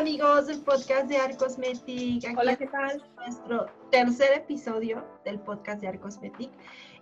Amigos 0.00 0.46
del 0.46 0.60
podcast 0.62 1.08
de 1.08 1.18
Arcosmetic. 1.18 2.24
Hola, 2.38 2.56
¿qué 2.56 2.66
tal? 2.68 3.04
Nuestro 3.18 3.66
tercer 3.90 4.32
episodio 4.32 5.04
del 5.26 5.38
podcast 5.40 5.82
de 5.82 5.88
Arcosmetic. 5.88 6.50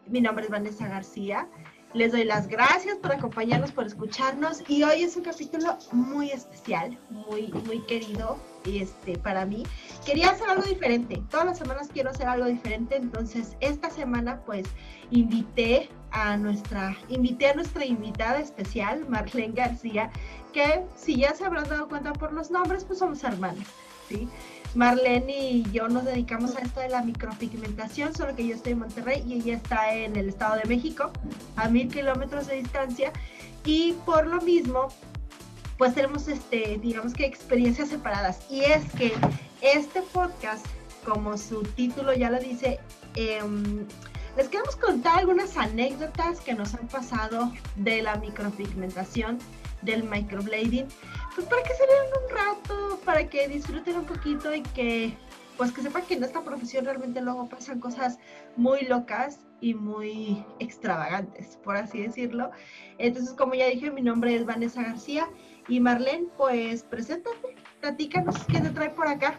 Mi 0.08 0.20
nombre 0.20 0.46
es 0.46 0.50
Vanessa 0.50 0.88
García. 0.88 1.48
Les 1.94 2.10
doy 2.10 2.24
las 2.24 2.48
gracias 2.48 2.96
por 2.96 3.12
acompañarnos, 3.12 3.70
por 3.70 3.86
escucharnos 3.86 4.68
y 4.68 4.82
hoy 4.82 5.04
es 5.04 5.16
un 5.16 5.22
capítulo 5.22 5.78
muy 5.92 6.32
especial, 6.32 6.98
muy, 7.08 7.52
muy 7.66 7.80
querido 7.82 8.36
este, 8.66 9.16
para 9.16 9.46
mí. 9.46 9.62
Quería 10.04 10.30
hacer 10.30 10.50
algo 10.50 10.64
diferente, 10.64 11.22
todas 11.30 11.46
las 11.46 11.58
semanas 11.58 11.88
quiero 11.92 12.10
hacer 12.10 12.26
algo 12.26 12.46
diferente, 12.46 12.96
entonces 12.96 13.56
esta 13.60 13.90
semana 13.90 14.42
pues 14.44 14.66
invité 15.10 15.88
a 16.10 16.36
nuestra, 16.36 16.96
invité 17.08 17.48
a 17.48 17.54
nuestra 17.54 17.84
invitada 17.84 18.40
especial, 18.40 19.08
Marlene 19.08 19.54
García, 19.54 20.10
que 20.58 20.84
si 20.96 21.16
ya 21.16 21.34
se 21.34 21.44
habrán 21.44 21.68
dado 21.68 21.88
cuenta 21.88 22.12
por 22.12 22.32
los 22.32 22.50
nombres, 22.50 22.82
pues 22.82 22.98
somos 22.98 23.22
hermanas, 23.22 23.64
¿sí? 24.08 24.28
Marlene 24.74 25.50
y 25.50 25.62
yo 25.70 25.88
nos 25.88 26.04
dedicamos 26.04 26.56
a 26.56 26.60
esto 26.60 26.80
de 26.80 26.88
la 26.88 27.00
micropigmentación, 27.02 28.12
solo 28.12 28.34
que 28.34 28.44
yo 28.44 28.56
estoy 28.56 28.72
en 28.72 28.80
Monterrey 28.80 29.22
y 29.24 29.34
ella 29.34 29.54
está 29.54 29.94
en 29.94 30.16
el 30.16 30.28
Estado 30.28 30.56
de 30.56 30.64
México, 30.64 31.12
a 31.54 31.68
mil 31.68 31.88
kilómetros 31.88 32.48
de 32.48 32.56
distancia, 32.56 33.12
y 33.64 33.92
por 34.04 34.26
lo 34.26 34.40
mismo, 34.40 34.88
pues 35.76 35.94
tenemos, 35.94 36.26
este, 36.26 36.78
digamos 36.82 37.14
que 37.14 37.24
experiencias 37.24 37.90
separadas. 37.90 38.40
Y 38.50 38.62
es 38.62 38.82
que 38.94 39.12
este 39.60 40.02
podcast, 40.02 40.66
como 41.04 41.38
su 41.38 41.62
título 41.62 42.12
ya 42.14 42.30
lo 42.30 42.40
dice, 42.40 42.80
em, 43.14 43.86
les 44.36 44.48
queremos 44.48 44.74
contar 44.74 45.20
algunas 45.20 45.56
anécdotas 45.56 46.40
que 46.40 46.54
nos 46.54 46.74
han 46.74 46.88
pasado 46.88 47.52
de 47.76 48.02
la 48.02 48.16
micropigmentación, 48.16 49.38
del 49.82 50.04
microblading, 50.04 50.88
pues 51.34 51.46
para 51.46 51.62
que 51.62 51.74
se 51.74 51.86
vean 51.86 52.06
un 52.22 52.36
rato, 52.36 53.00
para 53.04 53.28
que 53.28 53.48
disfruten 53.48 53.96
un 53.96 54.04
poquito 54.04 54.54
y 54.54 54.62
que 54.62 55.14
pues 55.58 55.72
que 55.72 55.82
sepan 55.82 56.02
que 56.06 56.14
en 56.14 56.22
esta 56.22 56.42
profesión 56.42 56.84
realmente 56.84 57.20
luego 57.20 57.48
pasan 57.48 57.80
cosas 57.80 58.18
muy 58.56 58.82
locas 58.82 59.40
y 59.60 59.74
muy 59.74 60.44
extravagantes, 60.60 61.58
por 61.64 61.76
así 61.76 62.00
decirlo. 62.00 62.52
Entonces, 62.98 63.34
como 63.34 63.54
ya 63.54 63.66
dije, 63.66 63.90
mi 63.90 64.00
nombre 64.00 64.36
es 64.36 64.46
Vanessa 64.46 64.82
García 64.82 65.28
y 65.66 65.80
Marlene, 65.80 66.28
pues 66.36 66.84
preséntate, 66.84 67.56
platícanos 67.80 68.36
qué 68.44 68.60
te 68.60 68.70
trae 68.70 68.90
por 68.90 69.08
acá. 69.08 69.36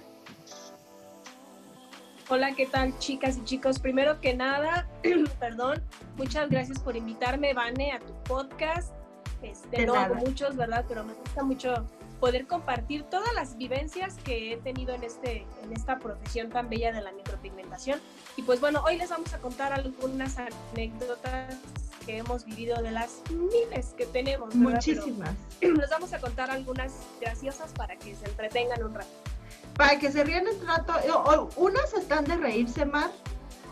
Hola, 2.28 2.54
¿qué 2.54 2.66
tal 2.66 2.96
chicas 3.00 3.38
y 3.38 3.44
chicos? 3.46 3.80
Primero 3.80 4.20
que 4.20 4.36
nada, 4.36 4.88
perdón, 5.40 5.82
muchas 6.18 6.50
gracias 6.50 6.80
por 6.80 6.98
invitarme, 6.98 7.54
Vane, 7.54 7.94
a 7.94 8.00
tu 8.00 8.14
podcast. 8.26 8.99
Este, 9.42 9.86
no 9.86 9.96
hago 9.96 10.16
muchos, 10.16 10.56
¿verdad? 10.56 10.86
Pero 10.88 11.04
me 11.04 11.14
gusta 11.14 11.44
mucho 11.44 11.86
poder 12.20 12.48
compartir 12.48 13.04
todas 13.04 13.34
las 13.34 13.58
vivencias 13.58 14.16
que 14.24 14.54
he 14.54 14.58
tenido 14.58 14.94
en, 14.94 15.04
este, 15.04 15.46
en 15.64 15.74
esta 15.74 16.00
profesión 16.00 16.50
tan 16.50 16.70
bella 16.70 16.92
de 16.92 17.02
la 17.02 17.12
micropigmentación. 17.12 18.00
Y 18.36 18.44
pues 18.44 18.60
bueno, 18.60 18.84
hoy 18.86 18.98
les 18.98 19.10
vamos 19.10 19.34
a 19.34 19.40
contar 19.40 19.74
algunas 19.74 20.38
anécdotas 20.38 21.56
que 22.06 22.18
hemos 22.18 22.46
vivido 22.46 22.82
de 22.82 22.92
las 22.92 23.22
miles 23.30 23.94
que 23.98 24.06
tenemos. 24.06 24.54
Muchísimas. 24.56 25.34
les 25.62 25.90
vamos 25.90 26.14
a 26.14 26.20
contar 26.20 26.52
algunas 26.52 26.92
graciosas 27.22 27.72
para 27.72 27.96
que 27.96 28.16
se 28.16 28.26
entretengan 28.26 28.84
un 28.84 28.96
rato. 28.96 29.10
Para 29.78 29.98
que 29.98 30.12
se 30.12 30.24
rían 30.24 30.46
un 30.48 30.68
rato. 30.68 30.94
Unas 31.56 31.94
están 31.94 32.26
de 32.26 32.36
reírse 32.36 32.86
más, 32.86 33.12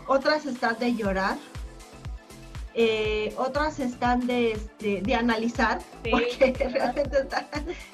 otras 0.06 0.46
están 0.46 0.78
de 0.78 0.94
llorar 0.94 1.36
eh, 2.80 3.34
otras 3.36 3.80
están 3.80 4.24
de, 4.28 4.52
este, 4.52 5.02
de 5.02 5.14
analizar, 5.16 5.80
porque 6.08 6.52
realmente 6.72 7.26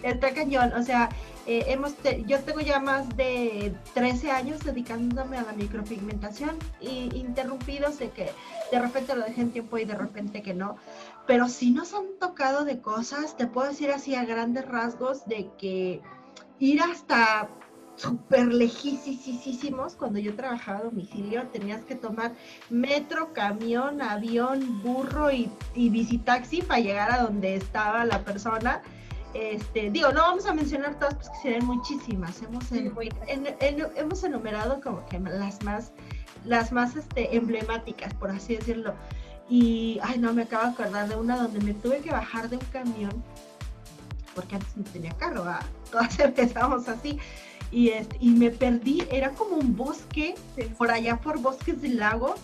está, 0.03 0.35
cañón. 0.35 0.75
O 0.75 0.83
sea, 0.83 1.09
eh, 1.47 1.65
hemos 1.69 1.95
yo 2.27 2.39
tengo 2.41 2.61
ya 2.61 2.81
más 2.81 3.09
de 3.17 3.75
13 3.95 4.31
años 4.31 4.61
dedicándome 4.63 5.39
a 5.39 5.43
la 5.45 5.55
micropigmentación 5.55 6.59
y 6.83 7.09
interrumpidos 7.17 7.99
de 7.99 8.11
que 8.11 8.31
de 8.71 8.79
repente 8.79 9.17
lo 9.17 9.25
dejé 9.25 9.41
en 9.41 9.53
tiempo 9.53 9.79
y 9.79 9.87
de 9.87 9.95
repente 9.95 10.43
que 10.43 10.53
no. 10.53 10.77
Pero 11.27 11.49
si 11.49 11.71
nos 11.71 11.95
han 11.95 12.19
tocado 12.21 12.67
de 12.67 12.83
cosas, 12.83 13.39
te 13.39 13.47
puedo 13.47 13.69
decir 13.71 13.91
así 13.91 14.15
a 14.15 14.27
grandes 14.27 14.69
rasgos 14.69 15.25
de 15.25 15.49
que 15.57 16.03
ir 16.59 16.83
hasta 16.83 17.49
súper 17.97 18.47
lejísimos. 18.47 19.95
Cuando 19.95 20.19
yo 20.19 20.35
trabajaba 20.35 20.79
a 20.79 20.83
domicilio, 20.85 21.47
tenías 21.49 21.83
que 21.85 21.95
tomar 21.95 22.33
metro, 22.71 23.33
camión, 23.33 24.03
avión, 24.03 24.83
burro 24.83 25.31
y, 25.31 25.51
y 25.75 25.89
bicitaxi 25.91 26.63
para 26.63 26.81
llegar 26.81 27.13
a 27.13 27.23
donde 27.23 27.57
estaba 27.57 28.05
la 28.05 28.25
persona. 28.25 28.83
Este, 29.35 29.91
digo, 29.91 30.13
no 30.13 30.21
vamos 30.21 30.47
a 30.47 30.55
mencionar 30.55 30.97
todas, 30.99 31.15
pues 31.15 31.29
que 31.29 31.37
serían 31.43 31.67
muchísimas. 31.67 32.41
Hemos, 32.43 32.71
hemos 32.71 34.25
enumerado 34.25 34.81
como 34.81 35.05
que 35.07 35.19
las 35.19 35.63
más, 35.65 35.93
las 36.45 36.71
más 36.71 36.95
este, 36.95 37.37
emblemáticas, 37.37 38.15
por 38.15 38.31
así 38.31 38.57
decirlo. 38.57 38.95
Y, 39.49 39.99
ay, 40.03 40.19
no, 40.19 40.33
me 40.33 40.43
acabo 40.43 40.65
de 40.65 40.71
acordar 40.71 41.09
de 41.09 41.17
una 41.17 41.37
donde 41.37 41.61
me 41.61 41.75
tuve 41.75 41.99
que 41.99 42.11
bajar 42.11 42.49
de 42.49 42.57
un 42.57 42.65
camión, 42.67 43.25
porque 44.37 44.55
antes 44.55 44.77
no 44.77 44.85
tenía 44.85 45.13
carro, 45.15 45.45
todas 45.91 46.19
empezamos 46.21 46.89
así 46.89 47.19
y, 47.75 47.93
y 48.21 48.31
me 48.31 48.51
perdí, 48.51 49.05
era 49.11 49.31
como 49.31 49.57
un 49.57 49.77
bosque, 49.77 50.37
por 50.79 50.93
allá 50.93 51.21
por 51.21 51.41
bosques 51.41 51.83
del 51.83 51.97
lago, 51.97 52.37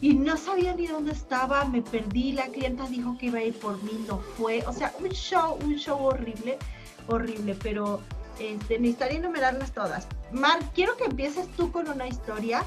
y 0.00 0.14
no 0.14 0.36
sabía 0.36 0.74
ni 0.74 0.88
dónde 0.88 1.12
estaba, 1.12 1.64
me 1.64 1.80
perdí, 1.80 2.32
la 2.32 2.48
clienta 2.48 2.86
dijo 2.88 3.16
que 3.16 3.26
iba 3.26 3.38
a 3.38 3.44
ir 3.44 3.54
por 3.54 3.80
mí, 3.84 4.04
no 4.08 4.18
fue, 4.36 4.64
o 4.66 4.72
sea, 4.72 4.92
un 5.00 5.10
show, 5.10 5.56
un 5.64 5.76
show 5.76 5.98
horrible, 5.98 6.58
horrible, 7.06 7.56
pero 7.62 8.00
este, 8.40 8.78
necesitaría 8.80 9.18
enumerarlas 9.18 9.72
todas. 9.72 10.08
Mar, 10.32 10.58
quiero 10.74 10.96
que 10.96 11.04
empieces 11.04 11.46
tú 11.56 11.70
con 11.70 11.88
una 11.88 12.08
historia 12.08 12.64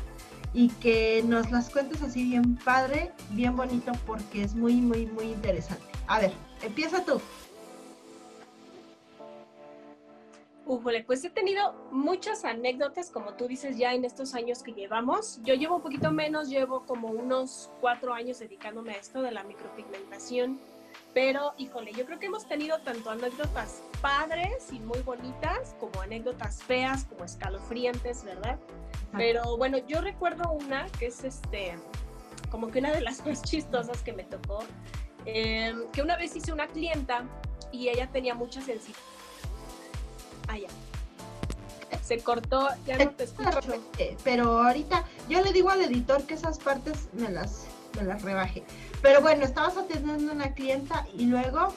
y 0.53 0.69
que 0.69 1.23
nos 1.27 1.51
las 1.51 1.69
cuentes 1.69 2.01
así 2.01 2.23
bien 2.23 2.55
padre, 2.55 3.11
bien 3.31 3.55
bonito, 3.55 3.91
porque 4.05 4.43
es 4.43 4.55
muy, 4.55 4.75
muy, 4.75 5.07
muy 5.07 5.25
interesante. 5.25 5.83
A 6.07 6.19
ver, 6.19 6.31
empieza 6.63 7.03
tú. 7.03 7.21
Ujole, 10.67 11.01
pues 11.05 11.23
he 11.23 11.29
tenido 11.29 11.73
muchas 11.91 12.43
anécdotas, 12.43 13.09
como 13.09 13.33
tú 13.35 13.47
dices, 13.47 13.77
ya 13.77 13.93
en 13.93 14.03
estos 14.03 14.35
años 14.35 14.63
que 14.63 14.73
llevamos. 14.73 15.39
Yo 15.43 15.53
llevo 15.53 15.77
un 15.77 15.81
poquito 15.81 16.11
menos, 16.11 16.49
llevo 16.49 16.85
como 16.85 17.07
unos 17.07 17.69
cuatro 17.79 18.13
años 18.13 18.39
dedicándome 18.39 18.91
a 18.91 18.97
esto 18.97 19.21
de 19.21 19.31
la 19.31 19.43
micropigmentación. 19.43 20.59
Pero, 21.13 21.53
híjole, 21.57 21.93
yo 21.93 22.05
creo 22.05 22.19
que 22.19 22.25
hemos 22.25 22.45
tenido 22.47 22.79
tanto 22.79 23.09
anécdotas 23.09 23.81
padres 24.01 24.67
y 24.73 24.79
muy 24.79 24.99
bonitas, 24.99 25.73
como 25.79 26.01
anécdotas 26.01 26.61
feas, 26.61 27.05
como 27.05 27.23
escalofriantes, 27.23 28.25
¿verdad? 28.25 28.59
Pero 29.13 29.55
bueno, 29.55 29.77
yo 29.87 30.01
recuerdo 30.01 30.51
una 30.51 30.87
que 30.99 31.07
es 31.07 31.23
este, 31.23 31.75
como 32.51 32.67
que 32.67 32.79
una 32.79 32.91
de 32.91 33.01
las 33.01 33.25
más 33.25 33.41
chistosas 33.41 34.01
que 34.03 34.11
me 34.11 34.25
tocó, 34.25 34.59
eh, 35.25 35.73
que 35.93 36.01
una 36.01 36.17
vez 36.17 36.35
hice 36.35 36.51
una 36.51 36.67
clienta 36.67 37.23
y 37.71 37.87
ella 37.87 38.09
tenía 38.11 38.35
mucha 38.35 38.61
sensibilidad 38.61 39.16
Ah, 40.47 40.57
ya. 40.57 40.67
Se 42.03 42.19
cortó, 42.19 42.69
ya 42.85 42.97
no 42.97 43.11
te 43.11 43.25
escucho. 43.25 43.59
Pero 44.23 44.63
ahorita 44.63 45.03
yo 45.29 45.41
le 45.41 45.51
digo 45.51 45.69
al 45.69 45.81
editor 45.81 46.23
que 46.23 46.35
esas 46.35 46.57
partes 46.57 47.09
me 47.13 47.29
las, 47.29 47.65
me 47.95 48.03
las 48.03 48.21
rebaje. 48.21 48.63
Pero 49.01 49.21
bueno, 49.21 49.43
estabas 49.43 49.77
atendiendo 49.77 50.31
a 50.31 50.35
una 50.35 50.53
clienta 50.53 51.05
y 51.13 51.25
luego 51.25 51.73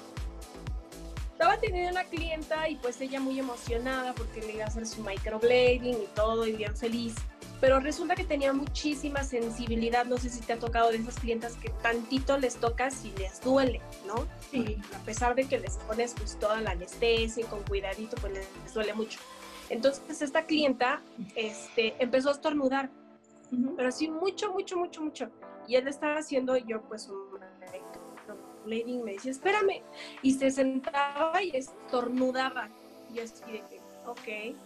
estaba 1.33 1.55
atendiendo 1.55 1.89
a 1.89 2.03
una 2.03 2.11
clienta 2.11 2.69
y 2.69 2.77
pues 2.77 3.01
ella 3.01 3.19
muy 3.19 3.39
emocionada 3.39 4.13
porque 4.15 4.41
le 4.41 4.53
iba 4.53 4.65
a 4.65 4.69
hacer 4.69 4.87
su 4.87 5.03
microblading 5.03 6.03
y 6.03 6.09
todo 6.15 6.47
y 6.47 6.53
bien 6.53 6.77
feliz. 6.77 7.15
Pero 7.61 7.79
resulta 7.79 8.15
que 8.15 8.25
tenía 8.25 8.53
muchísima 8.53 9.23
sensibilidad. 9.23 10.07
No 10.07 10.17
sé 10.17 10.31
si 10.31 10.41
te 10.41 10.55
ha 10.55 10.59
tocado 10.59 10.91
de 10.91 10.97
esas 10.97 11.17
clientas 11.19 11.57
que 11.57 11.69
tantito 11.83 12.39
les 12.39 12.57
tocas 12.57 13.05
y 13.05 13.13
les 13.19 13.41
duele, 13.43 13.81
¿no? 14.07 14.27
Sí. 14.51 14.79
A 14.95 15.05
pesar 15.05 15.35
de 15.35 15.47
que 15.47 15.59
les 15.59 15.77
pones 15.77 16.15
pues 16.15 16.39
toda 16.39 16.61
la 16.61 16.71
anestesia 16.71 17.45
y 17.45 17.47
con 17.47 17.63
cuidadito, 17.65 18.17
pues 18.21 18.33
les, 18.33 18.75
duele 18.75 18.95
mucho. 18.95 19.21
Entonces 19.69 20.23
esta 20.23 20.47
clienta 20.47 21.01
este, 21.35 21.95
empezó 21.99 22.31
a 22.31 22.33
estornudar, 22.33 22.91
pero 23.77 23.89
así 23.89 24.09
mucho, 24.09 24.53
mucho, 24.53 24.77
mucho, 24.77 25.03
mucho. 25.03 25.31
Y 25.69 25.77
él 25.77 25.87
estaba 25.87 26.19
haciendo 26.19 26.57
yo 26.57 26.81
pues 26.83 27.09
un 27.09 27.41
microblading, 27.61 29.05
me 29.05 29.13
decía, 29.13 29.33
espérame. 29.33 29.83
Y 30.23 30.33
se 30.33 30.51
sentaba 30.51 31.43
y 31.43 31.55
estornudaba. 31.55 32.69
Y 33.15 33.21
así 33.21 33.45
de 33.45 33.63
que, 33.69 33.81
ok. 34.07 34.57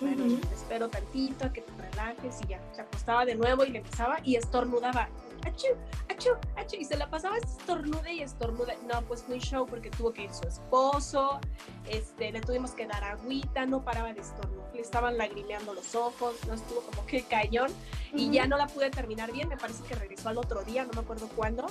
Bueno, 0.00 0.38
espero 0.52 0.88
tantito 0.88 1.46
a 1.46 1.52
que 1.52 1.62
te 1.62 1.72
relajes 1.90 2.40
y 2.42 2.48
ya. 2.48 2.60
Se 2.72 2.82
acostaba 2.82 3.24
de 3.24 3.34
nuevo 3.34 3.64
y 3.64 3.70
le 3.70 3.78
empezaba 3.78 4.18
y 4.22 4.36
estornudaba. 4.36 5.08
¡Achú! 5.46 5.68
¡Achú! 6.10 6.30
¡Achú! 6.56 6.76
Y 6.76 6.84
se 6.84 6.96
la 6.96 7.08
pasaba 7.08 7.38
estornude 7.38 8.12
y 8.12 8.22
estornude. 8.22 8.76
No, 8.92 9.00
pues 9.02 9.22
fue 9.22 9.36
un 9.36 9.40
show 9.40 9.66
porque 9.66 9.90
tuvo 9.90 10.12
que 10.12 10.24
ir 10.24 10.34
su 10.34 10.46
esposo, 10.46 11.40
este, 11.88 12.32
le 12.32 12.40
tuvimos 12.40 12.72
que 12.72 12.86
dar 12.86 13.04
agüita, 13.04 13.64
no 13.64 13.82
paraba 13.84 14.12
de 14.12 14.20
estornudar, 14.20 14.74
le 14.74 14.80
estaban 14.80 15.16
lagrimeando 15.16 15.72
los 15.72 15.94
ojos, 15.94 16.34
no 16.46 16.54
estuvo 16.54 16.80
como 16.80 17.06
que 17.06 17.22
cañón 17.22 17.70
y 18.12 18.30
ya 18.30 18.46
no 18.46 18.56
la 18.56 18.66
pude 18.66 18.90
terminar 18.90 19.32
bien, 19.32 19.48
me 19.48 19.56
parece 19.56 19.84
que 19.84 19.94
regresó 19.94 20.30
al 20.30 20.38
otro 20.38 20.62
día, 20.64 20.84
no 20.84 20.92
me 20.94 21.00
acuerdo 21.00 21.28
cuándo, 21.36 21.66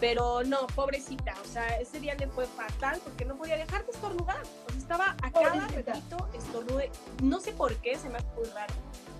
pero 0.00 0.42
no, 0.42 0.66
pobrecita, 0.74 1.34
o 1.42 1.46
sea, 1.46 1.78
ese 1.78 2.00
día 2.00 2.14
le 2.16 2.26
fue 2.26 2.46
fatal 2.46 3.00
porque 3.04 3.24
no 3.24 3.36
podía 3.36 3.56
dejar 3.56 3.84
de 3.84 3.92
estornudar, 3.92 4.42
o 4.66 4.80
sea, 4.80 4.81
estaba 4.92 5.16
a 5.22 5.30
cada 5.30 5.68
ratito 5.68 6.28
estornude, 6.34 6.90
no 7.22 7.40
sé 7.40 7.52
por 7.52 7.74
qué, 7.76 7.96
se 7.96 8.08
me 8.10 8.18
hace 8.18 8.26
muy 8.36 8.44
raro, 8.50 8.74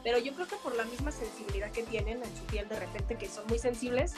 pero 0.05 0.19
yo 0.19 0.35
creo 0.35 0.47
que 0.47 0.57
por 0.57 0.77
la 0.77 0.85
misma 0.85 1.11
sensibilidad 1.11 1.71
que 1.71 1.83
tienen 1.83 2.23
en 2.23 2.37
su 2.37 2.43
piel 2.45 2.69
de 2.69 2.79
repente, 2.79 3.17
que 3.17 3.29
son 3.29 3.47
muy 3.47 3.59
sensibles, 3.59 4.15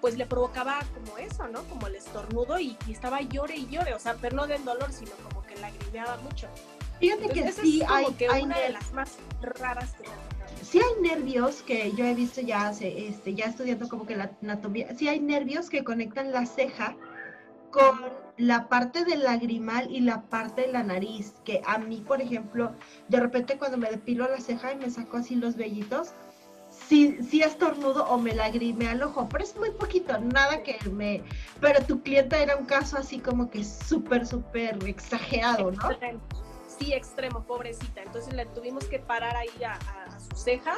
pues 0.00 0.16
le 0.16 0.26
provocaba 0.26 0.80
como 0.94 1.18
eso, 1.18 1.46
¿no? 1.48 1.62
Como 1.64 1.86
el 1.88 1.96
estornudo 1.96 2.58
y, 2.58 2.76
estaba 2.88 3.20
llore 3.20 3.56
y 3.56 3.66
llore, 3.66 3.94
o 3.94 3.98
sea, 3.98 4.16
pero 4.20 4.36
no 4.36 4.46
del 4.46 4.64
dolor, 4.64 4.92
sino 4.92 5.10
como 5.28 5.42
que 5.42 5.56
lagrimeaba 5.56 6.16
mucho. 6.18 6.48
Fíjate 7.00 7.28
que 7.28 7.52
sí 7.52 7.82
hay, 7.86 8.06
que 8.14 8.28
una 8.30 8.58
de 8.58 8.70
las 8.70 8.92
más 8.92 9.16
raras 9.42 9.92
que 9.94 10.08
sí 10.62 10.80
hay 10.80 11.02
nervios 11.02 11.62
que 11.62 11.92
yo 11.92 12.06
he 12.06 12.14
visto 12.14 12.40
ya 12.40 12.68
hace, 12.68 13.08
este, 13.08 13.34
ya 13.34 13.46
estudiando 13.46 13.88
como 13.88 14.06
que 14.06 14.16
la 14.16 14.30
anatomía, 14.42 14.94
sí 14.96 15.08
hay 15.08 15.20
nervios 15.20 15.68
que 15.68 15.84
conectan 15.84 16.32
la 16.32 16.46
ceja 16.46 16.96
con 17.70 18.23
la 18.36 18.68
parte 18.68 19.04
del 19.04 19.22
lagrimal 19.22 19.90
y 19.90 20.00
la 20.00 20.22
parte 20.22 20.62
de 20.62 20.72
la 20.72 20.82
nariz, 20.82 21.34
que 21.44 21.62
a 21.66 21.78
mí, 21.78 22.02
por 22.06 22.20
ejemplo, 22.20 22.72
de 23.08 23.20
repente 23.20 23.58
cuando 23.58 23.78
me 23.78 23.90
depilo 23.90 24.28
la 24.28 24.40
ceja 24.40 24.72
y 24.72 24.76
me 24.76 24.90
saco 24.90 25.18
así 25.18 25.36
los 25.36 25.56
vellitos, 25.56 26.12
sí, 26.88 27.18
sí 27.22 27.42
estornudo 27.42 28.04
o 28.06 28.18
me 28.18 28.34
lagrimea 28.34 28.92
el 28.92 29.02
ojo, 29.02 29.28
pero 29.30 29.44
es 29.44 29.56
muy 29.56 29.70
poquito, 29.70 30.18
nada 30.18 30.62
que 30.62 30.78
me... 30.90 31.22
Pero 31.60 31.84
tu 31.84 32.02
clienta 32.02 32.38
era 32.38 32.56
un 32.56 32.66
caso 32.66 32.96
así 32.96 33.18
como 33.18 33.50
que 33.50 33.64
súper, 33.64 34.26
súper 34.26 34.78
exagerado, 34.86 35.70
¿no? 35.70 35.88
Sí, 36.78 36.92
extremo, 36.92 37.44
pobrecita. 37.44 38.02
Entonces 38.02 38.34
le 38.34 38.46
tuvimos 38.46 38.86
que 38.86 38.98
parar 38.98 39.36
ahí 39.36 39.62
a, 39.62 39.78
su 40.18 40.36
ceja 40.36 40.74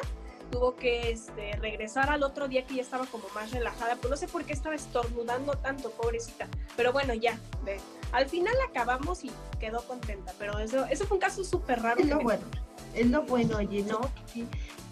tuvo 0.50 0.74
que 0.76 1.10
este, 1.10 1.56
regresar 1.56 2.10
al 2.10 2.22
otro 2.22 2.48
día 2.48 2.66
que 2.66 2.76
ya 2.76 2.82
estaba 2.82 3.06
como 3.06 3.24
más 3.34 3.50
relajada, 3.50 3.96
pues 3.96 4.10
no 4.10 4.16
sé 4.16 4.28
por 4.28 4.44
qué 4.44 4.52
estaba 4.52 4.74
estornudando 4.74 5.54
tanto, 5.54 5.90
pobrecita, 5.90 6.48
pero 6.76 6.92
bueno, 6.92 7.14
ya, 7.14 7.38
ve. 7.64 7.78
al 8.12 8.28
final 8.28 8.54
acabamos 8.68 9.24
y 9.24 9.30
quedó 9.58 9.82
contenta, 9.86 10.32
pero 10.38 10.58
eso, 10.58 10.84
eso 10.86 11.06
fue 11.06 11.16
un 11.16 11.20
caso 11.20 11.44
súper 11.44 11.82
raro. 11.82 12.00
Es 12.00 12.08
lo 12.08 12.20
bueno, 12.20 12.44
es 12.94 13.06
lo 13.06 13.22
bueno, 13.22 13.58
oye, 13.58 13.82
¿no? 13.82 14.00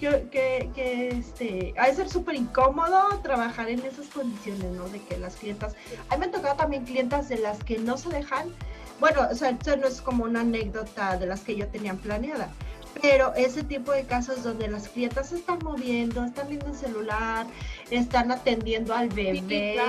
Que, 0.00 0.28
que, 0.30 0.70
que 0.74 1.08
este, 1.08 1.74
ha 1.78 1.86
de 1.86 1.94
ser 1.94 2.08
súper 2.08 2.34
incómodo 2.34 3.20
trabajar 3.22 3.70
en 3.70 3.80
esas 3.80 4.06
condiciones, 4.08 4.72
¿no? 4.72 4.88
De 4.88 5.00
que 5.00 5.16
las 5.16 5.36
clientas, 5.36 5.74
a 6.10 6.14
mí 6.14 6.20
me 6.20 6.26
han 6.26 6.32
tocado 6.32 6.56
también 6.56 6.84
clientas 6.84 7.28
de 7.28 7.38
las 7.38 7.62
que 7.64 7.78
no 7.78 7.96
se 7.96 8.10
dejan, 8.10 8.52
bueno, 9.00 9.22
o 9.30 9.34
sea, 9.34 9.50
esto 9.50 9.76
no 9.76 9.86
es 9.86 10.00
como 10.00 10.24
una 10.24 10.40
anécdota 10.40 11.16
de 11.16 11.26
las 11.26 11.40
que 11.40 11.56
yo 11.56 11.66
tenía 11.68 11.94
planeada, 11.94 12.52
pero 13.00 13.34
ese 13.34 13.62
tipo 13.62 13.92
de 13.92 14.04
casos 14.04 14.42
donde 14.42 14.68
las 14.68 14.88
clientas 14.88 15.30
se 15.30 15.36
están 15.36 15.58
moviendo, 15.62 16.24
están 16.24 16.48
viendo 16.48 16.66
el 16.66 16.74
celular, 16.74 17.46
están 17.90 18.30
atendiendo 18.30 18.94
al 18.94 19.08
bebé. 19.08 19.80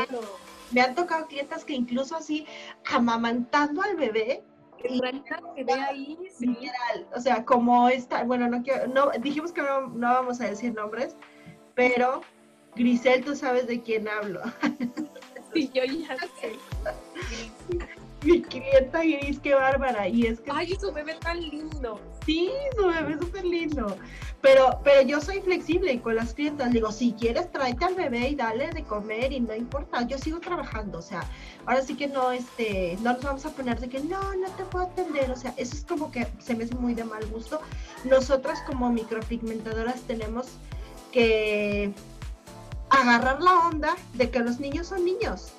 Me 0.72 0.81
han 0.81 0.96
tocado 0.96 1.28
clientas 1.28 1.63
que 1.63 1.74
incluso 1.74 2.16
así 2.16 2.46
amamantando 2.92 3.81
al 3.81 3.96
bebé. 3.96 4.44
Y 4.88 5.63
ve 5.63 5.74
ahí, 5.74 6.18
literal, 6.40 7.07
o 7.16 7.19
sea, 7.19 7.44
como 7.44 7.90
está, 7.90 8.24
bueno, 8.24 8.48
no 8.48 8.62
quiero, 8.62 8.86
no, 8.88 9.10
dijimos 9.19 9.51
que 9.51 9.63
no, 9.63 9.88
no 9.88 10.08
vamos 10.13 10.40
a 10.42 10.46
decir 10.46 10.75
nombres, 10.75 11.16
pero 11.74 12.22
Grisel, 12.75 13.24
tú 13.24 13.36
sabes 13.36 13.66
de 13.68 13.81
quién 13.81 14.08
hablo. 14.08 14.42
Sí, 15.54 15.72
yo 15.74 15.86
ya 15.86 16.18
sé. 16.42 16.51
mi 18.25 18.42
clienta 18.42 19.00
gris, 19.00 19.40
qué 19.40 19.54
bárbara. 19.54 20.06
Y 20.06 20.25
es 20.28 20.42
que. 20.42 20.51
Ay, 20.54 20.75
su 20.75 20.92
bebé 20.92 21.16
tan 21.22 21.40
lindo. 21.40 21.98
Sí, 22.25 22.50
su 22.75 22.88
bebé 22.88 23.13
es 23.13 23.19
súper 23.19 23.45
lindo. 23.45 23.98
Pero, 24.42 24.80
pero 24.83 25.01
yo 25.01 25.22
soy 25.22 25.42
flexible 25.42 26.00
con 26.01 26.16
las 26.16 26.33
clientas. 26.33 26.72
Digo, 26.72 26.92
si 26.92 27.13
quieres, 27.13 27.51
tráete 27.51 27.86
al 27.86 27.95
bebé 27.95 28.30
y 28.30 28.36
dale 28.36 28.69
de 28.72 28.83
comer 28.83 29.31
y 29.31 29.39
no 29.39 29.56
importa. 29.56 30.06
Yo 30.07 30.18
sigo 30.18 30.39
trabajando. 30.39 31.00
O 31.00 31.01
sea, 31.01 31.24
ahora 31.66 31.81
sí 31.81 31.95
que 31.95 32.07
no, 32.07 32.31
este, 32.31 32.98
no 33.01 33.13
nos 33.13 33.22
vamos 33.22 33.45
a 33.45 33.51
poner 33.51 33.80
de 33.80 33.89
que 33.89 34.00
no, 34.01 34.36
no 34.36 34.50
te 34.57 34.63
puedo 34.66 34.86
atender. 34.86 35.30
O 35.31 35.36
sea, 35.36 35.54
eso 35.57 35.75
es 35.75 35.83
como 35.83 36.12
que 36.12 36.27
se 36.39 36.56
me 36.56 36.63
hace 36.63 36.75
muy 36.75 36.94
de 36.94 37.04
mal 37.04 37.25
gusto. 37.27 37.60
Nosotras 38.04 38.62
como 38.68 38.92
micropigmentadoras 38.92 40.01
tenemos 40.01 40.48
que 41.12 41.92
agarrar 42.89 43.42
la 43.42 43.68
onda 43.68 43.95
de 44.13 44.30
que 44.30 44.39
los 44.39 44.60
niños 44.60 44.88
son 44.88 45.06
niños 45.06 45.54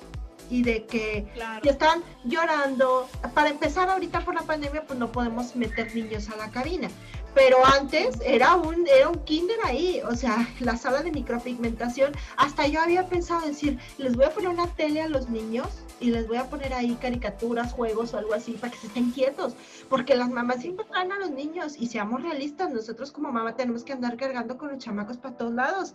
y 0.49 0.63
de 0.63 0.85
que, 0.85 1.27
están 1.63 2.03
llorando. 2.23 3.07
Para 3.33 3.49
empezar, 3.49 3.89
ahorita 3.89 4.21
por 4.21 4.35
la 4.35 4.43
pandemia, 4.43 4.85
pues 4.85 4.97
no 4.99 5.11
podemos 5.11 5.55
meter 5.55 5.93
niños 5.95 6.29
a 6.29 6.37
la 6.37 6.49
cabina. 6.49 6.89
Pero 7.33 7.63
antes 7.65 8.19
era 8.25 8.55
un, 8.55 8.87
era 8.87 9.09
un 9.09 9.23
kinder 9.23 9.57
ahí, 9.63 10.01
o 10.09 10.15
sea, 10.15 10.47
la 10.59 10.75
sala 10.77 11.03
de 11.03 11.11
micropigmentación. 11.11 12.13
Hasta 12.35 12.67
yo 12.67 12.81
había 12.81 13.07
pensado 13.07 13.45
decir, 13.45 13.77
les 13.97 14.15
voy 14.15 14.25
a 14.25 14.31
poner 14.31 14.49
una 14.49 14.67
tele 14.67 15.01
a 15.01 15.07
los 15.07 15.29
niños 15.29 15.67
y 15.99 16.11
les 16.11 16.27
voy 16.27 16.37
a 16.37 16.49
poner 16.49 16.73
ahí 16.73 16.95
caricaturas, 16.99 17.73
juegos 17.73 18.13
o 18.13 18.17
algo 18.17 18.33
así 18.33 18.53
para 18.53 18.71
que 18.71 18.79
se 18.79 18.87
estén 18.87 19.11
quietos. 19.11 19.53
Porque 19.89 20.15
las 20.15 20.29
mamás 20.29 20.61
siempre 20.61 20.85
traen 20.85 21.11
a 21.11 21.19
los 21.19 21.31
niños 21.31 21.75
y 21.77 21.87
seamos 21.87 22.23
realistas, 22.23 22.71
nosotros 22.71 23.11
como 23.11 23.31
mamá 23.31 23.55
tenemos 23.55 23.83
que 23.83 23.93
andar 23.93 24.17
cargando 24.17 24.57
con 24.57 24.69
los 24.69 24.79
chamacos 24.79 25.17
para 25.17 25.37
todos 25.37 25.53
lados 25.53 25.93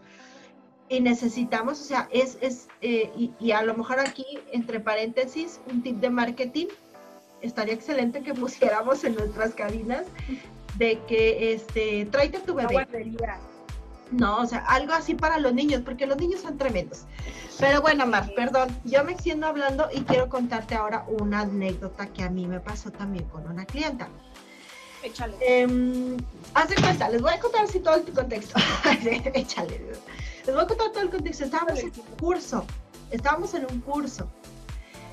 y 0.88 1.00
necesitamos, 1.00 1.80
o 1.80 1.84
sea, 1.84 2.08
es, 2.12 2.38
es 2.40 2.68
eh, 2.80 3.10
y, 3.38 3.52
a 3.52 3.62
lo 3.62 3.74
mejor 3.74 4.00
aquí, 4.00 4.24
entre 4.52 4.80
paréntesis, 4.80 5.60
un 5.70 5.82
tip 5.82 5.96
de 6.00 6.10
marketing, 6.10 6.66
estaría 7.40 7.74
excelente 7.74 8.22
que 8.22 8.34
pusiéramos 8.34 9.04
en 9.04 9.14
nuestras 9.14 9.54
cabinas 9.54 10.04
de 10.76 10.98
que, 11.06 11.52
este, 11.52 12.06
tráete 12.06 12.40
tu 12.40 12.54
bebé. 12.54 12.86
No, 14.10 14.42
o 14.42 14.46
sea, 14.46 14.58
algo 14.66 14.92
así 14.92 15.14
para 15.14 15.38
los 15.38 15.54
niños, 15.54 15.80
porque 15.82 16.06
los 16.06 16.18
niños 16.18 16.42
son 16.42 16.58
tremendos. 16.58 17.04
Pero 17.58 17.80
bueno, 17.80 18.06
Mar, 18.06 18.30
perdón, 18.36 18.68
yo 18.84 19.02
me 19.04 19.12
extiendo 19.12 19.46
hablando 19.46 19.88
y 19.90 20.02
quiero 20.02 20.28
contarte 20.28 20.74
ahora 20.74 21.06
una 21.08 21.40
anécdota 21.40 22.06
que 22.08 22.22
a 22.22 22.28
mí 22.28 22.46
me 22.46 22.60
pasó 22.60 22.90
también 22.90 23.24
con 23.26 23.46
una 23.46 23.64
clienta. 23.64 24.08
Échale. 25.02 25.34
Eh, 25.40 26.16
haz 26.54 26.68
de 26.68 26.74
cuenta, 26.76 27.08
les 27.08 27.22
voy 27.22 27.32
a 27.32 27.40
contar 27.40 27.64
así 27.64 27.80
todo 27.80 27.96
el 27.96 28.04
contexto. 28.04 28.60
Échale. 29.34 29.80
Les 30.46 30.54
voy 30.54 30.64
a 30.64 30.66
contar 30.66 30.90
todo 30.90 31.02
el 31.02 31.10
contexto. 31.10 31.44
Estábamos 31.44 31.78
en 31.78 31.86
un 31.86 32.16
curso, 32.18 32.64
estábamos 33.10 33.54
en 33.54 33.66
un 33.70 33.80
curso. 33.80 34.28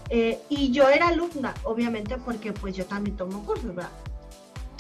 Eh, 0.10 0.40
y 0.50 0.72
yo 0.72 0.90
era 0.90 1.10
alumna, 1.10 1.54
obviamente, 1.64 2.18
porque 2.18 2.52
pues 2.52 2.76
yo 2.76 2.86
también 2.86 3.16
tomo 3.16 3.46
cursos, 3.46 3.76
¿verdad? 3.76 3.92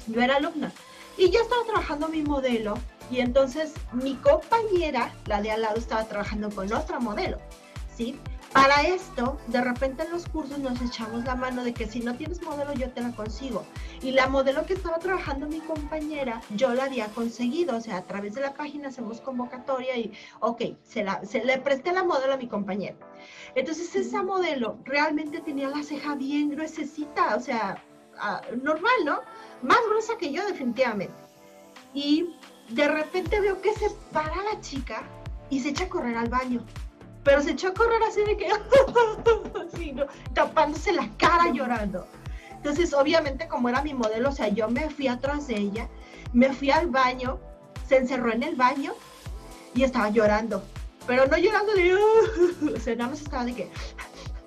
Yo 0.07 0.21
era 0.21 0.37
alumna. 0.37 0.71
Y 1.17 1.29
yo 1.29 1.41
estaba 1.41 1.63
trabajando 1.65 2.07
mi 2.07 2.23
modelo 2.23 2.75
y 3.11 3.19
entonces 3.19 3.73
mi 3.91 4.15
compañera, 4.15 5.13
la 5.25 5.41
de 5.41 5.51
al 5.51 5.61
lado, 5.61 5.77
estaba 5.77 6.05
trabajando 6.05 6.49
con 6.49 6.71
otra 6.73 6.99
modelo, 6.99 7.37
¿sí? 7.95 8.19
Para 8.53 8.81
esto, 8.81 9.37
de 9.47 9.61
repente 9.61 10.03
en 10.03 10.11
los 10.11 10.27
cursos 10.27 10.57
nos 10.57 10.81
echamos 10.81 11.23
la 11.23 11.35
mano 11.35 11.63
de 11.63 11.71
que 11.71 11.85
si 11.85 11.99
no 11.99 12.15
tienes 12.15 12.41
modelo, 12.41 12.73
yo 12.73 12.89
te 12.89 13.01
la 13.01 13.11
consigo. 13.11 13.63
Y 14.01 14.11
la 14.11 14.27
modelo 14.27 14.65
que 14.65 14.73
estaba 14.73 14.97
trabajando 14.97 15.47
mi 15.47 15.59
compañera, 15.59 16.41
yo 16.55 16.73
la 16.73 16.85
había 16.85 17.07
conseguido. 17.09 17.77
O 17.77 17.81
sea, 17.81 17.97
a 17.97 18.07
través 18.07 18.33
de 18.33 18.41
la 18.41 18.55
página 18.55 18.87
hacemos 18.87 19.21
convocatoria 19.21 19.95
y, 19.97 20.13
ok, 20.39 20.63
se, 20.83 21.03
la, 21.03 21.23
se 21.25 21.45
le 21.45 21.59
presté 21.59 21.91
la 21.91 22.03
modelo 22.03 22.33
a 22.33 22.37
mi 22.37 22.47
compañera. 22.47 22.97
Entonces, 23.53 23.95
esa 23.95 24.23
modelo 24.23 24.79
realmente 24.83 25.41
tenía 25.41 25.69
la 25.69 25.83
ceja 25.83 26.15
bien 26.15 26.49
gruesecita, 26.49 27.35
o 27.35 27.39
sea, 27.39 27.83
ah, 28.17 28.41
normal, 28.63 28.93
¿no? 29.05 29.21
Más 29.61 29.77
gruesa 29.87 30.17
que 30.17 30.31
yo, 30.31 30.43
definitivamente. 30.47 31.13
Y 31.93 32.35
de 32.69 32.87
repente 32.87 33.39
veo 33.41 33.61
que 33.61 33.73
se 33.73 33.91
para 34.11 34.35
la 34.43 34.59
chica 34.61 35.03
y 35.51 35.59
se 35.59 35.69
echa 35.69 35.83
a 35.85 35.89
correr 35.89 36.17
al 36.17 36.29
baño 36.29 36.63
pero 37.23 37.41
se 37.41 37.51
echó 37.51 37.69
a 37.69 37.73
correr 37.73 38.01
así 38.03 38.21
de 38.23 38.37
que, 38.37 38.49
tapándose 40.33 40.91
la 40.93 41.09
cara 41.17 41.51
llorando. 41.51 42.07
Entonces, 42.51 42.93
obviamente, 42.93 43.47
como 43.47 43.69
era 43.69 43.81
mi 43.81 43.93
modelo, 43.93 44.29
o 44.29 44.31
sea, 44.31 44.49
yo 44.49 44.69
me 44.69 44.89
fui 44.89 45.07
atrás 45.07 45.47
de 45.47 45.57
ella, 45.57 45.89
me 46.33 46.53
fui 46.53 46.71
al 46.71 46.87
baño, 46.87 47.39
se 47.87 47.97
encerró 47.97 48.31
en 48.31 48.43
el 48.43 48.55
baño 48.55 48.93
y 49.73 49.83
estaba 49.83 50.09
llorando. 50.09 50.63
Pero 51.07 51.25
no 51.25 51.37
llorando 51.37 51.73
de, 51.73 51.95
o 52.75 52.79
sea, 52.79 52.95
nada 52.95 53.11
más 53.11 53.21
estaba 53.21 53.45
de 53.45 53.55
que, 53.55 53.71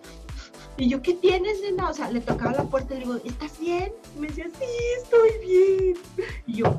y 0.76 0.88
yo, 0.88 1.02
¿qué 1.02 1.14
tienes, 1.14 1.61
nena? 1.62 1.88
O 1.88 1.95
sea, 1.95 2.11
le 2.11 2.21
tocaba 2.21 2.52
la 2.52 2.64
puerta 2.64 2.95
y 2.95 2.99
le 2.99 3.05
digo, 3.07 3.21
¿estás 3.25 3.59
bien? 3.59 3.93
Y 4.14 4.21
me 4.21 4.29
decía, 4.29 4.47
sí, 4.59 4.67
estoy 5.02 5.31
bien. 5.47 5.99
Y 6.47 6.55
yo, 6.55 6.76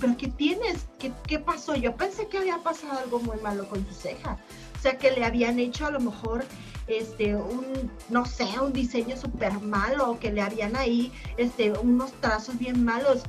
¿pero 0.00 0.16
qué 0.16 0.28
tienes? 0.28 0.86
¿Qué, 0.98 1.12
¿Qué 1.26 1.38
pasó? 1.38 1.74
Yo 1.74 1.94
pensé 1.96 2.26
que 2.26 2.38
había 2.38 2.58
pasado 2.58 2.98
algo 2.98 3.20
muy 3.20 3.38
malo 3.38 3.68
con 3.68 3.82
tu 3.84 3.94
ceja. 3.94 4.38
O 4.78 4.80
sea, 4.80 4.96
que 4.96 5.10
le 5.10 5.24
habían 5.24 5.58
hecho 5.58 5.86
a 5.86 5.90
lo 5.90 5.98
mejor 5.98 6.44
este, 6.86 7.34
un, 7.34 7.90
no 8.08 8.24
sé, 8.24 8.46
un 8.60 8.72
diseño 8.72 9.16
súper 9.16 9.52
malo, 9.60 10.12
o 10.12 10.18
que 10.18 10.32
le 10.32 10.40
habían 10.40 10.76
ahí 10.76 11.12
este, 11.36 11.72
unos 11.72 12.12
trazos 12.20 12.58
bien 12.58 12.84
malos. 12.84 13.22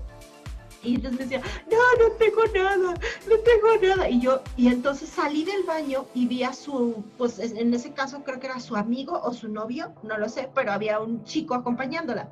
Y 0.81 0.95
entonces 0.95 1.19
me 1.19 1.25
decía, 1.25 1.41
no, 1.69 2.07
no 2.07 2.13
tengo 2.13 2.45
nada, 2.53 2.77
no 2.77 3.39
tengo 3.39 3.95
nada. 3.95 4.09
Y 4.09 4.21
yo, 4.21 4.41
y 4.55 4.67
entonces 4.67 5.09
salí 5.09 5.43
del 5.43 5.63
baño 5.63 6.05
y 6.13 6.27
vi 6.27 6.43
a 6.43 6.53
su, 6.53 7.03
pues 7.17 7.37
en 7.39 7.73
ese 7.73 7.91
caso 7.91 8.23
creo 8.23 8.39
que 8.39 8.47
era 8.47 8.59
su 8.61 8.77
amigo 8.77 9.19
o 9.21 9.33
su 9.33 9.49
novio, 9.49 9.93
no 10.03 10.17
lo 10.17 10.29
sé, 10.29 10.49
pero 10.55 10.71
había 10.71 11.01
un 11.01 11.25
chico 11.25 11.53
acompañándola. 11.53 12.29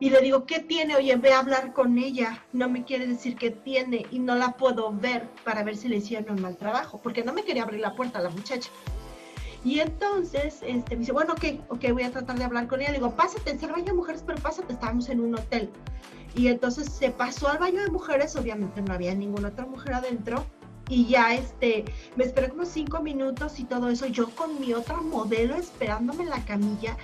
Y 0.00 0.08
le 0.08 0.22
digo, 0.22 0.46
¿qué 0.46 0.60
tiene? 0.60 0.96
Oye, 0.96 1.14
ve 1.16 1.34
a 1.34 1.40
hablar 1.40 1.74
con 1.74 1.98
ella. 1.98 2.42
No 2.54 2.70
me 2.70 2.84
quiere 2.84 3.06
decir 3.06 3.36
qué 3.36 3.50
tiene 3.50 4.06
y 4.10 4.18
no 4.18 4.34
la 4.34 4.52
puedo 4.52 4.90
ver 4.92 5.28
para 5.44 5.62
ver 5.62 5.76
si 5.76 5.88
le 5.88 5.98
hicieron 5.98 6.36
un 6.36 6.42
mal 6.42 6.56
trabajo, 6.56 6.98
porque 7.02 7.22
no 7.22 7.34
me 7.34 7.44
quería 7.44 7.64
abrir 7.64 7.80
la 7.80 7.94
puerta 7.94 8.18
a 8.18 8.22
la 8.22 8.30
muchacha. 8.30 8.70
Y 9.62 9.80
entonces 9.80 10.60
este, 10.62 10.96
me 10.96 11.00
dice, 11.00 11.12
bueno, 11.12 11.34
ok, 11.34 11.44
ok, 11.68 11.92
voy 11.92 12.04
a 12.04 12.10
tratar 12.10 12.38
de 12.38 12.44
hablar 12.44 12.66
con 12.66 12.80
ella. 12.80 12.92
Le 12.92 12.96
digo, 12.96 13.14
pásate, 13.14 13.50
en 13.50 13.62
el 13.62 13.72
baño 13.72 13.84
de 13.84 13.92
mujeres, 13.92 14.24
pero 14.26 14.38
pásate, 14.40 14.72
estábamos 14.72 15.10
en 15.10 15.20
un 15.20 15.34
hotel. 15.34 15.68
Y 16.34 16.48
entonces 16.48 16.90
se 16.90 17.10
pasó 17.10 17.48
al 17.48 17.58
baño 17.58 17.82
de 17.82 17.90
mujeres, 17.90 18.34
obviamente 18.36 18.80
no 18.80 18.94
había 18.94 19.14
ninguna 19.14 19.48
otra 19.48 19.66
mujer 19.66 19.92
adentro. 19.92 20.46
Y 20.88 21.06
ya 21.06 21.34
este, 21.34 21.84
me 22.16 22.24
esperé 22.24 22.48
como 22.48 22.64
cinco 22.64 23.02
minutos 23.02 23.60
y 23.60 23.64
todo 23.64 23.90
eso, 23.90 24.06
yo 24.06 24.30
con 24.30 24.58
mi 24.60 24.72
otra 24.72 24.96
modelo 24.96 25.54
esperándome 25.56 26.24
en 26.24 26.30
la 26.30 26.44
camilla 26.44 26.96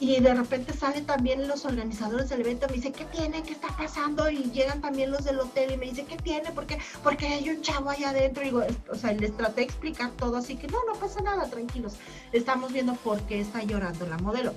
y 0.00 0.18
de 0.20 0.34
repente 0.34 0.72
salen 0.72 1.06
también 1.06 1.46
los 1.46 1.64
organizadores 1.64 2.28
del 2.28 2.40
evento, 2.40 2.66
me 2.68 2.74
dice, 2.74 2.92
¿qué 2.92 3.04
tiene? 3.04 3.42
¿Qué 3.42 3.52
está 3.52 3.68
pasando? 3.76 4.28
Y 4.30 4.50
llegan 4.50 4.80
también 4.80 5.10
los 5.10 5.24
del 5.24 5.38
hotel 5.38 5.72
y 5.72 5.76
me 5.76 5.86
dice, 5.86 6.04
¿qué 6.04 6.16
tiene? 6.16 6.50
Porque, 6.50 6.78
porque 7.04 7.26
hay 7.26 7.48
un 7.50 7.60
chavo 7.62 7.90
ahí 7.90 8.02
adentro. 8.02 8.42
Y 8.42 8.46
digo, 8.46 8.64
o 8.90 8.94
sea, 8.96 9.12
les 9.12 9.36
traté 9.36 9.60
de 9.60 9.66
explicar 9.66 10.10
todo, 10.12 10.36
así 10.38 10.56
que 10.56 10.66
no, 10.66 10.78
no 10.86 10.94
pasa 10.94 11.20
nada, 11.20 11.48
tranquilos. 11.48 11.94
Estamos 12.32 12.72
viendo 12.72 12.94
por 12.96 13.20
qué 13.22 13.40
está 13.40 13.62
llorando 13.62 14.06
la 14.06 14.18
modelo. 14.18 14.54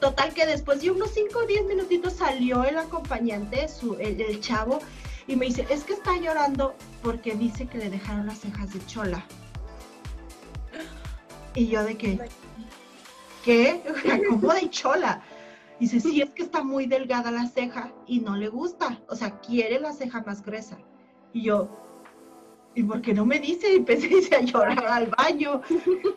Total 0.00 0.32
que 0.32 0.46
después 0.46 0.80
de 0.80 0.92
unos 0.92 1.10
5 1.10 1.36
o 1.36 1.46
10 1.46 1.66
minutitos 1.66 2.12
salió 2.12 2.62
el 2.62 2.78
acompañante, 2.78 3.66
su, 3.68 3.94
el, 3.94 4.40
chavo, 4.40 4.78
y 5.26 5.34
me 5.34 5.46
dice, 5.46 5.66
es 5.68 5.82
que 5.82 5.94
está 5.94 6.16
llorando 6.16 6.76
porque 7.02 7.34
dice 7.34 7.66
que 7.66 7.78
le 7.78 7.90
dejaron 7.90 8.26
las 8.26 8.38
cejas 8.38 8.72
de 8.72 8.86
chola. 8.86 9.26
Y 11.56 11.66
yo 11.66 11.82
de 11.82 11.96
qué, 11.96 12.20
¿qué? 13.48 13.82
¿Cómo 14.28 14.52
de 14.52 14.68
chola? 14.68 15.22
Dice, 15.80 16.00
sí, 16.00 16.20
es 16.20 16.30
que 16.30 16.42
está 16.42 16.62
muy 16.62 16.86
delgada 16.86 17.30
la 17.30 17.46
ceja 17.46 17.90
y 18.06 18.20
no 18.20 18.36
le 18.36 18.48
gusta. 18.48 19.00
O 19.08 19.16
sea, 19.16 19.38
quiere 19.40 19.80
la 19.80 19.92
ceja 19.92 20.22
más 20.26 20.44
gruesa. 20.44 20.76
Y 21.32 21.44
yo, 21.44 21.70
¿y 22.74 22.82
por 22.82 23.00
qué 23.00 23.14
no 23.14 23.24
me 23.24 23.38
dice? 23.38 23.72
Y 23.72 23.76
empecé 23.76 24.10
a 24.36 24.40
llorar 24.40 24.84
al 24.86 25.06
baño. 25.06 25.62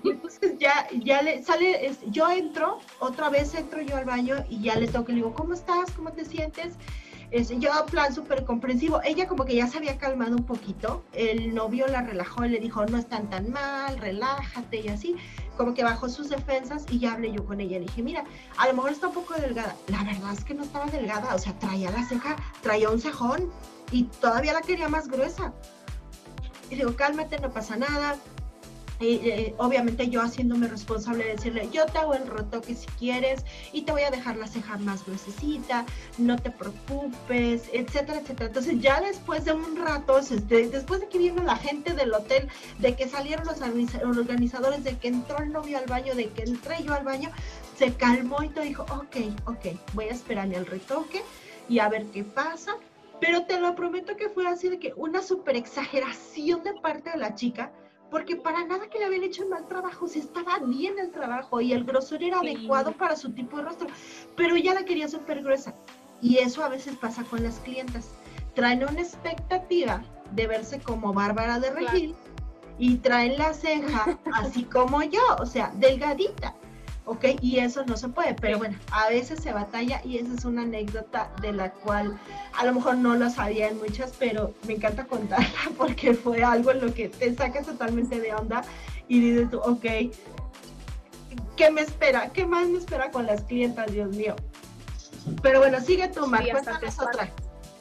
entonces 0.03 0.57
ya, 0.59 0.87
ya 0.99 1.21
le 1.21 1.41
sale, 1.41 1.95
yo 2.07 2.29
entro, 2.29 2.79
otra 2.99 3.29
vez 3.29 3.55
entro 3.55 3.81
yo 3.81 3.95
al 3.95 4.05
baño 4.05 4.35
y 4.49 4.61
ya 4.61 4.75
le 4.75 4.87
toco 4.87 5.11
y 5.11 5.15
le 5.15 5.21
digo, 5.21 5.33
¿cómo 5.33 5.53
estás? 5.53 5.89
¿Cómo 5.91 6.11
te 6.11 6.25
sientes? 6.25 6.73
Es, 7.31 7.49
yo, 7.49 7.71
plan 7.89 8.13
súper 8.13 8.43
comprensivo. 8.43 9.01
Ella 9.05 9.27
como 9.27 9.45
que 9.45 9.55
ya 9.55 9.65
se 9.65 9.77
había 9.77 9.97
calmado 9.97 10.35
un 10.35 10.43
poquito. 10.43 11.03
El 11.13 11.55
novio 11.55 11.87
la 11.87 12.01
relajó 12.01 12.45
y 12.45 12.49
le 12.49 12.59
dijo, 12.59 12.85
no 12.85 12.97
están 12.97 13.29
tan 13.29 13.49
mal, 13.51 13.97
relájate 13.99 14.81
y 14.81 14.89
así. 14.89 15.15
Como 15.55 15.73
que 15.73 15.83
bajó 15.83 16.09
sus 16.09 16.29
defensas 16.29 16.85
y 16.89 16.99
ya 16.99 17.13
hablé 17.13 17.31
yo 17.31 17.45
con 17.45 17.61
ella. 17.61 17.79
Le 17.79 17.85
dije, 17.85 18.03
mira, 18.03 18.25
a 18.57 18.67
lo 18.67 18.73
mejor 18.73 18.91
está 18.91 19.07
un 19.07 19.13
poco 19.13 19.33
delgada. 19.35 19.75
La 19.87 20.03
verdad 20.03 20.33
es 20.33 20.43
que 20.43 20.53
no 20.53 20.63
estaba 20.63 20.87
delgada. 20.87 21.33
O 21.33 21.39
sea, 21.39 21.57
traía 21.57 21.89
la 21.91 22.03
ceja, 22.03 22.35
traía 22.61 22.89
un 22.89 22.99
cejón 22.99 23.49
y 23.91 24.03
todavía 24.03 24.51
la 24.51 24.61
quería 24.61 24.89
más 24.89 25.07
gruesa. 25.07 25.53
Y 26.69 26.75
digo, 26.75 26.95
cálmate, 26.95 27.39
no 27.39 27.51
pasa 27.51 27.77
nada 27.77 28.17
eh, 29.01 29.55
obviamente 29.57 30.09
yo 30.09 30.21
haciéndome 30.21 30.67
responsable 30.67 31.23
de 31.23 31.31
decirle, 31.31 31.69
yo 31.71 31.85
te 31.85 31.97
hago 31.97 32.13
el 32.13 32.27
retoque 32.27 32.75
si 32.75 32.87
quieres 32.99 33.43
y 33.73 33.81
te 33.81 33.91
voy 33.91 34.03
a 34.03 34.11
dejar 34.11 34.37
la 34.37 34.47
ceja 34.47 34.77
más 34.77 35.05
gruesecita, 35.05 35.85
no 36.17 36.37
te 36.37 36.51
preocupes, 36.51 37.63
etcétera, 37.73 38.19
etcétera. 38.19 38.47
Entonces 38.47 38.79
ya 38.79 39.01
después 39.01 39.45
de 39.45 39.53
un 39.53 39.75
rato, 39.77 40.19
este, 40.19 40.67
después 40.67 41.01
de 41.01 41.07
que 41.07 41.17
vino 41.17 41.43
la 41.43 41.55
gente 41.55 41.93
del 41.93 42.13
hotel, 42.13 42.47
de 42.79 42.95
que 42.95 43.07
salieron 43.07 43.45
los 43.45 43.61
organizadores, 44.17 44.83
de 44.83 44.97
que 44.97 45.07
entró 45.07 45.39
el 45.39 45.51
novio 45.51 45.77
al 45.77 45.85
baño, 45.85 46.15
de 46.15 46.29
que 46.29 46.43
entré 46.43 46.83
yo 46.83 46.93
al 46.93 47.03
baño, 47.03 47.31
se 47.77 47.93
calmó 47.93 48.43
y 48.43 48.49
te 48.49 48.61
dijo, 48.61 48.83
ok, 48.83 49.17
ok, 49.45 49.65
voy 49.93 50.05
a 50.05 50.11
esperarme 50.11 50.55
al 50.55 50.65
retoque 50.65 51.23
y 51.67 51.79
a 51.79 51.89
ver 51.89 52.05
qué 52.07 52.23
pasa. 52.23 52.75
Pero 53.19 53.45
te 53.45 53.59
lo 53.59 53.75
prometo 53.75 54.17
que 54.17 54.29
fue 54.29 54.47
así 54.47 54.67
de 54.67 54.79
que 54.79 54.93
una 54.95 55.21
super 55.21 55.55
exageración 55.55 56.63
de 56.63 56.73
parte 56.73 57.11
de 57.11 57.17
la 57.17 57.35
chica, 57.35 57.71
porque 58.11 58.35
para 58.35 58.65
nada 58.65 58.89
que 58.89 58.99
le 58.99 59.05
habían 59.05 59.23
hecho 59.23 59.47
mal 59.47 59.65
trabajo, 59.67 60.07
si 60.07 60.19
estaba 60.19 60.59
bien 60.59 60.99
el 60.99 61.11
trabajo 61.11 61.61
y 61.61 61.71
el 61.71 61.85
grosor 61.85 62.21
era 62.21 62.41
adecuado 62.41 62.91
para 62.91 63.15
su 63.15 63.31
tipo 63.31 63.57
de 63.57 63.63
rostro, 63.63 63.87
pero 64.35 64.55
ella 64.55 64.73
la 64.73 64.83
quería 64.83 65.07
súper 65.07 65.41
gruesa. 65.41 65.73
Y 66.21 66.37
eso 66.37 66.63
a 66.63 66.69
veces 66.69 66.97
pasa 66.97 67.23
con 67.23 67.41
las 67.41 67.59
clientas. 67.59 68.09
Traen 68.53 68.83
una 68.83 69.01
expectativa 69.01 70.03
de 70.33 70.45
verse 70.45 70.79
como 70.81 71.13
Bárbara 71.13 71.59
de 71.59 71.71
Regil 71.71 72.15
y 72.77 72.97
traen 72.97 73.37
la 73.37 73.53
ceja 73.53 74.19
así 74.33 74.65
como 74.65 75.01
yo, 75.03 75.21
o 75.39 75.45
sea, 75.45 75.71
delgadita. 75.77 76.53
¿Ok? 77.05 77.25
Y 77.41 77.59
eso 77.59 77.83
no 77.85 77.97
se 77.97 78.09
puede, 78.09 78.33
pero 78.35 78.57
bueno, 78.57 78.77
a 78.91 79.09
veces 79.09 79.41
se 79.41 79.51
batalla 79.51 80.01
y 80.03 80.17
esa 80.17 80.33
es 80.33 80.45
una 80.45 80.63
anécdota 80.63 81.31
de 81.41 81.53
la 81.53 81.71
cual 81.71 82.19
a 82.57 82.65
lo 82.65 82.73
mejor 82.73 82.97
no 82.97 83.15
lo 83.15 83.29
sabían 83.29 83.77
muchas, 83.77 84.13
pero 84.17 84.53
me 84.67 84.73
encanta 84.73 85.05
contarla 85.05 85.47
porque 85.77 86.13
fue 86.13 86.43
algo 86.43 86.71
en 86.71 86.81
lo 86.85 86.93
que 86.93 87.09
te 87.09 87.33
sacas 87.35 87.65
totalmente 87.65 88.19
de 88.19 88.33
onda 88.33 88.63
y 89.07 89.19
dices 89.19 89.49
tú, 89.49 89.59
ok, 89.59 89.85
¿qué 91.55 91.71
me 91.71 91.81
espera? 91.81 92.29
¿Qué 92.31 92.45
más 92.45 92.67
me 92.67 92.77
espera 92.77 93.11
con 93.11 93.25
las 93.25 93.43
clientas, 93.43 93.91
Dios 93.91 94.15
mío? 94.15 94.35
Pero 95.41 95.59
bueno, 95.59 95.79
sigue 95.79 96.07
tú, 96.07 96.25
Mar, 96.27 96.43
cuéntanos 96.49 96.99
otra. 96.99 97.29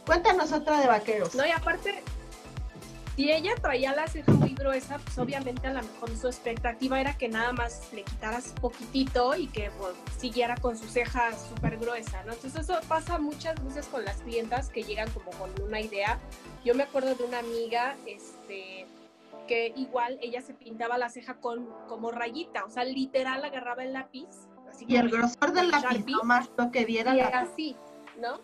Cuéntanos 0.07 0.53
otra 0.53 0.81
de 0.81 0.87
vaqueros. 0.87 1.35
No, 1.35 1.47
y 1.47 1.51
aparte, 1.51 2.03
si 3.21 3.31
ella 3.31 3.55
traía 3.61 3.95
la 3.95 4.07
ceja 4.07 4.33
muy 4.33 4.55
gruesa, 4.55 4.99
pues 4.99 5.19
obviamente 5.19 5.67
a 5.67 5.75
lo 5.75 5.83
mejor 5.83 6.17
su 6.17 6.27
expectativa 6.27 6.99
era 6.99 7.19
que 7.19 7.29
nada 7.29 7.53
más 7.53 7.91
le 7.93 8.03
quitaras 8.03 8.55
poquitito 8.63 9.37
y 9.37 9.47
que 9.49 9.71
pues, 9.79 9.93
siguiera 10.17 10.57
con 10.57 10.75
su 10.79 10.89
ceja 10.89 11.31
súper 11.37 11.77
gruesa, 11.77 12.23
¿no? 12.25 12.33
Entonces 12.33 12.63
eso 12.63 12.81
pasa 12.89 13.19
muchas 13.19 13.63
veces 13.63 13.89
con 13.89 14.07
las 14.07 14.23
clientas 14.23 14.71
que 14.71 14.85
llegan 14.85 15.11
como 15.11 15.33
con 15.33 15.51
una 15.61 15.83
idea. 15.83 16.19
Yo 16.65 16.75
me 16.75 16.85
acuerdo 16.85 17.15
de 17.15 17.25
una 17.25 17.41
amiga, 17.41 17.95
este 18.07 18.87
que 19.47 19.75
igual 19.77 20.19
ella 20.23 20.41
se 20.41 20.55
pintaba 20.55 20.97
la 20.97 21.11
ceja 21.11 21.35
con 21.35 21.69
como 21.89 22.13
rayita, 22.13 22.65
o 22.65 22.71
sea, 22.71 22.85
literal 22.85 23.45
agarraba 23.45 23.85
el 23.85 23.93
lápiz. 23.93 24.29
Así 24.71 24.87
y 24.89 24.97
el 24.97 25.11
grosor 25.11 25.53
del 25.53 25.71
lápiz, 25.71 26.07
más 26.25 26.49
lo 26.57 26.71
que 26.71 26.87
viera. 26.87 27.15
Y 27.15 27.21
así, 27.21 27.77
¿no? 28.19 28.41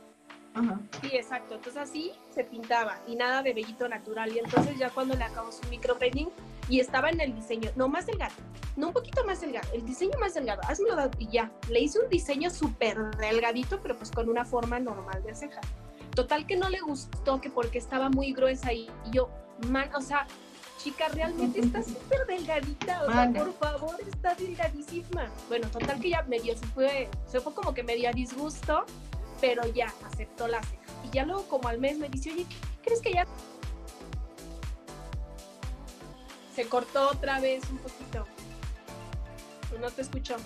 Sí, 1.01 1.11
exacto. 1.13 1.55
Entonces 1.55 1.83
así 1.83 2.13
se 2.35 2.45
pintaba 2.45 2.99
y 3.07 3.17
nada 3.17 3.43
de 3.43 3.53
vellito 3.53 3.89
natural. 3.89 4.35
Y 4.35 4.39
entonces 4.39 4.77
ya 4.79 4.91
cuando 4.91 5.15
le 5.15 5.25
acabó 5.25 5.53
su 5.53 5.67
micropedding 5.69 6.29
y 6.69 6.81
estaba 6.81 7.11
en 7.11 7.21
el 7.21 7.35
diseño, 7.35 7.71
no 7.77 7.89
más 7.89 8.07
delgado, 8.07 8.35
no 8.77 8.89
un 8.89 8.93
poquito 8.93 9.25
más 9.25 9.41
delgado, 9.41 9.69
el 9.73 9.85
diseño 9.85 10.19
más 10.19 10.35
delgado, 10.35 10.61
hazmelo 10.69 11.11
y 11.19 11.29
ya. 11.29 11.51
Le 11.69 11.81
hice 11.81 12.01
un 12.01 12.09
diseño 12.09 12.51
súper 12.51 12.99
delgadito, 13.17 13.81
pero 13.83 13.97
pues 13.97 14.11
con 14.11 14.29
una 14.29 14.45
forma 14.45 14.81
normal 14.81 15.23
de 15.23 15.35
ceja. 15.35 15.61
Total 16.15 16.47
que 16.47 16.57
no 16.57 16.69
le 16.71 16.81
gustó, 16.81 17.41
que 17.41 17.51
porque 17.51 17.79
estaba 17.79 18.09
muy 18.09 18.33
gruesa 18.33 18.73
y, 18.73 18.89
yo, 19.13 19.29
man, 19.69 19.91
o 19.95 20.01
sea, 20.01 20.27
chica, 20.79 21.09
realmente 21.09 21.61
está 21.61 21.83
súper 21.83 22.27
delgadita, 22.27 23.03
o 23.05 23.13
sea, 23.13 23.31
por 23.33 23.53
favor, 23.55 23.97
está 24.07 24.35
delgadísima. 24.35 25.29
Bueno, 25.49 25.69
total 25.69 26.01
que 26.01 26.11
ya 26.11 26.23
medio 26.23 26.57
se 26.57 26.67
fue, 26.69 27.09
se 27.27 27.41
fue 27.41 27.55
como 27.55 27.75
que 27.75 27.83
medio 27.83 28.09
a 28.09 28.13
disgusto 28.13 28.87
pero 29.41 29.67
ya 29.67 29.93
aceptó 30.05 30.49
la 30.49 30.63
ceja. 30.63 30.83
Y 31.05 31.11
ya 31.11 31.25
luego 31.25 31.45
como 31.49 31.69
al 31.69 31.79
mes 31.79 31.99
me 31.99 32.09
dice, 32.09 32.33
oye, 32.33 32.47
¿crees 32.83 33.01
que 33.01 33.13
ya 33.13 33.27
se 36.55 36.69
cortó 36.69 37.11
otra 37.11 37.41
vez 37.41 37.69
un 37.71 37.79
poquito? 37.79 38.27
No 39.81 39.91
te 39.91 40.03
escucho. 40.03 40.37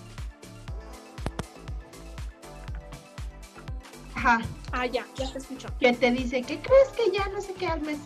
Ajá. 4.15 4.41
Ah, 4.71 4.85
ya, 4.85 5.05
ya 5.15 5.31
te 5.31 5.39
escucho. 5.39 5.67
Que 5.79 5.93
te 5.93 6.11
dice, 6.11 6.41
¿qué 6.43 6.59
crees 6.61 6.89
que 6.89 7.11
ya 7.11 7.27
no 7.29 7.41
sé 7.41 7.53
qué 7.53 7.67
al 7.67 7.81
mes? 7.81 7.97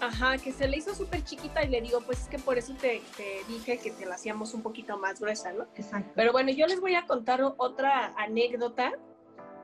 Ajá, 0.00 0.36
que 0.36 0.52
se 0.52 0.68
le 0.68 0.76
hizo 0.76 0.94
súper 0.94 1.24
chiquita 1.24 1.64
y 1.64 1.68
le 1.68 1.80
digo, 1.80 2.00
pues 2.02 2.22
es 2.22 2.28
que 2.28 2.38
por 2.38 2.58
eso 2.58 2.74
te, 2.74 3.02
te, 3.16 3.42
dije 3.48 3.78
que 3.78 3.90
te 3.90 4.04
la 4.04 4.16
hacíamos 4.16 4.52
un 4.52 4.62
poquito 4.62 4.98
más 4.98 5.20
gruesa, 5.20 5.52
¿no? 5.52 5.66
Exacto. 5.74 6.10
Pero 6.14 6.32
bueno, 6.32 6.50
yo 6.50 6.66
les 6.66 6.80
voy 6.80 6.94
a 6.94 7.06
contar 7.06 7.40
otra 7.56 8.14
anécdota 8.18 8.92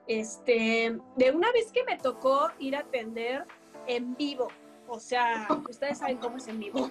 este, 0.07 0.99
de 1.17 1.31
una 1.31 1.51
vez 1.53 1.73
que 1.73 1.85
me 1.85 1.97
tocó 1.97 2.51
ir 2.59 2.77
a 2.77 2.81
atender 2.81 3.45
en 3.87 4.17
vivo, 4.17 4.49
o 4.89 5.01
sea, 5.01 5.49
ustedes 5.69 5.99
saben 5.99 6.19
cómo 6.19 6.37
es 6.37 6.49
en 6.49 6.59
vivo, 6.59 6.91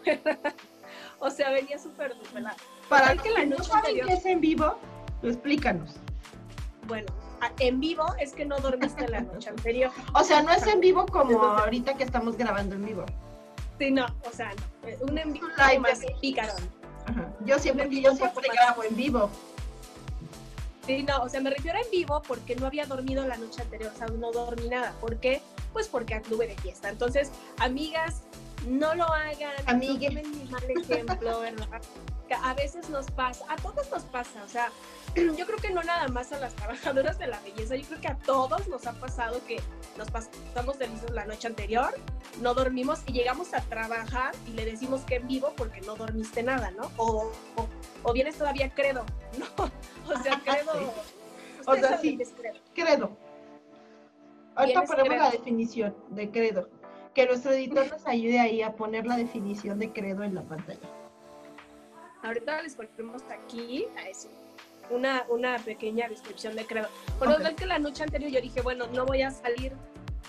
o 1.20 1.30
sea, 1.30 1.52
venía 1.52 1.78
súper 1.78 2.16
desvelada. 2.18 2.58
Para 2.90 3.16
que 3.16 3.30
la 3.30 3.46
noche 3.46 3.70
no 4.02 4.10
es 4.10 4.26
en 4.26 4.42
vivo, 4.42 4.78
explícanos. 5.24 5.96
Bueno, 6.88 7.08
en 7.60 7.80
vivo 7.80 8.06
es 8.20 8.34
que 8.34 8.46
no 8.46 8.60
dormiste 8.60 9.08
la 9.08 9.22
noche 9.22 9.50
anterior. 9.50 9.92
O 10.14 10.24
sea, 10.24 10.42
no 10.42 10.52
es 10.52 10.66
en 10.68 10.80
vivo 10.80 11.06
como 11.06 11.42
ahorita 11.42 11.96
que 11.96 12.04
estamos 12.04 12.38
grabando 12.38 12.76
en 12.76 12.86
vivo. 12.86 13.06
Sí, 13.80 13.92
no, 13.92 14.06
o 14.30 14.32
sea, 14.32 14.52
no. 14.54 15.06
Un 15.06 15.18
en 15.18 15.34
vivo 15.34 15.48
más 15.80 16.02
pícaro. 16.20 16.54
Yo 17.46 17.58
siempre, 17.60 17.90
yo 17.90 18.16
siempre 18.16 18.48
grabo 18.54 18.84
en 18.84 18.96
vivo. 18.96 19.30
Sí, 20.92 21.04
no, 21.04 21.24
o 21.24 21.30
sea, 21.30 21.40
me 21.40 21.50
refiero 21.52 21.80
en 21.80 21.90
vivo 21.90 22.22
porque 22.28 22.54
no 22.58 22.68
había 22.68 22.86
dormido 22.86 23.26
la 23.26 23.38
noche 23.38 23.62
anterior, 23.62 23.92
o 23.96 23.98
sea, 23.98 24.08
no 24.08 24.32
dormí 24.32 24.68
nada. 24.68 24.94
¿Por 25.00 25.18
qué? 25.22 25.42
pues 25.74 25.88
porque 25.88 26.16
anduve 26.16 26.48
de 26.48 26.56
fiesta. 26.56 26.90
Entonces, 26.90 27.32
amigas, 27.58 28.24
no 28.68 28.94
lo 28.96 29.06
hagan, 29.06 29.54
Amigues. 29.66 30.14
no 30.14 30.22
tomen 30.22 30.32
mi 30.32 30.50
mal 30.50 30.64
ejemplo, 30.70 31.40
¿verdad? 31.40 31.82
A 32.44 32.54
veces 32.54 32.90
nos 32.90 33.12
pasa, 33.12 33.44
a 33.50 33.58
todos 33.58 33.92
nos 33.92 34.04
pasa, 34.04 34.42
o 34.44 34.48
sea, 34.48 34.72
yo 35.16 35.46
creo 35.46 35.58
que 35.58 35.70
no 35.72 35.84
nada 35.84 36.08
más 36.08 36.32
a 36.32 36.40
las 36.40 36.54
trabajadoras 36.54 37.20
de 37.20 37.28
la 37.28 37.40
belleza, 37.42 37.76
yo 37.76 37.86
creo 37.88 38.02
que 38.02 38.08
a 38.08 38.16
todos 38.16 38.68
nos 38.68 38.88
ha 38.88 38.94
pasado 38.94 39.42
que 39.46 39.60
nos 39.98 40.10
pasamos 40.10 40.80
delicios 40.80 41.12
la 41.12 41.26
noche 41.26 41.48
anterior, 41.48 41.94
no 42.42 42.54
dormimos 42.54 43.02
y 43.06 43.14
llegamos 43.14 43.54
a 43.54 43.62
trabajar 43.62 44.34
y 44.48 44.52
le 44.52 44.66
decimos 44.66 45.02
que 45.02 45.16
en 45.16 45.28
vivo 45.28 45.54
porque 45.58 45.82
no 45.82 45.96
dormiste 45.96 46.42
nada, 46.42 46.72
¿no? 46.72 46.90
O, 46.98 47.32
o, 47.58 47.68
o 48.04 48.14
vienes 48.14 48.38
todavía 48.38 48.74
credo, 48.74 49.06
¿no? 49.38 49.72
O 50.14 50.24
sea, 50.24 50.40
credo. 50.46 50.74
Sí. 50.74 51.66
O 51.66 51.76
sea, 51.76 51.98
sí. 51.98 52.18
credo. 52.18 52.60
Credo. 52.74 53.18
Ahorita 54.56 54.84
ponemos 54.84 55.10
credo. 55.10 55.24
la 55.24 55.32
definición 55.32 55.96
de 56.10 56.32
credo. 56.32 56.70
Que 57.14 57.26
nuestro 57.26 57.52
editor 57.52 57.88
nos 57.90 58.06
ayude 58.08 58.40
ahí 58.40 58.62
a 58.62 58.72
poner 58.74 59.06
la 59.06 59.18
definición 59.18 59.80
de 59.80 59.92
credo 59.92 60.24
en 60.24 60.36
la 60.36 60.42
pantalla. 60.44 60.80
Ahorita 62.24 62.62
les 62.62 62.76
ponemos 62.76 63.24
aquí 63.30 63.86
a 63.98 64.08
eso, 64.08 64.30
una, 64.90 65.26
una 65.30 65.58
pequeña 65.58 66.08
descripción 66.08 66.56
de 66.56 66.66
credo. 66.66 66.88
Bueno, 67.18 67.36
Ok. 67.36 67.42
es 67.42 67.54
que 67.56 67.66
la 67.66 67.80
noche 67.80 68.04
anterior 68.04 68.32
yo 68.32 68.42
dije, 68.42 68.62
bueno, 68.62 68.86
no 68.94 69.06
voy 69.06 69.24
a 69.24 69.32
salir, 69.32 69.74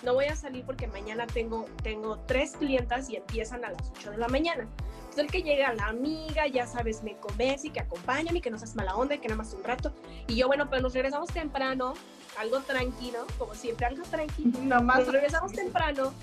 no 0.03 0.15
voy 0.15 0.25
a 0.25 0.35
salir 0.35 0.65
porque 0.65 0.87
mañana 0.87 1.27
tengo, 1.27 1.67
tengo 1.83 2.19
tres 2.27 2.57
clientas 2.57 3.11
y 3.11 3.17
empiezan 3.17 3.65
a 3.65 3.71
las 3.71 3.93
8 3.99 4.13
de 4.13 4.17
la 4.17 4.29
mañana. 4.29 4.67
Entonces 5.03 5.25
el 5.25 5.31
que 5.31 5.43
llega 5.43 5.75
la 5.75 5.89
amiga, 5.89 6.47
ya 6.47 6.67
sabes, 6.67 7.03
me 7.03 7.15
convence 7.19 7.67
y 7.67 7.71
que 7.71 7.81
acompáñame, 7.81 8.41
que 8.41 8.51
no 8.51 8.59
seas 8.59 8.75
mala 8.75 8.97
onda, 8.97 9.15
y 9.15 9.19
que 9.19 9.29
nada 9.29 9.37
más 9.43 9.53
un 9.53 9.63
rato. 9.63 9.93
Y 10.27 10.37
yo, 10.37 10.47
bueno, 10.49 10.71
pues 10.71 10.81
nos 10.81 10.95
regresamos 10.95 11.29
temprano, 11.31 11.93
algo 12.39 12.61
tranquilo, 12.61 13.27
como 13.39 13.55
siempre, 13.55 13.85
algo 13.85 14.03
tranquilo. 14.05 14.59
Nada 14.63 14.81
más. 14.81 15.01
Nos 15.01 15.13
regresamos 15.13 15.53
temprano. 15.53 16.15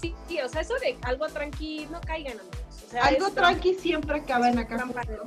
Sí, 0.00 0.14
sí, 0.28 0.40
o 0.40 0.48
sea, 0.48 0.60
eso 0.60 0.74
de 0.74 0.96
algo 1.02 1.26
tranquilo, 1.28 1.90
no 1.90 2.00
caigan 2.00 2.38
amigos. 2.38 2.58
O 2.86 2.90
sea, 2.90 3.04
Algo 3.04 3.30
tranqui 3.30 3.74
siempre 3.74 4.20
acaba 4.20 4.48
en 4.48 4.66
trampa 4.66 5.02
del- 5.04 5.20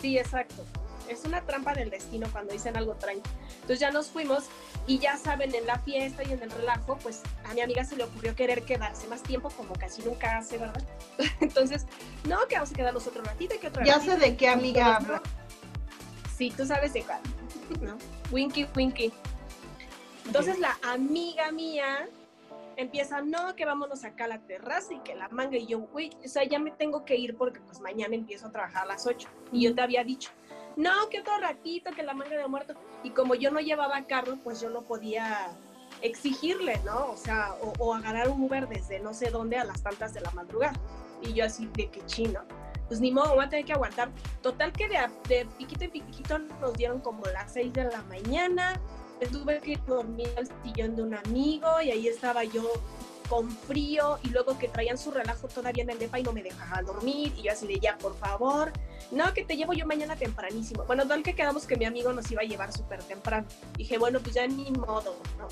Sí, 0.00 0.18
exacto. 0.18 0.64
Es 1.08 1.24
una 1.24 1.40
trampa 1.42 1.72
del 1.74 1.88
destino 1.90 2.28
cuando 2.30 2.52
dicen 2.52 2.76
algo 2.76 2.94
tranquilo. 2.94 3.34
Entonces 3.54 3.80
ya 3.80 3.90
nos 3.90 4.08
fuimos 4.08 4.44
y 4.86 4.98
ya 4.98 5.16
saben, 5.16 5.54
en 5.54 5.66
la 5.66 5.78
fiesta 5.78 6.22
y 6.22 6.32
en 6.32 6.42
el 6.42 6.50
relajo, 6.50 6.98
pues 7.02 7.22
a 7.48 7.54
mi 7.54 7.62
amiga 7.62 7.84
se 7.84 7.96
le 7.96 8.04
ocurrió 8.04 8.34
querer 8.36 8.62
quedarse 8.62 9.06
más 9.08 9.22
tiempo, 9.22 9.50
como 9.50 9.72
casi 9.74 10.02
nunca 10.02 10.38
hace, 10.38 10.58
¿verdad? 10.58 10.82
Entonces, 11.40 11.86
no, 12.24 12.38
que 12.48 12.54
vamos 12.56 12.70
a 12.72 12.74
quedarnos 12.74 13.06
otro 13.06 13.22
ratito 13.22 13.54
y 13.54 13.58
que 13.58 13.68
otro 13.68 13.84
Ya 13.84 13.98
sé 14.00 14.16
de 14.16 14.36
qué 14.36 14.48
amiga 14.48 14.96
habla. 14.96 15.22
Sí, 16.36 16.52
tú 16.56 16.64
sabes 16.66 16.92
de 16.92 17.02
cuál, 17.02 17.20
¿no? 17.80 17.96
Winky, 18.30 18.66
Winky. 18.76 19.12
Entonces 20.26 20.58
la 20.58 20.76
amiga 20.82 21.50
mía 21.52 22.06
empieza, 22.78 23.20
no, 23.20 23.56
que 23.56 23.64
vámonos 23.64 24.04
acá 24.04 24.24
a 24.24 24.28
la 24.28 24.38
terraza 24.38 24.94
y 24.94 25.00
que 25.00 25.14
la 25.14 25.28
manga. 25.28 25.58
Y 25.58 25.66
yo, 25.66 25.80
güey, 25.80 26.10
o 26.24 26.28
sea, 26.28 26.44
ya 26.44 26.58
me 26.58 26.70
tengo 26.70 27.04
que 27.04 27.16
ir 27.16 27.36
porque 27.36 27.60
pues 27.60 27.80
mañana 27.80 28.14
empiezo 28.14 28.46
a 28.46 28.52
trabajar 28.52 28.84
a 28.84 28.86
las 28.86 29.06
8. 29.06 29.28
Y 29.52 29.64
yo 29.64 29.74
te 29.74 29.82
había 29.82 30.04
dicho, 30.04 30.30
no, 30.76 31.08
que 31.10 31.20
otro 31.20 31.36
ratito, 31.38 31.90
que 31.90 32.04
la 32.04 32.14
manga 32.14 32.36
de 32.36 32.46
muerto. 32.46 32.74
Y 33.02 33.10
como 33.10 33.34
yo 33.34 33.50
no 33.50 33.58
llevaba 33.58 34.06
carro, 34.06 34.38
pues 34.44 34.60
yo 34.60 34.70
no 34.70 34.82
podía 34.82 35.48
exigirle, 36.02 36.80
¿no? 36.84 37.10
O 37.10 37.16
sea, 37.16 37.54
o, 37.80 37.94
agarrar 37.94 38.28
un 38.28 38.42
Uber 38.42 38.68
desde 38.68 39.00
no 39.00 39.12
sé 39.12 39.30
dónde 39.30 39.58
a 39.58 39.64
las 39.64 39.82
tantas 39.82 40.14
de 40.14 40.20
la 40.20 40.30
madrugada. 40.30 40.78
Y 41.20 41.32
yo 41.34 41.44
así 41.44 41.68
de 41.74 41.90
que 41.90 42.06
chino. 42.06 42.42
Pues 42.86 43.00
ni 43.00 43.10
modo, 43.10 43.34
voy 43.34 43.44
a 43.44 43.48
tener 43.48 43.64
que 43.64 43.72
aguantar. 43.72 44.08
Total 44.40 44.72
que 44.72 44.88
de, 44.88 44.98
de 45.28 45.46
piquito 45.58 45.84
en 45.84 45.90
piquito 45.90 46.38
nos 46.38 46.74
dieron 46.74 47.00
como 47.00 47.24
las 47.26 47.52
6 47.52 47.72
de 47.72 47.84
la 47.84 48.02
mañana. 48.02 48.80
Tuve 49.26 49.60
que 49.60 49.76
dormir 49.86 50.28
al 50.36 50.48
sillón 50.62 50.96
de 50.96 51.02
un 51.02 51.14
amigo 51.14 51.80
y 51.82 51.90
ahí 51.90 52.08
estaba 52.08 52.44
yo 52.44 52.70
con 53.28 53.50
frío 53.50 54.18
y 54.22 54.30
luego 54.30 54.58
que 54.58 54.68
traían 54.68 54.96
su 54.96 55.10
relajo 55.10 55.48
todavía 55.48 55.82
en 55.82 55.90
el 55.90 55.98
depa 55.98 56.18
y 56.18 56.22
no 56.22 56.32
me 56.32 56.42
dejaban 56.42 56.86
dormir 56.86 57.32
y 57.36 57.42
yo 57.42 57.52
así 57.52 57.66
de 57.66 57.78
ya, 57.78 57.98
por 57.98 58.16
favor. 58.16 58.72
No, 59.10 59.32
que 59.34 59.44
te 59.44 59.56
llevo 59.56 59.74
yo 59.74 59.86
mañana 59.86 60.16
tempranísimo. 60.16 60.84
Bueno, 60.84 61.06
tal 61.06 61.22
que 61.22 61.34
quedamos 61.34 61.66
que 61.66 61.76
mi 61.76 61.84
amigo 61.84 62.12
nos 62.12 62.30
iba 62.30 62.42
a 62.42 62.44
llevar 62.44 62.72
súper 62.72 63.02
temprano. 63.02 63.46
Dije, 63.76 63.98
bueno, 63.98 64.20
pues 64.20 64.34
ya 64.34 64.46
ni 64.46 64.70
modo, 64.70 65.16
¿no? 65.38 65.48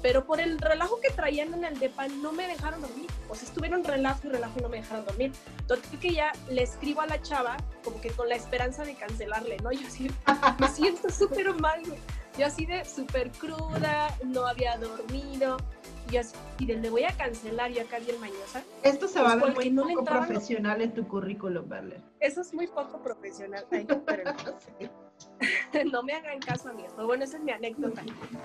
Pero 0.00 0.24
por 0.24 0.40
el 0.40 0.58
relajo 0.58 1.00
que 1.00 1.10
traían 1.10 1.54
en 1.54 1.64
el 1.64 1.78
depa 1.78 2.08
no 2.08 2.32
me 2.32 2.48
dejaron 2.48 2.80
dormir. 2.82 3.08
O 3.28 3.34
sea, 3.34 3.46
estuvieron 3.46 3.84
relajo 3.84 4.26
y 4.26 4.30
relajo 4.30 4.58
y 4.58 4.62
no 4.62 4.68
me 4.68 4.78
dejaron 4.78 5.04
dormir. 5.04 5.32
Total 5.68 6.00
que 6.00 6.12
ya 6.12 6.32
le 6.50 6.62
escribo 6.62 7.02
a 7.02 7.06
la 7.06 7.22
chava 7.22 7.56
como 7.84 8.00
que 8.00 8.10
con 8.10 8.28
la 8.28 8.34
esperanza 8.34 8.84
de 8.84 8.94
cancelarle, 8.94 9.58
¿no? 9.58 9.70
Yo 9.70 9.86
así, 9.86 10.10
me 10.58 10.68
siento 10.68 11.08
súper 11.10 11.54
mal, 11.54 11.80
güey. 11.86 12.00
Yo 12.38 12.46
así 12.46 12.64
de 12.66 12.84
súper 12.84 13.30
cruda, 13.32 14.08
no 14.24 14.46
había 14.46 14.76
dormido. 14.78 15.58
Y 16.10 16.16
así, 16.16 16.34
y 16.58 16.66
de, 16.66 16.76
le 16.76 16.90
voy 16.90 17.04
a 17.04 17.12
cancelar, 17.16 17.70
yo 17.70 17.82
acá 17.82 17.98
bien 17.98 18.18
mañosa. 18.20 18.62
Esto 18.82 19.06
se 19.08 19.20
va 19.22 19.32
a 19.32 19.38
Pues 19.38 19.54
ver 19.54 19.64
muy 19.66 19.70
no 19.70 19.82
poco 19.82 19.98
entraban 20.00 20.22
los- 20.22 20.28
profesional 20.30 20.82
en 20.82 20.92
tu 20.94 21.06
currículum, 21.08 21.68
Berler. 21.68 22.00
Eso 22.20 22.40
es 22.40 22.52
muy 22.52 22.66
poco 22.66 22.98
profesional. 23.02 23.64
Ay, 23.70 23.86
pero 24.06 24.24
no 25.92 26.02
me 26.02 26.12
hagan 26.14 26.38
caso, 26.40 26.68
amigos. 26.70 26.92
Pero 26.94 27.06
bueno, 27.06 27.24
esa 27.24 27.36
es 27.36 27.42
mi 27.42 27.52
anécdota. 27.52 28.02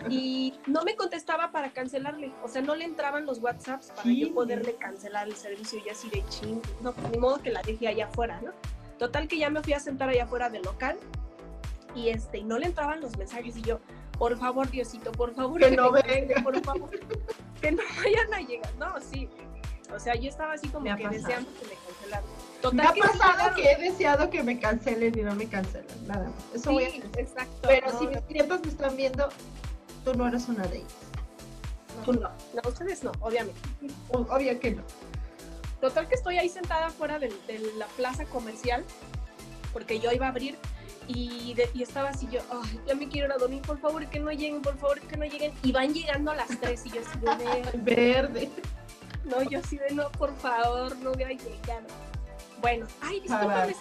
Y 0.10 0.54
no 0.68 0.84
me 0.84 0.96
contestaba 0.96 1.52
para 1.52 1.72
cancelarle. 1.72 2.32
O 2.44 2.48
sea, 2.48 2.62
no 2.62 2.76
le 2.76 2.86
entraban 2.86 3.26
los 3.26 3.40
WhatsApps 3.40 3.88
para 3.92 4.04
yo 4.10 4.28
Sí. 4.28 4.32
poderle 4.34 4.76
cancelar 4.76 5.28
el 5.28 5.36
servicio. 5.36 5.80
Y 5.86 5.90
así 5.90 6.10
de 6.10 6.24
ching. 6.30 6.62
No, 6.82 6.94
ni 7.12 7.18
modo 7.18 7.42
que 7.42 7.52
la 7.52 7.62
deje 7.64 7.88
allá 7.88 8.06
afuera, 8.06 8.40
¿no? 8.42 8.52
Total 9.00 9.28
que 9.28 9.38
ya 9.38 9.50
me 9.50 9.62
fui 9.62 9.74
a 9.74 9.80
sentar 9.80 10.10
allá 10.10 10.24
afuera 10.26 10.50
del 10.50 10.62
local. 10.64 10.98
Y 11.98 12.10
este, 12.10 12.38
y 12.40 12.44
no 12.44 12.60
le 12.60 12.68
entraban 12.68 13.02
los 13.02 13.18
mensajes. 13.18 13.58
Y 13.58 13.62
yo, 13.64 13.80
por 14.20 14.38
favor, 14.38 14.70
Diosito, 14.70 15.12
por 15.12 15.34
favor, 15.34 15.60
Que 15.60 15.72
no 15.72 15.92
me 15.92 16.02
cancele, 16.02 16.26
venga. 16.28 16.44
por 16.44 16.64
favor. 16.64 16.90
que 17.62 17.72
no 17.72 17.82
vayan 18.04 18.34
a 18.34 18.40
llegar. 18.42 18.76
No, 18.76 18.94
sí. 19.02 19.28
O 19.94 20.00
sea, 20.00 20.16
yo 20.16 20.30
estaba 20.30 20.54
así 20.54 20.68
como 20.68 20.84
Me 20.84 20.92
ha 20.92 20.96
que 20.98 21.04
pasado. 21.04 21.22
deseando 21.24 21.50
que 21.60 21.66
me 21.66 21.76
cancelaran. 21.88 22.24
Me 22.26 22.62
Total 22.62 22.88
ha 22.88 22.94
que 22.94 23.02
sí 23.02 23.08
pasado 23.18 23.56
que 23.56 23.72
he 23.72 23.78
deseado 23.78 24.30
que 24.30 24.44
me 24.44 24.60
cancelen 24.60 25.18
y 25.18 25.22
no 25.24 25.34
me 25.36 25.48
cancelan. 25.48 26.08
Nada 26.08 26.26
más. 26.30 26.56
Eso 26.56 26.72
voy 26.72 26.84
a 26.84 26.90
Sí, 26.92 27.00
hacer. 27.00 27.20
exacto. 27.20 27.68
Pero 27.68 27.92
no, 27.92 28.00
si 28.00 28.08
mis 28.08 28.22
clientes 28.22 28.62
me 28.64 28.68
están 28.70 28.96
viendo, 28.98 29.30
tú 30.04 30.14
no 30.14 30.28
eres 30.28 30.48
una 30.50 30.66
de 30.68 30.78
ellas. 30.78 30.94
no, 31.98 32.04
tú 32.04 32.14
no, 32.20 32.30
no, 32.30 32.70
ustedes 32.70 33.04
no, 33.04 33.12
obviamente. 33.22 33.60
Obvio 34.10 34.60
que 34.60 34.72
no. 34.72 34.84
Total 35.82 36.08
que 36.08 36.16
estoy 36.16 36.38
ahí 36.38 36.50
sentada 36.50 36.90
fuera 36.90 37.18
de, 37.18 37.30
de 37.48 37.60
la 37.78 37.86
plaza 37.88 38.26
comercial, 38.26 38.84
porque 39.74 40.00
yo 40.00 40.12
iba 40.12 40.26
a 40.26 40.30
abrir 40.30 40.58
y, 41.08 41.54
de- 41.54 41.70
y 41.74 41.84
estaba 41.84 42.10
así 42.10 42.28
yo, 42.32 42.42
ay, 42.52 42.80
ya 42.88 42.96
me 42.96 43.08
quiero 43.08 43.28
ir 43.28 43.34
a 43.34 43.38
dormir, 43.38 43.62
por 43.62 43.80
favor 43.80 44.06
que 44.08 44.20
no 44.20 44.32
lleguen, 44.32 44.62
por 44.62 44.78
favor 44.78 45.00
que 45.02 45.18
no 45.18 45.26
lleguen. 45.26 45.54
Y 45.64 45.72
van 45.72 45.94
llegando 45.94 46.32
a 46.32 46.36
las 46.36 46.48
3 46.60 46.86
y 46.86 46.90
yo 46.92 47.02
así 47.02 47.20
de, 47.20 47.72
"Ver". 47.78 47.78
Verde. 48.34 48.50
no, 49.26 49.42
yo 49.44 49.60
así 49.60 49.78
de, 49.78 49.92
no, 49.94 50.10
por 50.12 50.36
favor, 50.38 50.96
no 50.98 51.12
voy 51.14 51.24
a 51.24 51.30
llegar. 51.30 51.84
Bueno, 52.62 52.88
ay, 53.02 53.20
discúlpame, 53.20 53.76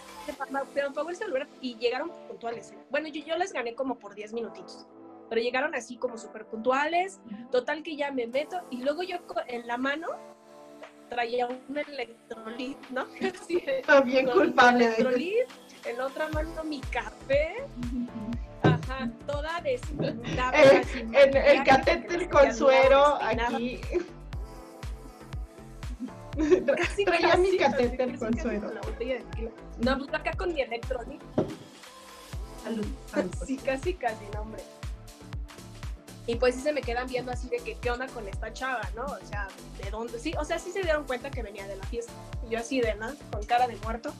pero 0.74 0.88
por 0.88 0.94
favor 0.96 1.16
celular. 1.16 1.48
Y 1.62 1.76
llegaron 1.76 2.10
puntuales. 2.28 2.72
¿eh? 2.72 2.78
Bueno, 2.90 3.08
yo, 3.08 3.24
yo 3.24 3.36
les 3.36 3.52
gané 3.52 3.74
como 3.74 3.98
por 3.98 4.14
10 4.14 4.32
minutitos. 4.34 4.86
Pero 5.30 5.40
llegaron 5.40 5.74
así 5.74 5.96
como 5.96 6.18
súper 6.18 6.44
puntuales. 6.44 7.18
Total 7.50 7.82
que 7.82 7.96
ya 7.96 8.10
me 8.12 8.26
meto. 8.26 8.60
Y 8.70 8.82
luego 8.82 9.02
yo 9.02 9.16
en 9.48 9.66
la 9.66 9.76
mano 9.78 10.08
traía 11.08 11.46
un 11.46 11.78
electrolit, 11.78 12.76
¿no? 12.90 13.06
También 13.86 14.26
con 14.26 14.38
mi 14.40 14.44
culpable 14.46 14.88
de 14.90 15.04
en 15.88 16.00
otra 16.00 16.28
mano 16.28 16.64
mi 16.64 16.80
café. 16.80 17.56
Ajá, 18.62 19.08
toda 19.26 19.60
despeinada. 19.60 20.58
Eh, 20.62 20.82
En 20.94 21.14
el 21.14 21.32
maquillaje, 21.34 21.64
catéter 21.64 22.28
con 22.28 22.54
suero 22.54 23.18
aquí. 23.22 23.80
Casi, 26.76 27.04
Traía 27.06 27.36
mi 27.36 27.56
catéter 27.56 28.08
casi, 28.08 28.18
con 28.18 28.38
suero. 28.38 28.70
de. 28.98 29.24
No, 29.78 29.96
pues 29.98 30.12
acá 30.12 30.32
con 30.36 30.52
mi 30.52 30.60
electrolit. 30.60 31.22
Salud, 32.62 32.86
salud. 33.10 33.34
Sí, 33.46 33.56
casi, 33.56 33.94
casi, 33.94 34.24
no, 34.34 34.42
hombre. 34.42 34.62
Y 36.26 36.34
pues 36.36 36.56
sí 36.56 36.60
se 36.60 36.72
me 36.74 36.82
quedan 36.82 37.06
viendo 37.06 37.32
así 37.32 37.48
de 37.48 37.56
que, 37.58 37.76
¿qué 37.78 37.90
onda 37.90 38.06
con 38.08 38.28
esta 38.28 38.52
chava, 38.52 38.82
no? 38.94 39.04
O 39.04 39.26
sea, 39.26 39.48
¿de 39.82 39.90
dónde? 39.90 40.18
Sí, 40.18 40.34
o 40.38 40.44
sea, 40.44 40.58
sí 40.58 40.72
se 40.72 40.82
dieron 40.82 41.04
cuenta 41.04 41.30
que 41.30 41.42
venía 41.42 41.66
de 41.68 41.76
la 41.76 41.84
fiesta. 41.84 42.12
Y 42.46 42.50
yo 42.52 42.58
así 42.58 42.80
de, 42.82 42.94
¿no? 42.96 43.06
Con 43.32 43.42
cara 43.46 43.66
de 43.66 43.76
muerto. 43.76 44.12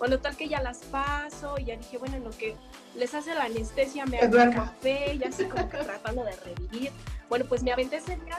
Bueno, 0.00 0.18
tal 0.18 0.34
que 0.34 0.48
ya 0.48 0.62
las 0.62 0.78
paso 0.78 1.58
y 1.58 1.66
ya 1.66 1.76
dije, 1.76 1.98
bueno, 1.98 2.16
en 2.16 2.24
lo 2.24 2.30
que 2.30 2.56
les 2.96 3.12
hace 3.12 3.34
la 3.34 3.44
anestesia 3.44 4.06
me 4.06 4.18
hago 4.18 4.34
café 4.50 5.12
y 5.14 5.22
así 5.22 5.44
como 5.44 5.68
que 5.68 5.76
tratando 5.84 6.24
de 6.24 6.34
revivir. 6.36 6.90
Bueno, 7.28 7.44
pues 7.46 7.62
me 7.62 7.70
aventé 7.70 7.96
ese 7.96 8.16
día 8.16 8.38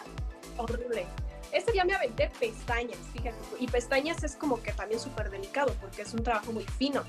horrible. 0.57 1.05
Ese 1.51 1.71
día 1.71 1.85
me 1.85 1.93
aventé 1.93 2.31
pestañas, 2.39 2.97
fíjate. 3.13 3.37
Y 3.59 3.67
pestañas 3.67 4.23
es 4.23 4.35
como 4.35 4.59
que 4.63 4.73
también 4.73 4.99
súper 4.99 5.29
delicado 5.29 5.71
porque 5.79 6.01
es 6.01 6.11
un 6.15 6.23
trabajo 6.23 6.51
muy 6.51 6.63
fino. 6.63 7.03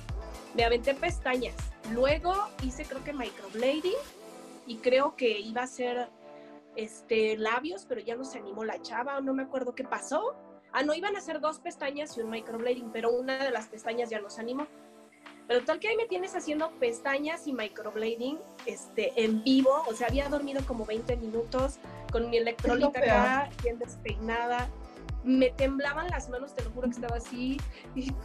Me 0.54 0.64
aventé 0.64 0.92
pestañas. 0.92 1.54
Luego 1.90 2.34
hice 2.62 2.84
creo 2.84 3.02
que 3.02 3.14
microblading 3.14 3.94
y 4.66 4.76
creo 4.76 5.16
que 5.16 5.40
iba 5.40 5.62
a 5.62 5.66
ser 5.66 6.10
este 6.76 7.38
labios, 7.38 7.86
pero 7.88 8.02
ya 8.02 8.16
no 8.16 8.24
se 8.26 8.36
animó 8.36 8.64
la 8.64 8.82
chava 8.82 9.16
o 9.16 9.22
no 9.22 9.32
me 9.32 9.44
acuerdo 9.44 9.74
qué 9.74 9.84
pasó. 9.84 10.34
Ah, 10.72 10.82
no, 10.82 10.94
iban 10.94 11.14
a 11.16 11.18
hacer 11.18 11.40
dos 11.40 11.58
pestañas 11.58 12.16
y 12.16 12.20
un 12.22 12.30
microblading, 12.30 12.90
pero 12.92 13.10
una 13.10 13.44
de 13.44 13.50
las 13.50 13.66
pestañas 13.66 14.10
ya 14.10 14.20
no 14.20 14.30
se 14.30 14.40
animó. 14.40 14.66
Pero 15.48 15.64
tal 15.64 15.80
que 15.80 15.88
ahí 15.88 15.96
me 15.96 16.06
tienes 16.06 16.34
haciendo 16.34 16.70
pestañas 16.78 17.46
y 17.46 17.52
microblading 17.52 18.38
este, 18.64 19.12
en 19.22 19.42
vivo. 19.42 19.70
O 19.86 19.94
sea, 19.94 20.06
había 20.06 20.28
dormido 20.28 20.64
como 20.66 20.86
20 20.86 21.16
minutos 21.16 21.78
con 22.10 22.30
mi 22.30 22.38
electrolita 22.38 22.98
acá, 22.98 23.50
bien 23.62 23.78
despeinada. 23.78 24.68
Me 25.24 25.50
temblaban 25.50 26.08
las 26.08 26.28
manos, 26.28 26.54
te 26.54 26.64
lo 26.64 26.70
juro 26.70 26.88
que 26.88 26.94
estaba 26.94 27.16
así. 27.16 27.60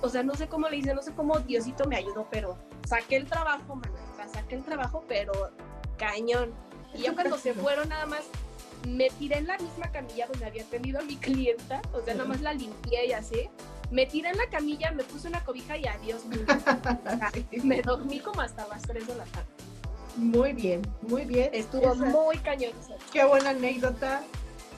o 0.01 0.10
sea, 0.10 0.23
no 0.23 0.36
sé 0.36 0.47
cómo 0.47 0.69
le 0.69 0.77
hice, 0.77 0.93
no 0.93 1.01
sé 1.01 1.13
cómo 1.13 1.39
Diosito 1.39 1.86
me 1.86 1.97
ayudó, 1.97 2.27
pero 2.31 2.57
saqué 2.86 3.17
el 3.17 3.25
trabajo, 3.27 3.75
man, 3.75 3.91
saqué 4.31 4.55
el 4.55 4.63
trabajo, 4.63 5.03
pero 5.07 5.33
cañón. 5.97 6.53
Y 6.93 6.99
ya 6.99 7.13
cuando 7.13 7.38
se 7.38 7.53
fueron 7.53 7.89
nada 7.89 8.05
más, 8.05 8.21
me 8.88 9.10
tiré 9.12 9.38
en 9.38 9.48
la 9.48 9.58
misma 9.58 9.92
camilla 9.92 10.28
donde 10.28 10.46
había 10.46 10.63
tenido 10.66 11.00
a 11.00 11.04
mi 11.04 11.16
clienta, 11.16 11.82
o 11.94 12.02
sea, 12.02 12.13
nada 12.13 12.28
más 12.30 12.42
la 12.42 12.54
limpié 12.54 13.08
y 13.08 13.12
así 13.13 13.50
me 13.90 14.06
tiré 14.06 14.30
en 14.30 14.38
la 14.38 14.48
camilla, 14.50 14.92
me 14.92 15.04
puse 15.04 15.28
una 15.28 15.44
cobija 15.44 15.78
y 15.78 15.88
adiós. 15.88 16.24
Me 17.63 17.82
dormí 17.82 18.20
como 18.20 18.42
hasta 18.42 18.68
las 18.68 18.82
3 18.84 19.08
de 19.08 19.16
la 19.16 19.24
tarde. 19.26 19.48
Muy 20.18 20.54
bien, 20.54 20.82
muy 21.02 21.26
bien. 21.26 21.50
Estuvo 21.54 21.96
muy 21.96 22.38
cañón. 22.40 22.72
Qué 23.13 23.24
buena 23.24 23.52
anécdota. 23.52 24.24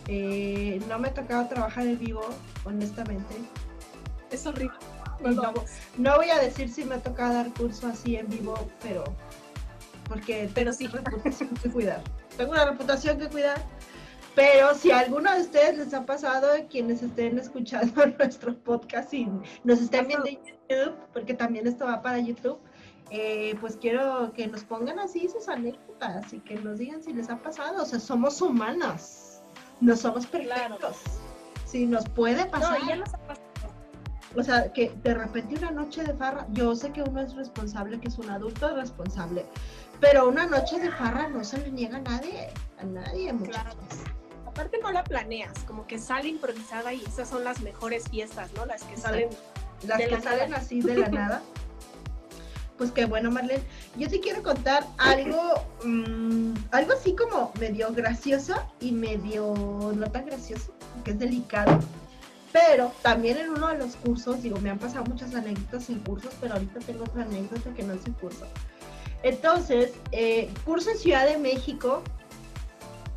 Eh, 0.07 0.81
no 0.87 0.99
me 0.99 1.07
ha 1.07 1.13
tocado 1.13 1.47
trabajar 1.47 1.85
en 1.85 1.97
vivo, 1.97 2.21
honestamente. 2.65 3.35
Es 4.31 4.45
horrible. 4.45 4.75
No, 5.21 5.53
no, 5.97 6.15
voy 6.15 6.29
a 6.29 6.39
decir 6.39 6.69
si 6.69 6.83
me 6.83 6.95
ha 6.95 7.03
tocado 7.03 7.33
dar 7.33 7.53
curso 7.53 7.87
así 7.87 8.15
en 8.15 8.29
vivo, 8.29 8.55
pero 8.81 9.03
porque 10.07 10.49
pero 10.53 10.71
sí. 10.71 10.87
reputación 10.87 11.49
que 11.61 11.69
cuidar. 11.69 12.01
Tengo 12.37 12.51
una 12.51 12.65
reputación 12.65 13.17
que 13.19 13.27
cuidar 13.27 13.61
pero 14.39 14.73
si 14.73 14.89
a 14.89 14.99
alguno 14.99 15.29
de 15.35 15.41
ustedes 15.41 15.77
les 15.77 15.93
ha 15.93 16.05
pasado, 16.05 16.47
quienes 16.69 17.03
estén 17.03 17.37
escuchando 17.37 18.05
nuestro 18.19 18.57
podcast 18.59 19.13
y 19.13 19.27
nos 19.65 19.81
estén 19.81 20.07
viendo 20.07 20.27
en 20.27 20.39
YouTube, 20.45 20.95
porque 21.11 21.33
también 21.33 21.67
esto 21.67 21.83
va 21.83 22.01
para 22.01 22.19
YouTube, 22.19 22.57
eh, 23.09 23.57
pues 23.59 23.75
quiero 23.75 24.31
que 24.31 24.47
nos 24.47 24.63
pongan 24.63 24.97
así 24.97 25.27
sus 25.27 25.49
anécdotas 25.49 26.31
y 26.31 26.39
que 26.39 26.55
nos 26.55 26.77
digan 26.77 27.03
si 27.03 27.11
les 27.11 27.29
ha 27.29 27.35
pasado. 27.35 27.83
O 27.83 27.85
sea, 27.85 27.99
somos 27.99 28.41
humanas, 28.41 29.43
no 29.81 29.93
somos 29.97 30.25
perfectos. 30.25 30.95
Si 31.65 31.85
nos 31.85 32.07
puede 32.07 32.45
pasar. 32.45 32.79
No, 32.79 32.87
ya 32.87 32.95
nos 32.95 33.13
ha 33.13 33.17
pasado. 33.17 33.73
O 34.37 34.41
sea, 34.41 34.71
que 34.71 34.93
de 35.03 35.15
repente 35.15 35.55
una 35.55 35.71
noche 35.71 36.01
de 36.01 36.13
farra, 36.13 36.47
yo 36.53 36.73
sé 36.77 36.93
que 36.93 37.01
uno 37.01 37.19
es 37.19 37.35
responsable, 37.35 37.99
que 37.99 38.07
es 38.07 38.17
un 38.17 38.29
adulto 38.29 38.73
responsable, 38.73 39.45
pero 39.99 40.29
una 40.29 40.45
noche 40.45 40.79
de 40.79 40.89
farra 40.91 41.27
no 41.27 41.43
se 41.43 41.57
le 41.57 41.71
niega 41.71 41.97
a 41.97 42.01
nadie, 42.01 42.47
a 42.79 42.85
nadie, 42.85 43.33
muchachos 43.33 43.75
aparte 44.49 44.79
no 44.81 44.91
la 44.91 45.03
planeas, 45.03 45.59
como 45.65 45.87
que 45.87 45.99
sale 45.99 46.27
improvisada 46.27 46.93
y 46.93 47.03
esas 47.03 47.29
son 47.29 47.43
las 47.43 47.61
mejores 47.61 48.09
fiestas, 48.09 48.51
¿no? 48.53 48.65
Las 48.65 48.83
que 48.83 48.97
salen. 48.97 49.29
Las 49.87 49.97
que 49.97 50.21
salen 50.21 50.53
así 50.53 50.81
de 50.81 50.95
la 50.95 51.09
nada. 51.09 51.41
Pues 52.77 52.93
qué 52.93 53.03
bueno, 53.03 53.29
Marlene. 53.29 53.61
Yo 53.97 54.07
te 54.07 54.21
quiero 54.21 54.41
contar 54.41 54.87
algo, 54.97 55.65
mm, 55.83 56.53
algo 56.71 56.93
así 56.93 57.13
como 57.13 57.51
medio 57.59 57.91
gracioso 57.91 58.55
y 58.79 58.93
medio 58.93 59.53
no 59.93 60.09
tan 60.09 60.25
gracioso, 60.25 60.73
que 61.03 61.11
es 61.11 61.19
delicado. 61.19 61.77
Pero 62.53 62.93
también 63.01 63.35
en 63.35 63.49
uno 63.49 63.67
de 63.67 63.79
los 63.79 63.97
cursos, 63.97 64.41
digo, 64.41 64.61
me 64.61 64.69
han 64.69 64.79
pasado 64.79 65.03
muchas 65.03 65.35
anécdotas 65.35 65.89
en 65.89 65.99
cursos, 65.99 66.33
pero 66.39 66.53
ahorita 66.53 66.79
tengo 66.79 67.03
otra 67.03 67.23
anécdota 67.23 67.69
que 67.73 67.83
no 67.83 67.95
es 67.95 68.05
en 68.05 68.13
curso. 68.13 68.47
Entonces, 69.23 69.91
eh, 70.13 70.49
curso 70.63 70.91
en 70.91 70.97
Ciudad 70.97 71.27
de 71.27 71.37
México, 71.37 72.01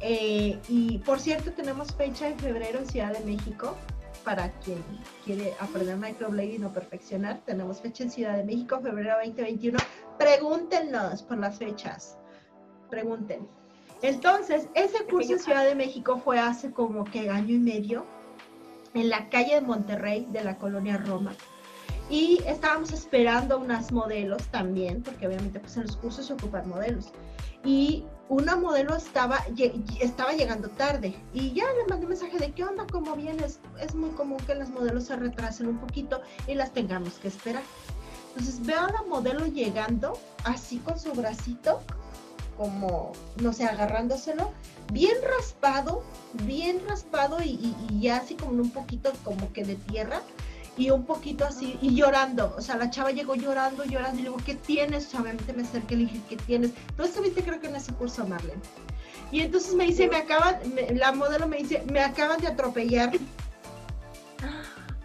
eh, 0.03 0.59
y 0.69 0.99
por 0.99 1.21
cierto, 1.21 1.53
tenemos 1.53 1.95
fecha 1.95 2.29
en 2.29 2.37
febrero 2.39 2.81
en 2.81 2.87
Ciudad 2.87 3.17
de 3.17 3.25
México. 3.25 3.77
Para 4.25 4.51
quien 4.61 4.83
quiere 5.25 5.55
aprender 5.59 5.97
microblading 5.97 6.65
o 6.65 6.73
perfeccionar, 6.73 7.41
tenemos 7.45 7.81
fecha 7.81 8.05
en 8.05 8.11
Ciudad 8.11 8.37
de 8.37 8.45
México, 8.45 8.81
febrero 8.81 9.15
2021. 9.25 9.79
Pregúntenos 10.19 11.23
por 11.23 11.39
las 11.39 11.59
fechas. 11.59 12.19
Pregunten. 12.91 13.49
Entonces, 14.03 14.69
ese 14.75 15.05
curso 15.07 15.35
en 15.35 15.39
Ciudad 15.39 15.65
de 15.65 15.77
México 15.77 16.21
fue 16.25 16.39
hace 16.39 16.73
como 16.73 17.05
que 17.05 17.31
año 17.31 17.55
y 17.55 17.59
medio, 17.59 18.05
en 18.95 19.09
la 19.09 19.29
calle 19.29 19.55
de 19.55 19.61
Monterrey, 19.61 20.27
de 20.31 20.45
la 20.45 20.59
colonia 20.59 20.99
Roma. 20.99 21.33
Y 22.11 22.43
estábamos 22.47 22.93
esperando 22.93 23.59
unas 23.59 23.93
modelos 23.93 24.43
también, 24.49 25.03
porque 25.03 25.29
obviamente 25.29 25.61
pues 25.61 25.77
en 25.77 25.85
los 25.85 25.97
cursos 25.97 26.27
se 26.27 26.33
ocupan 26.33 26.69
modelos 26.69 27.13
y 27.65 28.05
una 28.33 28.57
modelo 28.57 28.97
estaba, 28.97 29.45
estaba 30.01 30.33
llegando 30.33 30.71
tarde 30.71 31.15
y 31.35 31.53
ya 31.53 31.65
le 31.75 31.85
mandé 31.87 32.07
mensaje 32.07 32.39
de 32.39 32.51
qué 32.53 32.65
onda, 32.65 32.87
cómo 32.91 33.15
vienes. 33.15 33.59
Es 33.79 33.95
muy 33.95 34.09
común 34.13 34.39
que 34.47 34.55
las 34.55 34.71
modelos 34.71 35.05
se 35.05 35.17
retrasen 35.17 35.67
un 35.67 35.77
poquito 35.77 36.23
y 36.47 36.55
las 36.55 36.73
tengamos 36.73 37.15
que 37.19 37.29
esperar. 37.29 37.63
Entonces 38.29 38.65
veo 38.65 38.81
a 38.81 38.91
la 38.91 39.03
modelo 39.03 39.45
llegando 39.45 40.19
así 40.45 40.79
con 40.79 40.99
su 40.99 41.13
bracito, 41.13 41.83
como, 42.57 43.13
no 43.37 43.53
sé, 43.53 43.65
agarrándoselo, 43.65 44.51
bien 44.91 45.17
raspado, 45.37 46.03
bien 46.45 46.81
raspado 46.89 47.43
y, 47.43 47.77
y 47.91 48.01
ya 48.01 48.17
así 48.17 48.35
como 48.35 48.53
un 48.53 48.71
poquito 48.71 49.13
como 49.25 49.53
que 49.53 49.63
de 49.65 49.75
tierra 49.75 50.23
y 50.77 50.91
un 50.91 51.05
poquito 51.05 51.45
así, 51.45 51.79
y 51.83 51.95
llorando. 51.95 52.55
O 52.57 52.61
sea, 52.61 52.77
la 52.77 52.91
chava 52.91 53.11
llegó 53.11 53.35
llorando, 53.35 53.85
llorando, 53.85 54.19
y 54.19 54.23
le 54.23 54.31
digo, 54.31 54.43
¿qué 54.45 54.55
tienes? 54.55 55.15
obviamente 55.15 55.53
me 55.53 55.63
acerqué 55.63 55.95
y 55.95 55.99
le 55.99 56.05
dije, 56.05 56.21
¿qué 56.29 56.37
tienes? 56.37 56.71
Tú 56.97 57.03
estuviste 57.03 57.43
creo 57.43 57.61
que 57.61 57.69
en 57.69 57.77
ese 57.77 57.93
curso, 57.93 58.27
Marlene. 58.27 58.61
Y 59.31 59.41
entonces 59.41 59.75
me 59.75 59.87
dice, 59.87 60.09
me 60.09 60.17
acaban, 60.17 60.57
la 60.95 61.13
modelo 61.13 61.49
me 61.49 61.59
dice, 61.59 61.83
me 61.91 62.01
acaban 62.01 62.41
de 62.41 62.49
atropellar. 62.49 63.13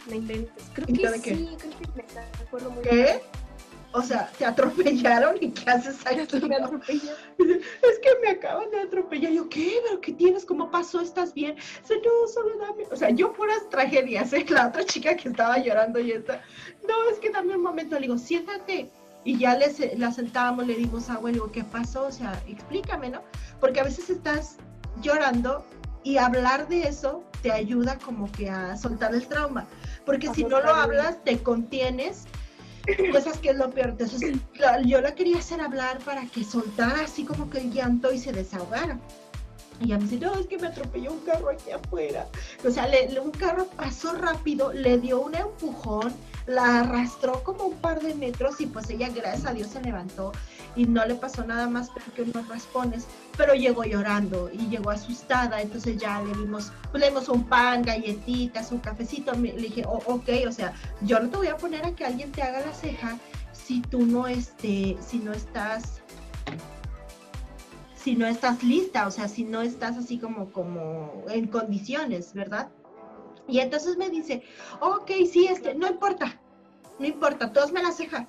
Me 0.10 0.16
inventes. 0.18 0.64
Creo 0.74 0.88
que 0.88 0.94
sí, 1.20 1.50
creo 1.58 1.78
que 1.80 2.14
me 2.14 2.46
acuerdo 2.46 2.72
muy 2.72 2.84
¿Qué? 2.84 3.22
O 3.94 4.02
sea, 4.02 4.30
te 4.38 4.46
atropellaron 4.46 5.38
y 5.40 5.52
qué 5.52 5.70
haces 5.70 5.98
aquí. 6.06 6.20
es 6.22 8.00
que 8.00 8.10
me 8.22 8.30
acaban 8.30 8.70
de 8.70 8.82
atropellar. 8.82 9.32
Yo, 9.32 9.50
¿qué? 9.50 9.80
¿Pero 9.84 10.02
qué 10.02 10.14
tienes? 10.14 10.46
¿Cómo 10.46 10.70
pasó? 10.70 11.02
¿Estás 11.02 11.34
bien? 11.34 11.56
Dice, 11.56 11.96
no, 12.04 12.28
solo 12.28 12.58
dame. 12.60 12.84
O 12.92 12.96
sea, 12.96 13.10
yo 13.10 13.34
puras 13.34 13.68
tragedias, 13.70 14.34
¿eh? 14.34 14.46
La 14.50 14.68
otra 14.68 14.86
chica 14.86 15.16
que 15.16 15.30
estaba 15.30 15.58
llorando 15.58 16.00
y 16.00 16.12
está. 16.12 16.42
No, 16.88 17.10
es 17.10 17.20
que 17.20 17.30
dame 17.30 17.56
un 17.56 17.64
momento. 17.64 17.96
Le 17.96 18.02
digo, 18.02 18.18
siéntate. 18.18 18.92
Y 19.24 19.38
ya 19.38 19.58
les, 19.58 19.98
la 19.98 20.12
sentamos, 20.12 20.68
le 20.68 20.76
dimos 20.76 21.10
agua, 21.10 21.30
le 21.30 21.36
digo, 21.36 21.52
¿qué 21.52 21.64
pasó? 21.64 22.08
O 22.08 22.12
sea, 22.12 22.42
explícame, 22.48 23.10
¿no? 23.10 23.22
Porque 23.60 23.80
a 23.80 23.84
veces 23.84 24.10
estás 24.10 24.58
llorando 25.02 25.66
y 26.04 26.18
hablar 26.18 26.68
de 26.70 26.84
eso 26.84 27.24
te 27.42 27.52
ayuda 27.52 27.98
como 28.00 28.32
que 28.32 28.50
a 28.50 28.78
soltar 28.78 29.14
el 29.14 29.28
trauma. 29.28 29.66
Porque 30.06 30.34
si 30.34 30.44
no 30.44 30.62
lo 30.62 30.74
hablas, 30.74 31.22
te 31.24 31.40
contienes 31.40 32.26
cosas 33.12 33.38
que 33.40 33.50
es 33.50 33.56
lo 33.56 33.70
peor. 33.70 33.90
Entonces, 33.90 34.38
yo 34.86 35.02
la 35.02 35.16
quería 35.16 35.40
hacer 35.40 35.62
hablar 35.62 36.00
para 36.00 36.26
que 36.26 36.44
soltara 36.44 37.02
así 37.02 37.24
como 37.24 37.50
que 37.50 37.60
el 37.60 37.72
llanto 37.72 38.12
y 38.12 38.20
se 38.20 38.32
desahogara. 38.32 38.98
Y 39.80 39.86
ella 39.86 39.98
me 39.98 40.06
dice, 40.06 40.18
no, 40.18 40.34
es 40.36 40.48
que 40.48 40.58
me 40.58 40.68
atropelló 40.68 41.12
un 41.12 41.20
carro 41.20 41.50
aquí 41.50 41.72
afuera. 41.72 42.28
O 42.66 42.72
sea, 42.72 42.88
un 43.24 43.32
carro 43.32 43.68
pasó 43.76 44.14
rápido, 44.14 44.74
le 44.74 44.98
dio 44.98 45.22
un 45.22 45.36
empujón, 45.36 46.14
la 46.48 46.80
arrastró 46.80 47.44
como 47.44 47.66
un 47.66 47.76
par 47.76 48.02
de 48.02 48.16
metros 48.16 48.60
y 48.60 48.66
pues 48.66 48.90
ella, 48.90 49.10
gracias 49.10 49.46
a 49.46 49.54
Dios, 49.54 49.68
se 49.68 49.82
levantó 49.82 50.32
y 50.78 50.86
no 50.86 51.04
le 51.06 51.16
pasó 51.16 51.44
nada 51.44 51.68
más 51.68 51.90
porque 51.90 52.22
unos 52.22 52.48
raspones, 52.48 53.08
pero 53.36 53.54
llegó 53.56 53.84
llorando 53.84 54.50
y 54.54 54.70
llegó 54.70 54.92
asustada, 54.92 55.60
entonces 55.62 55.98
ya 55.98 56.22
le 56.22 56.34
dimos, 56.36 56.72
pues, 56.92 57.02
le 57.02 57.10
dimos 57.10 57.28
un 57.30 57.44
pan, 57.44 57.82
galletitas, 57.82 58.72
un 58.72 58.80
cafecito, 58.80 59.34
le 59.34 59.54
dije, 59.54 59.84
oh, 59.88 60.02
ok, 60.06 60.30
o 60.48 60.52
sea, 60.52 60.74
yo 61.02 61.20
no 61.20 61.30
te 61.30 61.38
voy 61.38 61.48
a 61.48 61.58
poner 61.58 61.84
a 61.86 61.96
que 61.96 62.06
alguien 62.06 62.32
te 62.32 62.44
haga 62.44 62.62
la 62.62 62.74
ceja 62.74 63.18
si 63.52 63.82
tú 63.82 64.06
no, 64.06 64.28
este, 64.28 64.96
si 65.06 65.18
no 65.18 65.34
estás 65.34 66.02
si 67.96 68.16
no 68.16 68.26
estás 68.26 68.64
lista, 68.64 69.06
o 69.06 69.12
sea, 69.12 69.28
si 69.28 69.44
no 69.44 69.62
estás 69.62 69.98
así 69.98 70.18
como, 70.18 70.50
como 70.54 71.26
en 71.28 71.48
condiciones, 71.48 72.34
¿verdad? 72.34 72.70
Y 73.50 73.60
entonces 73.60 73.98
me 73.98 74.10
dice, 74.10 74.44
ok, 74.80 75.12
sí, 75.30 75.48
este, 75.48 75.76
no 75.76 75.88
importa, 75.88 76.40
no 77.00 77.06
importa, 77.06 77.52
tú 77.52 77.60
hazme 77.60 77.84
la 77.84 77.92
ceja. 77.92 78.26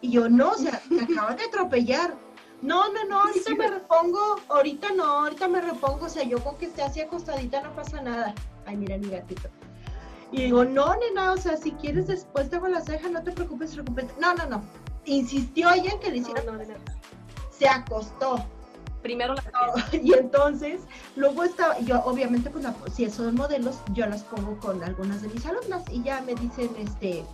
Y 0.00 0.12
yo, 0.12 0.28
no, 0.28 0.50
o 0.52 0.56
sea, 0.56 0.80
te 0.88 1.00
acaban 1.00 1.36
de 1.36 1.44
atropellar. 1.44 2.14
No, 2.62 2.92
no, 2.92 3.04
no, 3.04 3.20
ahorita 3.20 3.54
me 3.54 3.68
repongo, 3.68 4.36
ahorita 4.48 4.88
no, 4.94 5.04
ahorita 5.04 5.48
me 5.48 5.62
repongo, 5.62 6.06
o 6.06 6.08
sea, 6.08 6.24
yo 6.24 6.42
con 6.44 6.56
que 6.56 6.66
esté 6.66 6.82
así 6.82 7.00
acostadita 7.00 7.62
no 7.62 7.74
pasa 7.74 8.02
nada. 8.02 8.34
Ay, 8.66 8.76
mira 8.76 8.98
mi 8.98 9.08
gatito. 9.08 9.48
Y 10.32 10.42
digo, 10.44 10.64
no, 10.64 10.94
nena, 10.96 11.32
o 11.32 11.36
sea, 11.36 11.56
si 11.56 11.72
quieres 11.72 12.06
después 12.06 12.50
te 12.50 12.56
hago 12.56 12.68
la 12.68 12.80
ceja, 12.80 13.08
no 13.08 13.22
te 13.22 13.32
preocupes, 13.32 13.72
preocupes. 13.72 14.06
No, 14.20 14.34
no, 14.34 14.46
no. 14.46 14.62
Insistió 15.06 15.70
ella 15.72 15.92
en 15.92 16.00
que 16.00 16.10
le 16.10 16.18
hiciera. 16.18 16.42
Se 17.50 17.68
acostó. 17.68 18.44
Primero 19.02 19.34
la 19.34 19.42
Y 19.96 20.12
entonces, 20.12 20.82
luego 21.16 21.42
estaba, 21.42 21.78
yo 21.80 22.02
obviamente, 22.04 22.50
pues 22.50 22.66
si 22.94 23.08
son 23.10 23.34
modelos, 23.34 23.78
yo 23.94 24.06
las 24.06 24.22
pongo 24.24 24.58
con 24.58 24.82
algunas 24.84 25.22
de 25.22 25.28
mis 25.28 25.44
alumnas 25.46 25.82
y 25.90 26.02
ya 26.02 26.20
me 26.20 26.34
dicen, 26.34 26.70
este, 26.78 27.24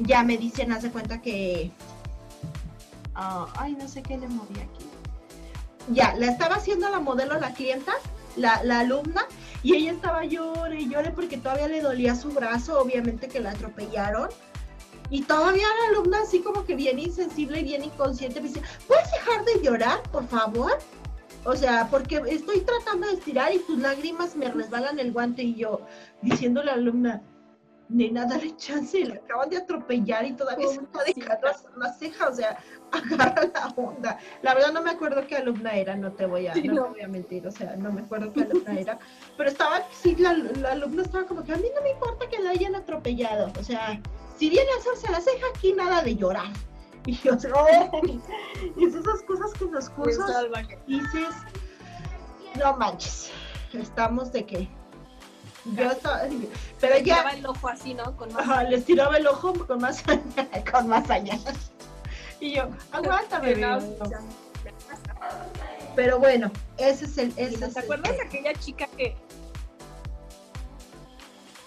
ya 0.00 0.22
me 0.22 0.36
dicen, 0.36 0.72
hace 0.72 0.90
cuenta 0.90 1.20
que, 1.20 1.70
ah, 3.14 3.46
ay, 3.58 3.74
no 3.74 3.88
sé 3.88 4.02
qué 4.02 4.16
le 4.16 4.28
moví 4.28 4.54
aquí. 4.60 4.86
Ya, 5.90 6.14
la 6.16 6.26
estaba 6.26 6.56
haciendo 6.56 6.88
la 6.88 7.00
modelo, 7.00 7.38
la 7.38 7.54
clienta, 7.54 7.92
la, 8.36 8.62
la 8.62 8.80
alumna, 8.80 9.24
y 9.62 9.74
ella 9.74 9.92
estaba 9.92 10.24
llore 10.24 10.80
y 10.80 10.88
llore 10.88 11.10
porque 11.10 11.38
todavía 11.38 11.68
le 11.68 11.80
dolía 11.80 12.14
su 12.14 12.30
brazo, 12.30 12.80
obviamente 12.80 13.28
que 13.28 13.40
la 13.40 13.50
atropellaron. 13.50 14.28
Y 15.10 15.22
todavía 15.22 15.66
la 15.66 15.88
alumna 15.88 16.18
así 16.22 16.40
como 16.40 16.64
que 16.64 16.74
bien 16.74 16.98
insensible 16.98 17.60
y 17.60 17.64
bien 17.64 17.82
inconsciente 17.82 18.40
me 18.40 18.48
dice, 18.48 18.62
¿puedes 18.86 19.10
dejar 19.10 19.44
de 19.44 19.62
llorar, 19.62 20.02
por 20.10 20.26
favor? 20.28 20.78
O 21.44 21.56
sea, 21.56 21.88
porque 21.90 22.22
estoy 22.28 22.60
tratando 22.60 23.06
de 23.06 23.14
estirar 23.14 23.54
y 23.54 23.58
tus 23.60 23.78
lágrimas 23.78 24.36
me 24.36 24.50
resbalan 24.50 24.98
el 24.98 25.12
guante 25.12 25.42
y 25.42 25.54
yo 25.54 25.80
diciendo 26.20 26.60
a 26.60 26.64
la 26.64 26.72
alumna, 26.74 27.22
nena, 27.88 28.26
dale 28.26 28.54
chance, 28.56 28.98
le 29.04 29.14
acaban 29.14 29.48
de 29.48 29.56
atropellar 29.56 30.26
y 30.26 30.32
todavía 30.32 30.68
se 30.68 30.80
está 30.82 31.04
dejando 31.04 31.48
hacer 31.48 31.70
la 31.76 31.92
ceja, 31.92 32.28
o 32.28 32.34
sea, 32.34 32.58
agarra 32.92 33.50
la 33.54 33.72
onda. 33.76 34.18
La 34.42 34.54
verdad 34.54 34.72
no 34.72 34.82
me 34.82 34.90
acuerdo 34.90 35.26
qué 35.26 35.36
alumna 35.36 35.72
era, 35.72 35.96
no 35.96 36.12
te 36.12 36.26
voy 36.26 36.46
a, 36.46 36.54
no, 36.54 36.90
voy 36.90 37.00
a 37.00 37.08
mentir, 37.08 37.46
o 37.46 37.50
sea, 37.50 37.76
no 37.76 37.90
me 37.90 38.02
acuerdo 38.02 38.32
qué 38.32 38.42
alumna 38.42 38.78
era, 38.78 38.98
pero 39.36 39.48
estaba, 39.50 39.82
sí, 39.90 40.16
la, 40.16 40.34
la, 40.34 40.72
alumna 40.72 41.02
estaba 41.02 41.26
como 41.26 41.44
que 41.44 41.52
a 41.52 41.56
mí 41.56 41.68
no 41.74 41.82
me 41.82 41.90
importa 41.90 42.28
que 42.28 42.38
la 42.40 42.50
hayan 42.50 42.74
atropellado, 42.74 43.52
o 43.58 43.62
sea, 43.62 44.00
si 44.36 44.50
viene 44.50 44.70
a 44.72 44.80
hacerse 44.80 45.10
la 45.10 45.20
ceja 45.20 45.46
aquí, 45.54 45.72
nada 45.72 46.02
de 46.02 46.16
llorar. 46.16 46.52
Y 47.06 47.14
yo, 47.14 47.32
oh, 47.54 48.00
y 48.76 48.84
esas 48.84 49.22
cosas 49.22 49.52
que 49.58 49.64
nos 49.64 49.88
cursos 49.90 50.26
dices, 50.86 51.34
no 52.58 52.76
manches, 52.76 53.30
estamos 53.72 54.30
de 54.32 54.44
que 54.44 54.68
yo 55.64 55.90
estaba, 55.90 56.22
pero 56.80 56.94
les 56.94 57.04
ya. 57.04 57.22
el 57.30 57.46
ojo 57.46 57.68
así, 57.68 57.94
¿no? 57.94 58.16
Con 58.16 58.32
más 58.32 58.68
les 58.68 58.84
tiraba 58.84 59.16
el 59.16 59.26
ojo 59.26 59.52
con 59.66 59.80
más 59.80 60.02
con 60.72 60.88
más 60.88 61.04
Y 62.40 62.54
yo, 62.54 62.68
aguántame. 62.92 63.56
Pero 65.96 66.18
bueno, 66.18 66.50
ese 66.76 67.06
es 67.06 67.18
el. 67.18 67.32
Ese 67.36 67.68
¿Te 67.68 67.80
acuerdas 67.80 68.16
de 68.16 68.22
aquella 68.22 68.54
chica 68.54 68.86
que. 68.96 69.16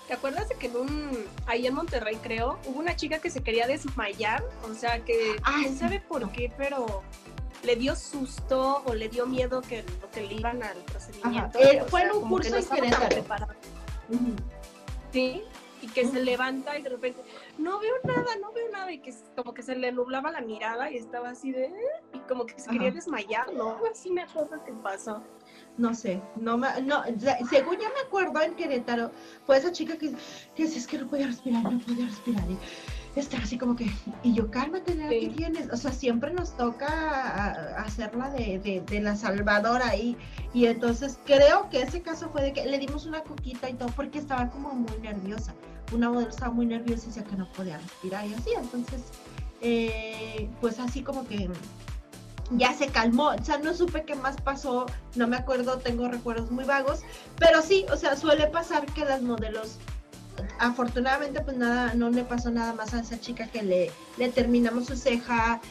¿Te 0.08 0.14
acuerdas 0.14 0.48
de 0.50 0.56
que 0.56 0.68
en 0.68 0.76
un. 0.78 1.26
Ahí 1.48 1.68
en 1.68 1.74
Monterrey, 1.74 2.18
creo, 2.24 2.60
hubo 2.66 2.80
una 2.80 2.96
chica 2.96 3.20
que 3.20 3.30
se 3.30 3.44
quería 3.44 3.68
desmayar? 3.68 4.44
O 4.70 4.74
sea, 4.74 5.04
que. 5.04 5.36
Ah, 5.44 5.58
¿Quién 5.60 5.78
sabe 5.78 6.00
por 6.00 6.32
qué? 6.32 6.52
Pero 6.58 7.04
le 7.64 7.76
dio 7.76 7.96
susto 7.96 8.84
o 8.86 8.94
le 8.94 9.10
dio 9.10 9.26
miedo 9.26 9.62
que 9.62 9.84
que 10.14 10.22
le 10.22 10.34
iban 10.34 10.64
al 10.64 10.78
procedimiento. 10.78 11.60
Eh, 11.60 11.84
fue 11.88 12.04
en 12.04 12.12
un 12.12 12.30
curso 12.30 12.56
en 12.56 12.66
Querétaro. 12.66 13.48
Sí, 15.12 15.44
y 15.82 15.88
que 15.88 16.06
se 16.06 16.24
levanta 16.24 16.78
y 16.78 16.84
de 16.84 16.90
repente, 16.90 17.24
no 17.58 17.80
veo 17.80 17.94
nada, 18.04 18.36
no 18.40 18.52
veo 18.52 18.70
nada, 18.72 18.92
y 18.92 19.00
que 19.00 19.14
como 19.36 19.54
que 19.54 19.64
se 19.64 19.76
le 19.76 19.92
nublaba 19.92 20.32
la 20.32 20.42
mirada 20.42 20.92
y 20.92 20.98
estaba 20.98 21.30
así 21.30 21.52
de, 21.52 21.72
y 22.14 22.20
como 22.20 22.46
que 22.46 22.60
se 22.60 22.70
quería 22.70 22.92
desmayar, 22.92 23.52
¿no? 23.54 23.78
Así 23.92 24.12
me 24.12 24.22
acuerdo 24.22 24.64
que 24.64 24.72
pasó. 24.74 25.24
No 25.78 25.94
sé, 25.96 26.22
no 26.36 26.58
me, 26.58 26.68
no, 26.82 27.04
según 27.50 27.78
ya 27.80 27.90
me 27.90 28.02
acuerdo 28.06 28.42
en 28.42 28.56
Querétaro, 28.56 29.12
fue 29.46 29.58
esa 29.58 29.72
chica 29.72 29.98
que, 29.98 30.14
que 30.56 30.64
es 30.64 30.86
que 30.86 30.98
no 30.98 31.08
podía 31.08 31.28
respirar, 31.28 31.64
no 31.64 31.80
podía 31.80 32.06
respirar, 32.06 32.44
y 32.50 32.58
está 33.20 33.38
así 33.38 33.58
como 33.58 33.76
que, 33.76 33.92
y 34.24 34.34
yo, 34.34 34.50
cálmate, 34.50 34.96
¿qué 34.96 35.34
tienes? 35.36 35.70
O 35.72 35.78
sea, 35.78 35.92
siempre 35.92 36.34
nos 36.34 36.56
toca 36.56 37.76
hacerla 37.78 38.30
de, 38.30 38.82
de, 38.86 39.02
la 39.02 39.16
salvadora 39.16 39.96
y, 39.96 40.18
y 40.54 40.66
entonces 40.66 41.20
creo 41.26 41.70
que 41.70 41.82
ese 41.82 42.02
caso 42.02 42.30
fue 42.30 42.42
de 42.42 42.54
que 42.54 42.66
le 42.66 42.80
dimos 42.80 43.06
una 43.06 43.22
coquita 43.22 43.70
y 43.70 43.74
todo 43.74 43.90
porque 43.90 44.20
estaba 44.20 44.50
como 44.50 44.70
muy 44.74 44.98
nerviosa. 45.02 45.54
Una 45.92 46.10
modelo 46.10 46.30
estaba 46.30 46.54
muy 46.54 46.66
nerviosa 46.66 47.04
y 47.06 47.08
decía 47.08 47.24
que 47.26 47.36
no 47.36 47.52
podía 47.52 47.78
respirar 47.78 48.26
y 48.26 48.34
así, 48.34 48.52
entonces, 48.58 49.02
eh, 49.60 50.50
pues 50.62 50.80
así 50.80 51.04
como 51.04 51.28
que 51.28 51.50
ya 52.52 52.74
se 52.74 52.88
calmó, 52.88 53.30
o 53.30 53.44
sea, 53.44 53.58
no 53.58 53.74
supe 53.74 54.04
qué 54.04 54.16
más 54.16 54.40
pasó, 54.42 54.86
no 55.16 55.28
me 55.28 55.38
acuerdo, 55.38 55.78
tengo 55.78 56.08
recuerdos 56.08 56.52
muy 56.52 56.66
vagos, 56.66 57.02
pero 57.38 57.62
sí, 57.62 57.86
o 57.92 57.98
sea, 57.98 58.16
suele 58.16 58.48
pasar 58.48 58.86
que 58.88 59.06
las 59.06 59.22
modelos 59.22 59.78
afortunadamente 60.60 61.42
pues 61.42 61.58
nada, 61.58 61.94
no 61.94 62.10
le 62.10 62.24
pasó 62.24 62.52
nada 62.52 62.74
más 62.74 62.94
a 62.94 63.02
esa 63.02 63.20
chica 63.20 63.48
que 63.48 63.64
le, 63.64 63.92
le 64.18 64.30
terminamos 64.30 64.86
su 64.86 64.96
ceja, 64.96 65.62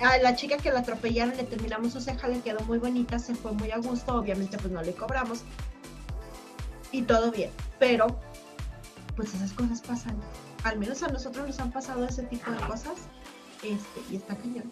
a 0.00 0.18
la 0.18 0.36
chica 0.36 0.56
que 0.58 0.70
la 0.70 0.80
atropellaron 0.80 1.36
le 1.36 1.44
terminamos 1.44 1.92
su 1.92 2.00
ceja, 2.00 2.28
le 2.28 2.40
quedó 2.40 2.60
muy 2.60 2.78
bonita, 2.78 3.18
se 3.18 3.34
fue 3.34 3.52
muy 3.52 3.70
a 3.70 3.78
gusto, 3.78 4.14
obviamente 4.14 4.58
pues 4.58 4.72
no 4.72 4.82
le 4.82 4.92
cobramos 4.92 5.42
y 6.92 7.02
todo 7.02 7.30
bien, 7.30 7.50
pero 7.78 8.06
pues 9.16 9.34
esas 9.34 9.52
cosas 9.52 9.80
pasan, 9.80 10.16
al 10.64 10.78
menos 10.78 11.02
a 11.02 11.08
nosotros 11.08 11.46
nos 11.46 11.58
han 11.58 11.72
pasado 11.72 12.06
ese 12.06 12.22
tipo 12.24 12.50
de 12.50 12.58
cosas 12.58 12.94
este, 13.62 14.00
y 14.10 14.16
está 14.16 14.36
cañón. 14.36 14.70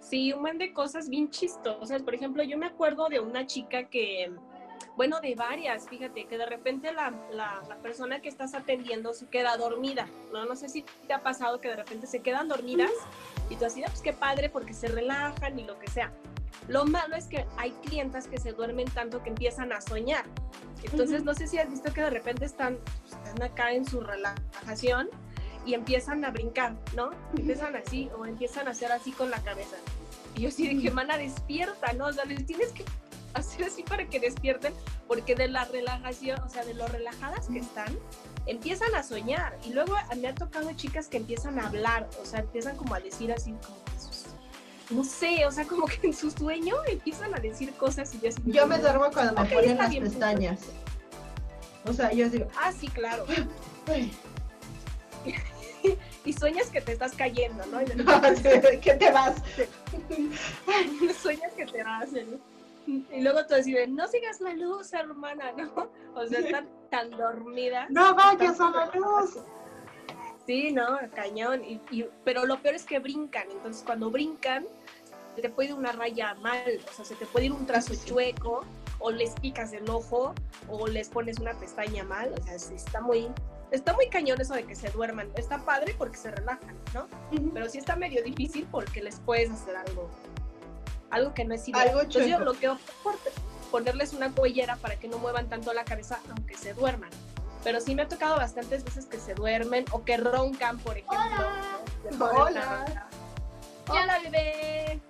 Sí, 0.00 0.32
un 0.32 0.40
buen 0.40 0.58
de 0.58 0.72
cosas 0.72 1.08
bien 1.08 1.30
chistosas. 1.30 2.02
Por 2.02 2.16
ejemplo, 2.16 2.42
yo 2.42 2.58
me 2.58 2.66
acuerdo 2.66 3.08
de 3.08 3.20
una 3.20 3.46
chica 3.46 3.84
que 3.84 4.32
bueno, 4.96 5.20
de 5.20 5.34
varias, 5.34 5.88
fíjate, 5.88 6.26
que 6.26 6.36
de 6.36 6.46
repente 6.46 6.92
la, 6.92 7.12
la, 7.32 7.76
persona 7.82 8.20
que 8.20 8.28
estás 8.28 8.54
atendiendo 8.54 9.14
se 9.14 9.26
queda 9.26 9.56
dormida, 9.56 10.06
¿no? 10.32 10.44
No 10.44 10.56
sé 10.56 10.68
si 10.68 10.84
te 11.06 11.14
ha 11.14 11.22
pasado 11.22 11.60
que 11.60 11.68
de 11.68 11.76
repente 11.76 12.06
se 12.06 12.20
quedan 12.20 12.48
dormidas 12.48 12.90
y 13.48 13.56
tú 13.56 13.64
así, 13.64 13.82
ah, 13.82 13.86
pues 13.88 14.02
qué 14.02 14.12
padre 14.12 14.50
porque 14.50 14.74
se 14.74 14.88
relajan 14.88 15.58
y 15.58 15.64
lo 15.64 15.78
que 15.78 15.88
sea. 15.88 16.12
Lo 16.68 16.84
malo 16.84 17.16
es 17.16 17.26
que 17.26 17.46
hay 17.56 17.70
clientas 17.82 18.28
que 18.28 18.38
se 18.38 18.52
duermen 18.52 18.88
tanto 18.90 19.22
que 19.22 19.30
empiezan 19.30 19.72
a 19.72 19.80
soñar. 19.80 20.24
Entonces, 20.82 21.24
no 21.24 21.34
sé 21.34 21.46
si 21.46 21.58
has 21.58 21.70
visto 21.70 21.92
que 21.92 22.02
de 22.02 22.10
repente 22.10 22.44
están, 22.44 22.78
están 23.04 23.42
acá 23.42 23.72
en 23.72 23.84
su 23.84 24.00
relajación 24.00 25.08
y 25.64 25.74
empiezan 25.74 26.24
a 26.24 26.30
brincar, 26.30 26.74
¿no? 26.94 27.10
Empiezan 27.36 27.76
así 27.76 28.10
o 28.18 28.26
empiezan 28.26 28.68
a 28.68 28.70
hacer 28.70 28.92
así 28.92 29.12
con 29.12 29.30
la 29.30 29.42
cabeza. 29.42 29.76
Y 30.36 30.42
yo 30.42 30.50
sí 30.50 30.68
dije, 30.68 30.90
mana, 30.90 31.18
despierta, 31.18 31.92
¿no? 31.92 32.06
O 32.06 32.12
sea, 32.12 32.24
les 32.24 32.46
tienes 32.46 32.72
que 32.72 32.84
hacer 33.34 33.66
así 33.66 33.82
para 33.82 34.06
que 34.06 34.20
despierten, 34.20 34.72
porque 35.06 35.34
de 35.34 35.48
la 35.48 35.64
relajación, 35.64 36.40
o 36.40 36.48
sea, 36.48 36.64
de 36.64 36.74
lo 36.74 36.86
relajadas 36.86 37.48
que 37.48 37.58
están, 37.58 37.98
empiezan 38.46 38.94
a 38.94 39.02
soñar. 39.02 39.58
Y 39.66 39.72
luego 39.72 39.94
me 40.16 40.28
ha 40.28 40.34
tocado 40.34 40.72
chicas 40.72 41.08
que 41.08 41.18
empiezan 41.18 41.58
a 41.58 41.66
hablar, 41.66 42.08
o 42.22 42.24
sea, 42.24 42.40
empiezan 42.40 42.76
como 42.76 42.94
a 42.94 43.00
decir 43.00 43.32
así, 43.32 43.54
como 43.64 43.80
no 44.90 45.04
sé, 45.04 45.46
o 45.46 45.52
sea, 45.52 45.64
como 45.64 45.86
que 45.86 46.08
en 46.08 46.14
su 46.14 46.30
sueño 46.30 46.74
empiezan 46.88 47.34
a 47.34 47.38
decir 47.38 47.72
cosas 47.74 48.12
y 48.14 48.20
yo 48.20 48.28
así, 48.28 48.42
Yo 48.46 48.66
me 48.66 48.78
duermo 48.78 49.10
cuando 49.12 49.40
me 49.40 49.48
ponen 49.48 49.78
las 49.78 49.94
pestañas. 49.94 50.60
O 51.86 51.92
sea, 51.92 52.12
yo 52.12 52.28
digo, 52.28 52.48
ah, 52.60 52.72
sí, 52.72 52.88
claro. 52.88 53.24
y 56.24 56.32
sueñas 56.32 56.68
que 56.68 56.80
te 56.80 56.92
estás 56.92 57.14
cayendo, 57.14 57.64
¿no? 57.66 57.78
que 58.80 58.94
te 58.94 59.12
vas. 59.12 59.36
sueñas 61.22 61.52
que 61.56 61.66
te 61.66 61.82
vas, 61.82 62.12
¿no? 62.12 62.38
Y 63.12 63.20
luego 63.20 63.46
tú 63.46 63.54
decides, 63.54 63.88
no 63.88 64.06
sigas 64.08 64.40
la 64.40 64.54
luz, 64.54 64.92
hermana, 64.92 65.52
¿no? 65.52 65.90
O 66.14 66.26
sea, 66.26 66.40
están 66.40 66.68
tan 66.90 67.10
dormidas. 67.10 67.88
No 67.90 68.14
vayas 68.14 68.60
a 68.60 68.70
la 68.70 68.90
luz. 68.94 69.38
Sí, 70.46 70.72
no, 70.72 70.98
cañón. 71.14 71.62
Y, 71.64 71.80
pero 72.24 72.44
lo 72.44 72.60
peor 72.60 72.74
es 72.74 72.84
que 72.84 72.98
brincan. 72.98 73.48
Entonces, 73.50 73.82
cuando 73.84 74.10
brincan, 74.10 74.66
se 75.36 75.42
te 75.42 75.50
puede 75.50 75.68
ir 75.68 75.74
una 75.74 75.92
raya 75.92 76.34
mal, 76.34 76.80
o 76.88 76.92
sea, 76.92 77.04
se 77.04 77.14
te 77.14 77.26
puede 77.26 77.46
ir 77.46 77.52
un 77.52 77.66
trazo 77.66 77.94
chueco, 78.04 78.64
o 78.98 79.10
les 79.12 79.32
picas 79.34 79.72
el 79.72 79.88
ojo, 79.88 80.34
o 80.68 80.86
les 80.88 81.08
pones 81.08 81.38
una 81.38 81.54
pestaña 81.54 82.02
mal. 82.02 82.34
O 82.36 82.42
sea, 82.42 82.54
está 82.54 83.00
muy, 83.00 83.28
está 83.70 83.92
muy 83.92 84.08
cañón 84.08 84.40
eso 84.40 84.54
de 84.54 84.64
que 84.64 84.74
se 84.74 84.90
duerman. 84.90 85.30
Está 85.36 85.58
padre 85.64 85.94
porque 85.96 86.16
se 86.16 86.32
relajan, 86.32 86.76
¿no? 86.94 87.06
Pero 87.54 87.68
sí 87.68 87.78
está 87.78 87.94
medio 87.94 88.22
difícil 88.24 88.66
porque 88.72 89.00
les 89.02 89.20
puedes 89.20 89.50
hacer 89.50 89.76
algo 89.76 90.10
algo 91.10 91.34
que 91.34 91.44
no 91.44 91.54
es 91.54 91.68
ideal. 91.68 91.88
Entonces 91.88 92.26
yo 92.28 92.38
lo 92.40 92.54
que 92.54 92.68
por 93.02 93.18
ponerles 93.70 94.12
una 94.12 94.32
cuellera 94.32 94.76
para 94.76 94.96
que 94.96 95.08
no 95.08 95.18
muevan 95.18 95.48
tanto 95.48 95.72
la 95.72 95.84
cabeza 95.84 96.20
aunque 96.30 96.56
se 96.56 96.74
duerman. 96.74 97.10
Pero 97.62 97.80
sí 97.80 97.94
me 97.94 98.02
ha 98.02 98.08
tocado 98.08 98.36
bastantes 98.36 98.84
veces 98.84 99.06
que 99.06 99.18
se 99.18 99.34
duermen 99.34 99.84
o 99.90 100.02
que 100.02 100.16
roncan, 100.16 100.78
por 100.78 100.96
ejemplo. 100.96 101.18
Hola. 102.18 102.86
Hola. 102.88 103.06
Hola, 103.88 104.18
bebé. 104.20 105.00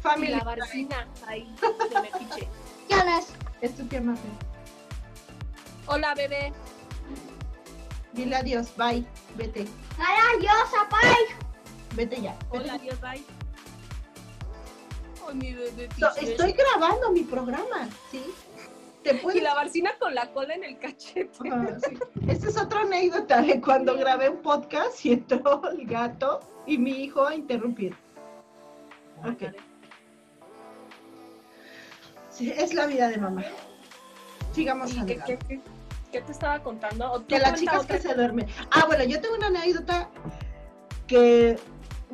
Familia. 0.00 0.38
la 0.38 0.44
barcina 0.44 1.08
ahí 1.26 1.54
se 1.58 2.00
me 2.00 2.10
piche. 2.18 2.48
Es 3.60 3.74
tu. 3.74 3.88
Hola, 5.86 6.14
bebé. 6.14 6.52
Dile 8.12 8.36
adiós, 8.36 8.68
bye, 8.76 9.04
vete. 9.34 9.66
Adiós, 9.98 10.70
bye. 10.90 11.96
Vete 11.96 12.20
ya. 12.20 12.36
Hola, 12.50 12.74
adiós, 12.74 13.00
bye 13.00 13.43
estoy 16.20 16.52
grabando 16.52 17.12
mi 17.12 17.22
programa, 17.22 17.88
¿sí? 18.10 18.22
¿Te 19.02 19.20
Y 19.34 19.40
la 19.40 19.54
barcina 19.54 19.92
con 19.98 20.14
la 20.14 20.32
cola 20.32 20.54
en 20.54 20.64
el 20.64 20.78
cachete. 20.78 21.50
Esta 22.26 22.48
es 22.48 22.56
otra 22.56 22.80
anécdota 22.80 23.42
de 23.42 23.60
cuando 23.60 23.98
grabé 23.98 24.30
un 24.30 24.38
podcast 24.38 25.04
y 25.04 25.12
entró 25.12 25.68
el 25.70 25.86
gato 25.86 26.40
y 26.66 26.78
mi 26.78 27.04
hijo 27.04 27.26
a 27.26 27.34
interrumpir. 27.34 27.94
Ok. 29.22 29.54
Sí, 32.30 32.50
es 32.50 32.72
la 32.72 32.86
vida 32.86 33.08
de 33.08 33.18
mamá. 33.18 33.44
Sigamos 34.52 34.94
¿Qué, 35.06 35.20
qué, 35.26 35.38
qué, 36.10 36.20
te 36.20 36.32
estaba 36.32 36.62
contando? 36.62 37.24
Que 37.28 37.38
las 37.38 37.60
chicas 37.60 37.84
que 37.84 37.98
se 37.98 38.14
duermen. 38.14 38.46
Ah, 38.70 38.84
bueno, 38.86 39.04
yo 39.04 39.20
tengo 39.20 39.34
una 39.36 39.48
anécdota 39.48 40.08
que 41.06 41.58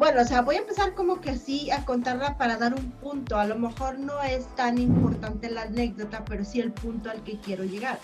bueno, 0.01 0.23
o 0.23 0.25
sea, 0.25 0.41
voy 0.41 0.57
a 0.57 0.61
empezar 0.61 0.95
como 0.95 1.21
que 1.21 1.37
sí 1.37 1.71
a 1.71 1.85
contarla 1.85 2.39
para 2.39 2.57
dar 2.57 2.73
un 2.73 2.91
punto. 2.91 3.37
A 3.37 3.45
lo 3.45 3.57
mejor 3.59 3.99
no 3.99 4.23
es 4.23 4.47
tan 4.57 4.79
importante 4.79 5.51
la 5.51 5.65
anécdota, 5.65 6.25
pero 6.25 6.43
sí 6.43 6.59
el 6.59 6.73
punto 6.73 7.11
al 7.11 7.23
que 7.23 7.39
quiero 7.39 7.65
llegar. 7.65 7.99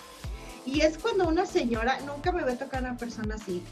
y 0.63 0.81
es 0.81 0.99
cuando 0.99 1.27
una 1.27 1.47
señora, 1.47 1.97
nunca 2.05 2.31
me 2.31 2.43
voy 2.43 2.51
a 2.51 2.57
tocar 2.59 2.83
una 2.83 2.97
persona 2.97 3.33
así, 3.33 3.63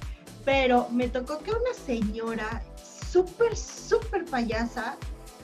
pero 0.44 0.88
me 0.90 1.08
tocó 1.08 1.38
que 1.38 1.52
una 1.52 1.74
señora 1.86 2.64
súper, 2.84 3.56
súper 3.56 4.26
payasa, 4.26 4.98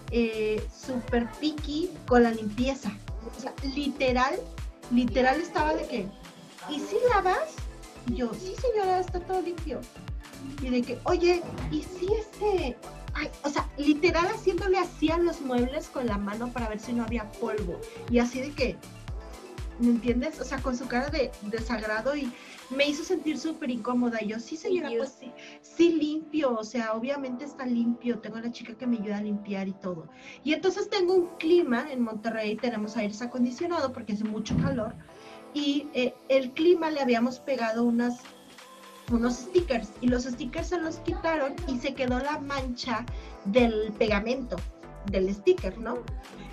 eh, 0.09 0.65
súper 0.73 1.29
picky 1.39 1.91
con 2.07 2.23
la 2.23 2.31
limpieza. 2.31 2.91
O 3.37 3.39
sea, 3.39 3.53
literal, 3.75 4.33
literal 4.89 5.39
estaba 5.39 5.75
de 5.75 5.87
que, 5.87 6.07
¿y 6.67 6.79
si 6.79 6.95
lavas? 7.13 7.49
Y 8.07 8.15
yo, 8.15 8.31
sí 8.33 8.55
señora, 8.59 9.01
está 9.01 9.19
todo 9.19 9.39
limpio. 9.41 9.81
Y 10.61 10.69
de 10.69 10.81
que, 10.81 10.99
oye, 11.03 11.41
¿y 11.71 11.83
si 11.83 12.07
Ay, 13.13 13.29
o 13.43 13.49
sea, 13.49 13.69
literal 13.77 14.25
haciéndole 14.27 14.77
así 14.77 15.11
a 15.11 15.17
los 15.17 15.41
muebles 15.41 15.89
con 15.89 16.07
la 16.07 16.17
mano 16.17 16.51
para 16.51 16.69
ver 16.69 16.79
si 16.79 16.93
no 16.93 17.03
había 17.03 17.29
polvo. 17.33 17.79
Y 18.09 18.19
así 18.19 18.41
de 18.41 18.51
que, 18.51 18.77
¿me 19.79 19.89
entiendes? 19.89 20.39
O 20.39 20.45
sea, 20.45 20.59
con 20.61 20.77
su 20.77 20.87
cara 20.87 21.09
de 21.09 21.31
desagrado 21.43 22.15
y 22.15 22.31
me 22.69 22.87
hizo 22.87 23.03
sentir 23.03 23.37
súper 23.37 23.69
incómoda. 23.69 24.19
Y 24.21 24.27
yo, 24.27 24.39
sí, 24.39 24.55
señora, 24.55 24.89
pues 24.97 25.15
sí, 25.19 25.31
sí 25.61 25.93
limpio, 25.93 26.57
o 26.57 26.63
sea, 26.63 26.93
obviamente 26.93 27.45
está 27.45 27.65
limpio. 27.65 28.19
Tengo 28.19 28.37
a 28.37 28.41
la 28.41 28.51
chica 28.51 28.75
que 28.75 28.87
me 28.87 28.97
ayuda 28.97 29.17
a 29.17 29.21
limpiar 29.21 29.67
y 29.67 29.73
todo. 29.73 30.07
Y 30.43 30.53
entonces 30.53 30.89
tengo 30.89 31.13
un 31.13 31.27
clima 31.37 31.91
en 31.91 32.01
Monterrey, 32.01 32.55
tenemos 32.55 32.95
aire 32.97 33.13
acondicionado 33.21 33.91
porque 33.91 34.13
hace 34.13 34.23
mucho 34.23 34.55
calor. 34.57 34.93
Y 35.53 35.87
eh, 35.93 36.13
el 36.29 36.51
clima 36.51 36.89
le 36.91 37.01
habíamos 37.01 37.39
pegado 37.39 37.83
unas 37.83 38.21
unos 39.11 39.35
stickers 39.35 39.89
y 40.01 40.07
los 40.07 40.23
stickers 40.23 40.69
se 40.69 40.79
los 40.79 40.97
quitaron 40.97 41.55
y 41.67 41.77
se 41.77 41.93
quedó 41.93 42.19
la 42.19 42.39
mancha 42.39 43.05
del 43.45 43.91
pegamento 43.97 44.55
del 45.05 45.33
sticker, 45.33 45.77
¿no? 45.77 45.99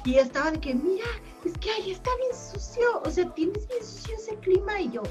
Y 0.04 0.14
estaba 0.14 0.50
de 0.50 0.60
que, 0.60 0.74
mira, 0.74 1.06
es 1.44 1.52
que 1.58 1.70
ahí 1.70 1.90
está 1.90 2.10
bien 2.16 2.32
sucio, 2.34 3.02
o 3.04 3.10
sea, 3.10 3.28
tienes 3.34 3.66
bien 3.68 3.84
sucio 3.84 4.14
ese 4.16 4.36
clima 4.36 4.80
y 4.80 4.90
yo, 4.90 5.02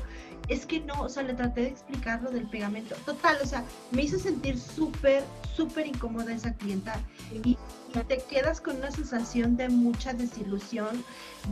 es 0.48 0.66
que 0.66 0.80
no, 0.80 1.02
o 1.02 1.10
sea, 1.10 1.24
le 1.24 1.34
traté 1.34 1.62
de 1.62 1.68
explicar 1.68 2.22
lo 2.24 2.32
del 2.32 2.50
pegamento. 2.50 2.96
Total, 3.06 3.38
o 3.44 3.46
sea, 3.46 3.64
me 3.92 4.04
hizo 4.04 4.18
sentir 4.18 4.58
súper, 4.58 5.24
súper 5.56 5.88
incómoda 5.88 6.34
esa 6.34 6.54
clienta 6.54 7.00
y, 7.32 7.58
y, 7.94 8.00
te 8.00 8.18
quedas 8.20 8.62
con 8.62 8.78
una 8.78 8.92
sensación 8.92 9.58
de 9.58 9.70
mucha 9.70 10.14
desilusión, 10.14 11.04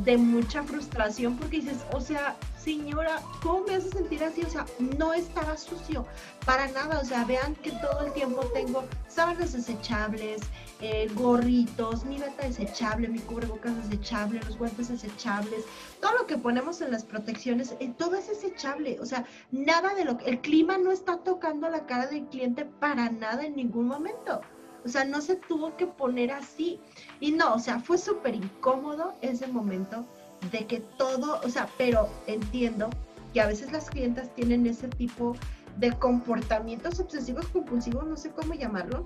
de 0.04 0.18
mucha 0.18 0.64
frustración, 0.64 1.38
porque 1.38 1.62
dices, 1.62 1.78
o 1.92 2.02
sea, 2.02 2.36
señora, 2.66 3.22
¿cómo 3.44 3.66
me 3.66 3.76
hace 3.76 3.90
sentir 3.90 4.24
así? 4.24 4.42
O 4.42 4.50
sea, 4.50 4.66
no 4.80 5.14
estaba 5.14 5.56
sucio 5.56 6.06
para 6.46 6.68
nada. 6.70 7.00
O 7.00 7.06
sea, 7.06 7.24
vean 7.26 7.56
que 7.56 7.72
todo 7.72 8.06
el 8.06 8.14
tiempo 8.14 8.44
tengo 8.54 8.84
sábanas 9.08 9.54
desechables, 9.54 10.42
eh, 10.82 11.08
gorritos, 11.14 12.06
mi 12.06 12.18
bata 12.18 12.48
desechable, 12.48 13.08
mi 13.08 13.20
cubrebocas 13.20 13.76
desechable, 13.90 14.42
los 14.42 14.58
guantes 14.58 14.90
desechables, 14.90 15.64
todo 16.02 16.14
lo 16.18 16.28
que 16.28 16.38
ponemos 16.38 16.82
en 16.82 16.92
las 16.92 17.04
protecciones, 17.04 17.76
eh, 17.80 17.94
todo 17.98 18.16
es 18.16 18.28
desechable. 18.28 19.00
O 19.00 19.06
sea, 19.06 19.26
nada 19.52 19.94
de 19.94 20.06
lo 20.06 20.18
que 20.18 20.30
el 20.30 20.42
clima 20.42 20.78
no 20.78 20.92
está 20.92 21.18
tocando 21.18 21.70
la 21.70 21.86
cara 21.86 22.08
del 22.08 22.26
cliente 22.26 22.66
para 22.66 23.10
nada 23.10 23.46
en 23.46 23.56
ningún 23.56 23.88
momento. 23.88 24.42
O 24.86 24.90
sea, 24.90 25.04
no 25.04 25.22
se 25.22 25.36
tuvo 25.36 25.76
que 25.76 25.88
poner 25.88 26.32
así. 26.32 26.80
Y 27.20 27.32
no, 27.32 27.56
o 27.56 27.60
sea, 27.60 27.80
fue 27.80 27.98
súper 27.98 28.36
incómodo 28.36 29.16
ese 29.22 29.48
momento 29.48 30.06
de 30.52 30.66
que 30.68 30.80
todo, 30.80 31.42
o 31.44 31.50
sea, 31.50 31.68
pero 31.78 32.08
entiendo 32.28 32.90
que 33.34 33.42
a 33.42 33.48
veces 33.48 33.72
las 33.72 33.90
clientas 33.90 34.34
tienen 34.36 34.66
ese 34.68 34.88
tipo 34.88 35.36
de 35.78 35.92
comportamientos 35.94 37.00
obsesivos 37.00 37.48
compulsivos, 37.48 38.06
no 38.06 38.16
sé 38.16 38.32
cómo 38.32 38.54
llamarlo, 38.54 39.06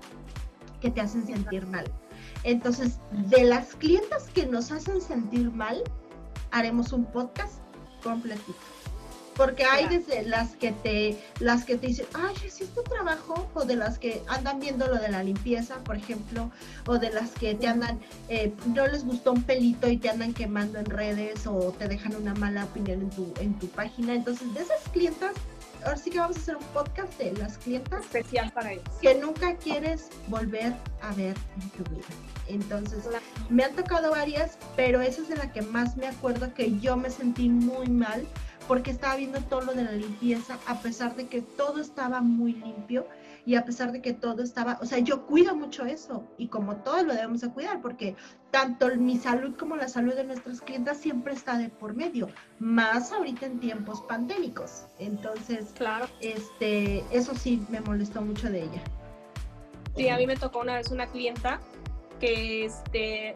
que 0.82 0.92
te 0.92 1.02
hacen 1.02 1.26
sentir 1.26 1.66
mal. 1.66 1.86
Entonces, 2.44 3.00
de 3.12 3.44
las 3.44 3.76
clientas 3.76 4.30
que 4.34 4.46
nos 4.46 4.72
hacen 4.72 5.02
sentir 5.02 5.52
mal, 5.52 5.82
haremos 6.52 6.94
un 6.94 7.06
podcast 7.06 7.60
completito 8.04 8.79
porque 9.40 9.64
hay 9.64 9.88
desde 9.88 10.24
las 10.24 10.50
que 10.58 10.74
te 10.74 11.18
las 11.40 11.64
que 11.64 11.78
te 11.78 11.88
dicen 11.88 12.06
ay 12.14 12.36
hiciste 12.46 12.82
trabajo 12.82 13.50
o 13.54 13.64
de 13.64 13.78
las 13.78 13.98
que 13.98 14.22
andan 14.28 14.60
viendo 14.60 14.86
lo 14.86 14.98
de 14.98 15.08
la 15.08 15.24
limpieza 15.24 15.78
por 15.86 15.96
ejemplo 15.96 16.52
o 16.86 16.98
de 16.98 17.10
las 17.10 17.32
que 17.32 17.56
te 17.56 17.66
andan 17.66 18.02
eh, 18.28 18.54
no 18.76 18.86
les 18.86 19.06
gustó 19.06 19.32
un 19.32 19.44
pelito 19.44 19.88
y 19.88 19.96
te 19.96 20.10
andan 20.10 20.34
quemando 20.34 20.78
en 20.78 20.86
redes 20.86 21.48
o 21.48 21.74
te 21.80 21.88
dejan 21.88 22.18
una 22.18 22.34
mala 22.34 22.66
opinión 22.66 23.02
en 23.02 23.10
tu 23.12 23.34
en 23.40 23.54
tu 23.60 23.68
página. 23.70 24.14
Entonces 24.14 24.54
de 24.54 24.60
esas 24.60 24.82
clientas 24.92 25.32
ahora 25.86 25.96
sí 25.96 26.10
que 26.10 26.20
vamos 26.20 26.36
a 26.36 26.40
hacer 26.42 26.58
un 26.58 26.64
podcast 26.74 27.18
de 27.18 27.32
las 27.38 27.58
clientas 27.60 28.02
especial 28.02 28.52
para 28.52 28.74
ellos 28.74 28.84
que 29.02 29.16
nunca 29.16 29.56
quieres 29.56 30.10
volver 30.28 30.74
a 31.02 31.14
ver 31.14 31.38
en 31.62 31.70
tu 31.70 31.90
vida. 31.90 32.04
Entonces 32.48 33.06
me 33.50 33.64
han 33.64 33.74
tocado 33.74 34.12
varias 34.12 34.58
pero 34.76 35.00
esa 35.00 35.22
es 35.22 35.30
de 35.30 35.38
la 35.38 35.50
que 35.54 35.62
más 35.62 35.96
me 35.96 36.08
acuerdo 36.08 36.54
que 36.54 36.78
yo 36.80 36.98
me 36.98 37.10
sentí 37.10 37.48
muy 37.48 37.88
mal 37.88 38.28
porque 38.70 38.92
estaba 38.92 39.16
viendo 39.16 39.42
todo 39.42 39.62
lo 39.62 39.74
de 39.74 39.84
la 39.84 39.94
limpieza, 39.94 40.60
a 40.68 40.80
pesar 40.80 41.16
de 41.16 41.26
que 41.26 41.42
todo 41.42 41.82
estaba 41.82 42.22
muy 42.22 42.54
limpio 42.54 43.08
y 43.44 43.56
a 43.56 43.66
pesar 43.66 43.92
de 43.92 44.00
que 44.00 44.14
todo 44.14 44.44
estaba, 44.44 44.78
o 44.80 44.86
sea, 44.86 45.00
yo 45.00 45.26
cuido 45.26 45.56
mucho 45.56 45.86
eso 45.86 46.24
y 46.38 46.50
como 46.50 46.76
todo 46.76 47.02
lo 47.02 47.16
debemos 47.16 47.42
de 47.42 47.50
cuidar, 47.50 47.82
porque 47.82 48.16
tanto 48.52 48.96
mi 48.96 49.18
salud 49.18 49.56
como 49.58 49.76
la 49.76 49.88
salud 49.88 50.14
de 50.14 50.24
nuestras 50.24 50.62
clientas 50.62 50.98
siempre 50.98 51.34
está 51.34 51.58
de 51.58 51.70
por 51.70 51.96
medio, 51.96 52.30
más 52.60 53.12
ahorita 53.12 53.48
en 53.48 53.60
tiempos 53.60 54.02
pandémicos. 54.02 54.84
Entonces, 55.00 55.74
claro. 55.76 56.06
este, 56.22 57.04
eso 57.10 57.34
sí 57.34 57.66
me 57.70 57.82
molestó 57.82 58.22
mucho 58.22 58.52
de 58.52 58.66
ella. 58.66 58.84
Sí, 59.96 60.10
a 60.10 60.18
mí 60.18 60.28
me 60.28 60.36
tocó 60.36 60.60
una 60.60 60.76
vez 60.76 60.92
una 60.92 61.08
clienta 61.08 61.60
que 62.20 62.66
este 62.66 63.34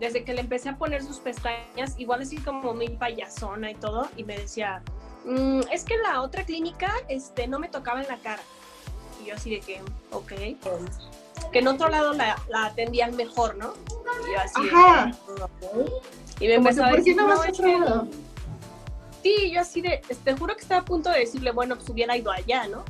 desde 0.00 0.24
que 0.24 0.34
le 0.34 0.40
empecé 0.40 0.70
a 0.70 0.76
poner 0.76 1.04
sus 1.04 1.18
pestañas, 1.18 1.94
igual 1.98 2.22
así 2.22 2.38
como 2.38 2.74
muy 2.74 2.88
payasona 2.88 3.70
y 3.70 3.74
todo, 3.74 4.08
y 4.16 4.24
me 4.24 4.36
decía, 4.38 4.82
mm, 5.26 5.60
es 5.70 5.84
que 5.84 5.96
la 5.98 6.22
otra 6.22 6.44
clínica 6.44 6.92
este, 7.08 7.46
no 7.46 7.58
me 7.58 7.68
tocaba 7.68 8.00
en 8.02 8.08
la 8.08 8.16
cara. 8.16 8.42
Y 9.22 9.26
yo 9.28 9.34
así 9.34 9.50
de 9.50 9.60
que, 9.60 9.80
ok, 10.10 10.32
que 11.52 11.58
en 11.58 11.68
otro 11.68 11.88
lado 11.88 12.14
la, 12.14 12.36
la 12.48 12.66
atendían 12.66 13.14
mejor, 13.14 13.56
¿no? 13.56 13.74
Y 14.26 14.32
yo 14.32 14.40
así 14.40 14.68
Ajá. 14.72 15.12
Y 16.40 16.46
me 16.48 16.54
empezó 16.54 16.82
a 16.84 16.88
¿Por 16.88 16.94
qué 16.96 16.98
decir, 17.02 17.16
no 17.16 17.26
vas 17.28 17.36
"No, 17.36 17.42
a 17.42 17.46
es 17.48 17.52
otro 17.60 17.66
que-". 17.66 17.78
lado? 17.78 18.08
Sí, 19.22 19.50
yo 19.52 19.60
así 19.60 19.82
de, 19.82 20.00
te 20.24 20.34
juro 20.34 20.54
que 20.56 20.62
estaba 20.62 20.80
a 20.80 20.84
punto 20.84 21.10
de 21.10 21.18
decirle, 21.20 21.52
bueno, 21.52 21.76
pues 21.76 21.88
hubiera 21.90 22.16
ido 22.16 22.30
allá, 22.30 22.66
¿no? 22.68 22.84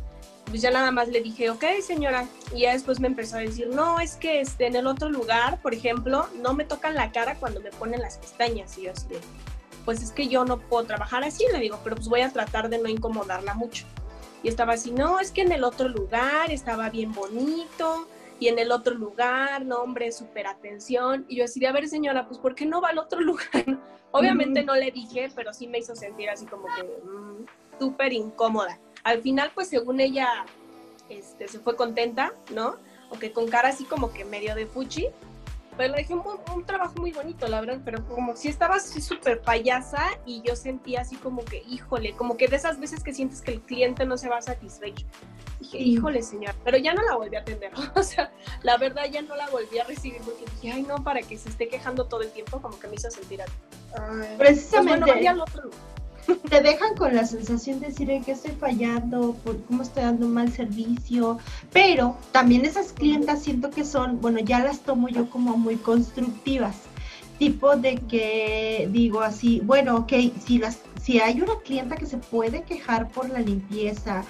Pues 0.50 0.62
ya 0.62 0.70
nada 0.70 0.90
más 0.90 1.08
le 1.08 1.20
dije, 1.20 1.48
ok, 1.48 1.64
señora. 1.80 2.26
Y 2.52 2.60
ya 2.60 2.72
después 2.72 3.00
me 3.00 3.06
empezó 3.06 3.36
a 3.36 3.40
decir, 3.40 3.68
no, 3.68 4.00
es 4.00 4.16
que 4.16 4.40
este, 4.40 4.66
en 4.66 4.76
el 4.76 4.86
otro 4.86 5.08
lugar, 5.08 5.62
por 5.62 5.72
ejemplo, 5.72 6.26
no 6.42 6.52
me 6.52 6.64
tocan 6.64 6.94
la 6.94 7.12
cara 7.12 7.36
cuando 7.36 7.60
me 7.60 7.70
ponen 7.70 8.00
las 8.00 8.18
pestañas. 8.18 8.76
Y 8.76 8.82
yo 8.82 8.92
así 8.92 9.08
de, 9.08 9.20
pues 9.84 10.02
es 10.02 10.10
que 10.12 10.28
yo 10.28 10.44
no 10.44 10.58
puedo 10.58 10.84
trabajar 10.84 11.24
así, 11.24 11.44
le 11.52 11.60
digo, 11.60 11.78
pero 11.84 11.96
pues 11.96 12.08
voy 12.08 12.20
a 12.20 12.30
tratar 12.30 12.68
de 12.68 12.78
no 12.78 12.88
incomodarla 12.88 13.54
mucho. 13.54 13.86
Y 14.42 14.48
estaba 14.48 14.72
así, 14.72 14.90
no, 14.90 15.20
es 15.20 15.30
que 15.30 15.42
en 15.42 15.52
el 15.52 15.64
otro 15.64 15.88
lugar 15.88 16.50
estaba 16.50 16.90
bien 16.90 17.12
bonito, 17.12 18.08
y 18.40 18.48
en 18.48 18.58
el 18.58 18.72
otro 18.72 18.94
lugar, 18.94 19.66
no, 19.66 19.82
hombre, 19.82 20.10
súper 20.10 20.46
atención. 20.46 21.26
Y 21.28 21.36
yo 21.36 21.44
así 21.44 21.60
de, 21.60 21.66
a 21.66 21.72
ver, 21.72 21.86
señora, 21.88 22.26
pues 22.26 22.40
¿por 22.40 22.54
qué 22.54 22.64
no 22.64 22.80
va 22.80 22.88
al 22.88 22.98
otro 22.98 23.20
lugar? 23.20 23.78
Obviamente 24.12 24.60
Ujú. 24.60 24.66
no 24.66 24.76
le 24.76 24.90
dije, 24.90 25.30
pero 25.36 25.52
sí 25.52 25.68
me 25.68 25.78
hizo 25.78 25.94
sentir 25.94 26.30
así 26.30 26.46
como 26.46 26.64
que 26.74 26.82
mm, 26.82 27.46
súper 27.78 28.14
incómoda. 28.14 28.80
Al 29.04 29.22
final, 29.22 29.50
pues 29.54 29.68
según 29.68 30.00
ella, 30.00 30.28
este, 31.08 31.48
se 31.48 31.58
fue 31.58 31.76
contenta, 31.76 32.32
¿no? 32.54 32.76
Aunque 33.10 33.32
con 33.32 33.48
cara 33.48 33.70
así 33.70 33.84
como 33.84 34.12
que 34.12 34.24
medio 34.24 34.54
de 34.54 34.66
fuchi. 34.66 35.08
Pero 35.76 35.94
le 35.94 36.02
dije 36.02 36.14
un, 36.14 36.22
un 36.54 36.64
trabajo 36.66 36.94
muy 36.96 37.12
bonito, 37.12 37.48
la 37.48 37.60
verdad, 37.60 37.80
pero 37.84 38.06
como 38.06 38.36
si 38.36 38.48
estaba 38.48 38.74
así 38.76 39.00
súper 39.00 39.40
payasa 39.40 40.02
y 40.26 40.42
yo 40.42 40.54
sentía 40.54 41.00
así 41.00 41.16
como 41.16 41.44
que, 41.44 41.62
híjole, 41.68 42.12
como 42.12 42.36
que 42.36 42.48
de 42.48 42.56
esas 42.56 42.78
veces 42.78 43.02
que 43.02 43.14
sientes 43.14 43.40
que 43.40 43.52
el 43.52 43.60
cliente 43.60 44.04
no 44.04 44.18
se 44.18 44.28
va 44.28 44.42
satisfecho. 44.42 45.06
Dije, 45.60 45.78
híjole, 45.78 46.22
señor, 46.22 46.54
pero 46.64 46.78
ya 46.78 46.94
no 46.94 47.02
la 47.02 47.16
volví 47.16 47.36
a 47.36 47.40
atender. 47.40 47.72
O 47.94 48.02
sea, 48.02 48.30
la 48.62 48.76
verdad 48.78 49.04
ya 49.10 49.22
no 49.22 49.36
la 49.36 49.48
volví 49.50 49.78
a 49.78 49.84
recibir 49.84 50.20
porque 50.22 50.44
dije, 50.56 50.72
ay, 50.72 50.82
no, 50.82 51.02
para 51.04 51.22
que 51.22 51.38
se 51.38 51.48
esté 51.48 51.68
quejando 51.68 52.06
todo 52.06 52.22
el 52.22 52.30
tiempo, 52.30 52.60
como 52.60 52.78
que 52.78 52.88
me 52.88 52.96
hizo 52.96 53.10
sentir 53.10 53.42
así. 53.42 53.52
Pues 53.90 54.08
bueno, 54.08 54.38
Precisamente 54.38 55.28
al 55.28 55.40
otro. 55.40 55.70
Te 56.48 56.61
dejan 56.61 56.94
con 56.96 57.14
la 57.14 57.24
sensación 57.26 57.80
de 57.80 57.88
decir 57.88 58.11
"Ay, 58.11 58.20
que 58.20 58.33
estoy 58.33 58.52
fallando, 58.52 59.35
por 59.44 59.62
cómo 59.64 59.82
estoy 59.82 60.05
dando 60.05 60.26
un 60.26 60.34
mal 60.34 60.53
servicio, 60.53 61.38
pero 61.72 62.16
también 62.32 62.64
esas 62.64 62.92
clientas 62.92 63.42
siento 63.42 63.70
que 63.70 63.84
son, 63.84 64.20
bueno, 64.20 64.38
ya 64.40 64.61
las 64.61 64.80
tomo 64.80 65.09
yo 65.09 65.28
como 65.30 65.57
muy 65.57 65.76
constructivas, 65.76 66.76
tipo 67.38 67.76
de 67.76 67.97
que 67.97 68.88
digo 68.92 69.22
así, 69.22 69.61
bueno, 69.61 69.97
ok, 69.97 70.12
si, 70.44 70.59
las, 70.59 70.78
si 71.03 71.20
hay 71.20 71.40
una 71.40 71.55
clienta 71.64 71.97
que 71.97 72.07
se 72.07 72.18
puede 72.18 72.62
quejar 72.62 73.09
por 73.09 73.30
la 73.30 73.40
limpieza, 73.40 74.24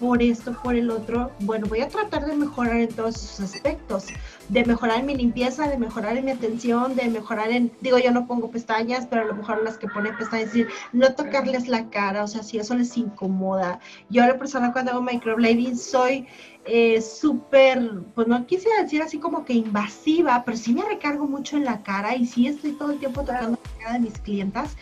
por 0.00 0.22
esto, 0.22 0.52
por 0.62 0.74
el 0.74 0.90
otro, 0.90 1.30
bueno, 1.40 1.66
voy 1.66 1.80
a 1.80 1.88
tratar 1.88 2.26
de 2.26 2.36
mejorar 2.36 2.76
en 2.76 2.88
todos 2.88 3.16
esos 3.16 3.40
aspectos, 3.40 4.06
de 4.48 4.64
mejorar 4.64 5.00
en 5.00 5.06
mi 5.06 5.16
limpieza, 5.16 5.68
de 5.68 5.76
mejorar 5.76 6.16
en 6.16 6.24
mi 6.24 6.30
atención, 6.30 6.94
de 6.94 7.08
mejorar 7.08 7.50
en, 7.50 7.72
digo, 7.80 7.98
yo 7.98 8.12
no 8.12 8.26
pongo 8.26 8.50
pestañas, 8.50 9.06
pero 9.06 9.22
a 9.22 9.24
lo 9.24 9.34
mejor 9.34 9.62
las 9.64 9.76
que 9.76 9.88
ponen 9.88 10.16
pestañas, 10.16 10.48
es 10.48 10.52
decir, 10.52 10.68
no 10.92 11.14
tocarles 11.14 11.68
la 11.68 11.90
cara, 11.90 12.24
o 12.24 12.28
sea, 12.28 12.42
si 12.42 12.58
eso 12.58 12.74
les 12.74 12.96
incomoda. 12.96 13.80
Yo 14.08 14.22
a 14.22 14.28
la 14.28 14.38
persona 14.38 14.72
cuando 14.72 14.92
hago 14.92 15.02
microblading 15.02 15.76
soy 15.76 16.26
eh, 16.64 17.00
súper, 17.00 18.02
pues 18.14 18.28
no 18.28 18.44
quisiera 18.46 18.82
decir 18.82 19.00
así 19.02 19.18
como 19.18 19.44
que 19.44 19.54
invasiva, 19.54 20.42
pero 20.44 20.56
sí 20.56 20.74
me 20.74 20.84
recargo 20.84 21.26
mucho 21.26 21.56
en 21.56 21.64
la 21.64 21.82
cara 21.82 22.14
y 22.14 22.26
sí 22.26 22.46
estoy 22.46 22.72
todo 22.72 22.92
el 22.92 22.98
tiempo 22.98 23.22
tocando 23.22 23.58
la 23.62 23.82
cara 23.82 23.92
de 23.94 24.00
mis 24.00 24.18
clientas 24.18 24.76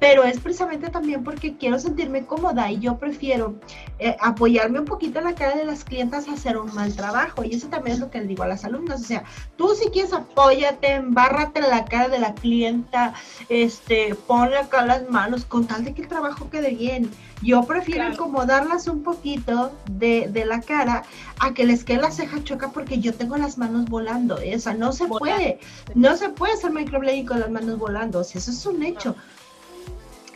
pero 0.00 0.24
es 0.24 0.40
precisamente 0.40 0.88
también 0.88 1.22
porque 1.22 1.56
quiero 1.56 1.78
sentirme 1.78 2.24
cómoda 2.24 2.72
y 2.72 2.80
yo 2.80 2.96
prefiero 2.96 3.54
eh, 3.98 4.16
apoyarme 4.18 4.80
un 4.80 4.86
poquito 4.86 5.18
en 5.18 5.26
la 5.26 5.34
cara 5.34 5.54
de 5.56 5.66
las 5.66 5.84
clientas 5.84 6.26
a 6.26 6.32
hacer 6.32 6.56
un 6.56 6.74
mal 6.74 6.96
trabajo. 6.96 7.44
Y 7.44 7.54
eso 7.54 7.68
también 7.68 7.96
es 7.96 8.00
lo 8.00 8.10
que 8.10 8.20
le 8.20 8.26
digo 8.26 8.42
a 8.42 8.48
las 8.48 8.64
alumnas. 8.64 9.02
O 9.02 9.04
sea, 9.04 9.24
tú 9.58 9.68
si 9.74 9.90
quieres 9.90 10.14
apóyate, 10.14 10.94
embárrate 10.94 11.60
en 11.60 11.68
la 11.68 11.84
cara 11.84 12.08
de 12.08 12.18
la 12.18 12.34
clienta, 12.34 13.12
este, 13.50 14.14
ponle 14.26 14.56
acá 14.56 14.86
las 14.86 15.08
manos 15.10 15.44
con 15.44 15.66
tal 15.66 15.84
de 15.84 15.92
que 15.92 16.02
el 16.02 16.08
trabajo 16.08 16.48
quede 16.48 16.70
bien. 16.70 17.10
Yo 17.42 17.62
prefiero 17.64 18.08
incomodarlas 18.08 18.86
un 18.86 19.02
poquito 19.02 19.72
de, 19.90 20.28
de, 20.30 20.44
la 20.44 20.60
cara 20.60 21.04
a 21.38 21.54
que 21.54 21.64
les 21.64 21.84
quede 21.84 22.02
la 22.02 22.10
ceja 22.10 22.42
choca 22.44 22.68
porque 22.68 23.00
yo 23.00 23.14
tengo 23.14 23.36
las 23.36 23.58
manos 23.58 23.86
volando. 23.86 24.36
O 24.36 24.58
sea, 24.58 24.74
no 24.74 24.92
se 24.92 25.06
puede. 25.06 25.58
No 25.94 26.16
se 26.16 26.30
puede 26.30 26.54
hacer 26.54 26.70
microblading 26.70 27.26
con 27.26 27.40
las 27.40 27.50
manos 27.50 27.78
volando. 27.78 28.20
O 28.20 28.24
sea, 28.24 28.38
eso 28.38 28.50
es 28.50 28.64
un 28.66 28.82
hecho. 28.82 29.14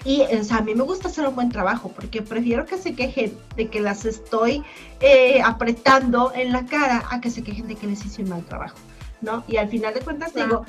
Y 0.05 0.20
o 0.22 0.44
sea, 0.44 0.59
a 0.59 0.61
mí 0.61 0.74
me 0.74 0.82
gusta 0.82 1.09
hacer 1.09 1.26
un 1.26 1.34
buen 1.34 1.48
trabajo 1.48 1.90
porque 1.94 2.20
prefiero 2.20 2.66
que 2.66 2.76
se 2.76 2.94
quejen 2.94 3.36
de 3.57 3.68
que 3.68 3.80
las 3.80 4.05
estoy 4.05 4.62
eh, 5.00 5.40
apretando 5.42 6.32
en 6.34 6.52
la 6.52 6.66
cara 6.66 7.05
a 7.11 7.20
que 7.20 7.30
se 7.30 7.42
quejen 7.42 7.68
de 7.68 7.74
que 7.74 7.86
les 7.86 8.05
hice 8.05 8.22
un 8.22 8.28
mal 8.28 8.44
trabajo, 8.44 8.76
¿no? 9.22 9.44
Y 9.48 9.57
al 9.57 9.68
final 9.68 9.94
de 9.94 10.00
cuentas 10.00 10.34
digo, 10.34 10.66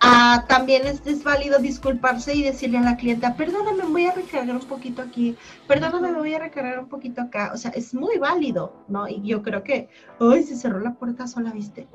ah, 0.00 0.44
también 0.48 0.86
es, 0.86 1.04
es, 1.04 1.24
válido 1.24 1.58
disculparse 1.58 2.32
y 2.34 2.44
decirle 2.44 2.78
a 2.78 2.82
la 2.82 2.96
clienta, 2.96 3.34
perdóname, 3.34 3.82
me 3.82 3.90
voy 3.90 4.06
a 4.06 4.12
recargar 4.12 4.54
un 4.54 4.66
poquito 4.66 5.02
aquí, 5.02 5.36
perdóname, 5.66 6.12
me 6.12 6.18
voy 6.18 6.34
a 6.34 6.38
recargar 6.38 6.78
un 6.78 6.88
poquito 6.88 7.22
acá. 7.22 7.50
O 7.52 7.56
sea, 7.56 7.72
es 7.72 7.92
muy 7.92 8.18
válido, 8.18 8.72
¿no? 8.86 9.08
Y 9.08 9.20
yo 9.22 9.42
creo 9.42 9.64
que, 9.64 9.88
¡ay, 10.20 10.44
se 10.44 10.54
cerró 10.54 10.78
la 10.78 10.94
puerta 10.94 11.26
sola, 11.26 11.50
viste! 11.50 11.88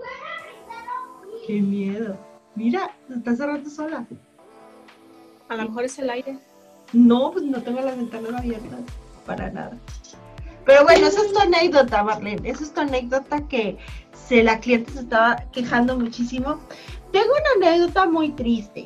¡Qué 1.47 1.61
miedo! 1.61 2.17
Mira, 2.55 2.91
se 3.07 3.13
está 3.13 3.33
cerrando 3.33 3.69
sola. 3.69 4.05
A 5.47 5.55
lo 5.55 5.63
mejor 5.63 5.85
es 5.85 5.97
el 5.97 6.09
aire. 6.09 6.37
No, 6.93 7.31
pues 7.31 7.45
no 7.45 7.61
tengo 7.61 7.81
las 7.81 7.97
ventanas 7.97 8.33
abiertas, 8.33 8.79
para 9.25 9.49
nada. 9.49 9.77
Pero 10.65 10.83
bueno, 10.83 11.07
esa 11.07 11.21
es 11.21 11.33
tu 11.33 11.39
anécdota, 11.39 12.03
Marlene. 12.03 12.49
Esa 12.49 12.63
es 12.63 12.73
tu 12.73 12.81
anécdota 12.81 13.47
que 13.47 13.77
se, 14.27 14.43
la 14.43 14.59
cliente 14.59 14.91
se 14.91 14.99
estaba 14.99 15.37
quejando 15.51 15.97
muchísimo. 15.97 16.59
Tengo 17.11 17.29
una 17.31 17.67
anécdota 17.67 18.05
muy 18.07 18.29
triste. 18.31 18.85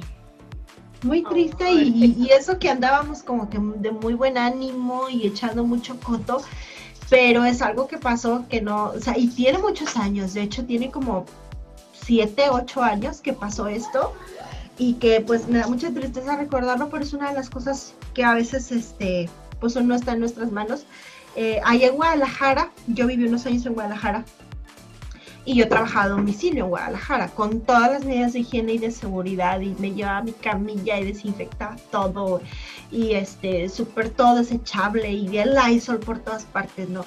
Muy 1.03 1.24
triste 1.24 1.72
y, 1.72 2.16
y, 2.18 2.30
eso 2.32 2.58
que 2.58 2.70
andábamos 2.70 3.22
como 3.22 3.49
que 3.49 3.60
de 3.60 3.91
muy 3.91 4.16
buen 4.16 4.38
ánimo 4.38 5.08
y 5.10 5.28
echando 5.28 5.64
mucho 5.64 5.99
coto, 5.99 6.41
pero 7.12 7.43
es 7.43 7.62
algo 7.62 7.88
que 7.88 7.99
pasó 7.99 8.45
que 8.49 8.62
no, 8.62 8.86
o 8.86 8.99
sea, 8.99 9.16
y 9.16 9.28
tiene 9.28 9.60
muchos 9.60 9.97
años, 9.97 10.34
de 10.34 10.41
hecho 10.41 10.66
tiene 10.66 10.89
como 10.89 11.26
siete, 11.93 12.45
ocho 12.49 12.82
años 12.82 13.22
que 13.22 13.34
pasó 13.34 13.68
esto 13.68 14.14
y 14.78 14.95
que 14.95 15.21
pues 15.21 15.47
me 15.47 15.59
da 15.59 15.67
mucha 15.67 15.91
tristeza 15.91 16.36
recordarlo, 16.36 16.89
pero 16.89 17.03
es 17.03 17.13
una 17.13 17.30
de 17.30 17.36
las 17.36 17.49
cosas 17.49 17.93
que 18.13 18.23
a 18.23 18.34
veces 18.34 18.71
este, 18.71 19.30
pues 19.59 19.76
no 19.76 19.95
está 19.95 20.13
en 20.13 20.19
nuestras 20.19 20.51
manos. 20.51 20.86
Eh, 21.36 21.59
allá 21.65 21.88
en 21.88 21.95
Guadalajara, 21.95 22.71
yo 22.88 23.07
viví 23.07 23.26
unos 23.28 23.45
años 23.45 23.65
en 23.65 23.73
Guadalajara 23.73 24.26
y 25.45 25.55
yo 25.55 25.69
trabajaba 25.69 26.05
a 26.05 26.09
domicilio 26.09 26.63
en 26.63 26.69
Guadalajara 26.69 27.28
con 27.30 27.61
todas 27.61 27.91
las 27.91 28.05
medidas 28.05 28.34
de 28.34 28.39
higiene 28.39 28.73
y 28.73 28.78
de 28.80 28.91
seguridad 28.91 29.61
y 29.61 29.76
me 29.80 29.93
llevaba 29.93 30.23
mi 30.23 30.32
camilla 30.32 30.99
y 30.99 31.05
desinfectaba 31.05 31.76
todo 31.91 32.41
y 32.91 33.13
este 33.13 33.69
súper 33.69 34.09
todo 34.09 34.36
desechable 34.36 35.11
y 35.11 35.38
el 35.38 35.53
Lysol 35.53 35.99
por 35.99 36.19
todas 36.19 36.45
partes, 36.45 36.89
¿no? 36.89 37.05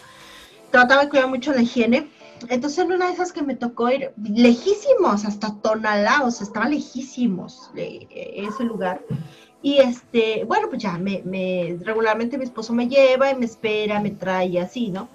Trataba 0.71 1.05
de 1.05 1.09
cuidar 1.09 1.29
mucho 1.29 1.53
la 1.53 1.63
higiene 1.63 2.09
entonces 2.49 2.79
en 2.85 2.93
una 2.93 3.07
de 3.07 3.13
esas 3.13 3.33
que 3.33 3.43
me 3.43 3.57
tocó 3.57 3.91
ir 3.91 4.13
lejísimos, 4.23 5.25
hasta 5.25 5.55
Tonalá, 5.61 6.23
o 6.25 6.31
sea, 6.31 6.47
estaba 6.47 6.69
lejísimos 6.69 7.71
de 7.75 8.07
ese 8.11 8.65
lugar. 8.65 9.03
Y 9.61 9.79
este, 9.79 10.45
bueno, 10.45 10.69
pues 10.69 10.83
ya 10.83 10.99
me, 10.99 11.23
me, 11.25 11.77
regularmente 11.81 12.39
mi 12.39 12.45
esposo 12.45 12.73
me 12.73 12.89
lleva 12.89 13.31
y 13.31 13.37
me 13.37 13.47
espera, 13.47 14.01
me 14.01 14.11
trae 14.11 14.61
así, 14.61 14.89
¿no? 14.89 15.09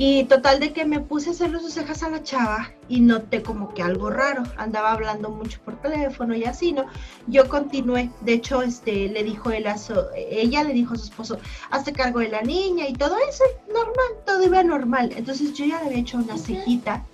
Y 0.00 0.24
total 0.26 0.60
de 0.60 0.72
que 0.72 0.84
me 0.84 1.00
puse 1.00 1.30
a 1.30 1.32
hacerle 1.32 1.58
sus 1.58 1.72
cejas 1.72 2.04
a 2.04 2.08
la 2.08 2.22
chava 2.22 2.70
y 2.88 3.00
noté 3.00 3.42
como 3.42 3.74
que 3.74 3.82
algo 3.82 4.10
raro. 4.10 4.44
Andaba 4.56 4.92
hablando 4.92 5.28
mucho 5.28 5.58
por 5.64 5.74
teléfono 5.82 6.36
y 6.36 6.44
así, 6.44 6.72
¿no? 6.72 6.86
Yo 7.26 7.48
continué. 7.48 8.08
De 8.20 8.34
hecho, 8.34 8.62
este, 8.62 9.08
le 9.08 9.24
dijo 9.24 9.50
él 9.50 9.66
a 9.66 9.76
su, 9.76 9.94
ella 10.14 10.62
le 10.62 10.72
dijo 10.72 10.94
a 10.94 10.98
su 10.98 11.06
esposo, 11.06 11.38
hazte 11.72 11.92
cargo 11.92 12.20
de 12.20 12.28
la 12.28 12.42
niña 12.42 12.86
y 12.86 12.92
todo 12.92 13.16
eso, 13.28 13.42
normal, 13.66 14.24
todo 14.24 14.44
iba 14.44 14.62
normal. 14.62 15.12
Entonces 15.16 15.52
yo 15.54 15.64
ya 15.64 15.80
le 15.80 15.86
había 15.88 15.98
hecho 15.98 16.18
una 16.18 16.38
cejita 16.38 17.04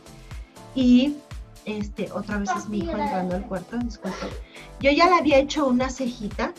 y 0.74 1.16
este, 1.64 2.12
otra 2.12 2.37
vez 2.37 2.51
es 2.55 2.68
mi 2.68 2.80
hijo 2.80 2.93
entrando 2.99 3.37
al 3.37 3.47
cuarto, 3.47 3.78
disculpe. 3.78 4.26
Yo 4.80 4.91
ya 4.91 5.09
le 5.09 5.14
había 5.14 5.39
hecho 5.39 5.66
una 5.66 5.89
cejita 5.89 6.53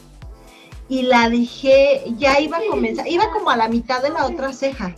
y 0.89 1.03
la 1.03 1.30
dejé, 1.30 2.03
ya 2.17 2.39
iba 2.39 2.57
a 2.57 2.61
comenzar, 2.67 3.07
iba 3.07 3.30
como 3.32 3.51
a 3.51 3.57
la 3.57 3.69
mitad 3.69 4.01
de 4.01 4.09
la 4.09 4.26
otra 4.26 4.51
ceja 4.53 4.95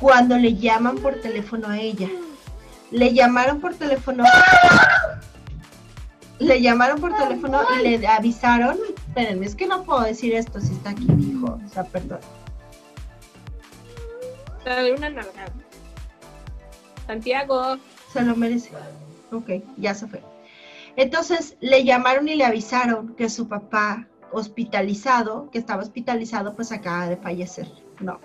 cuando 0.00 0.38
le 0.38 0.56
llaman 0.56 0.96
por 0.96 1.20
teléfono 1.20 1.68
a 1.68 1.78
ella. 1.78 2.08
Le 2.90 3.12
llamaron 3.12 3.60
por 3.60 3.74
teléfono. 3.74 4.24
Le 6.38 6.60
llamaron 6.62 7.00
por 7.00 7.14
teléfono 7.14 7.60
y 7.78 7.82
le 7.82 8.06
avisaron. 8.06 8.78
Espérenme, 9.08 9.46
es 9.46 9.54
que 9.54 9.66
no 9.66 9.84
puedo 9.84 10.00
decir 10.00 10.34
esto 10.34 10.60
si 10.60 10.72
está 10.72 10.90
aquí 10.90 11.04
mi 11.04 11.32
hijo. 11.32 11.60
O 11.64 11.68
sea, 11.68 11.84
perdón. 11.84 12.20
Dale 14.64 14.94
una 14.94 15.10
nalgada. 15.10 15.52
Santiago. 17.06 17.76
Se 18.12 18.22
lo 18.22 18.34
merece. 18.34 18.70
Ok, 19.30 19.50
ya 19.76 19.94
se 19.94 20.06
fue. 20.06 20.22
Entonces 20.96 21.56
le 21.60 21.84
llamaron 21.84 22.26
y 22.28 22.34
le 22.34 22.44
avisaron 22.44 23.14
que 23.14 23.28
su 23.28 23.48
papá 23.48 24.08
hospitalizado, 24.32 25.50
que 25.50 25.58
estaba 25.58 25.82
hospitalizado, 25.82 26.54
pues 26.54 26.72
acaba 26.72 27.06
de 27.06 27.16
fallecer. 27.16 27.68
No. 28.00 28.18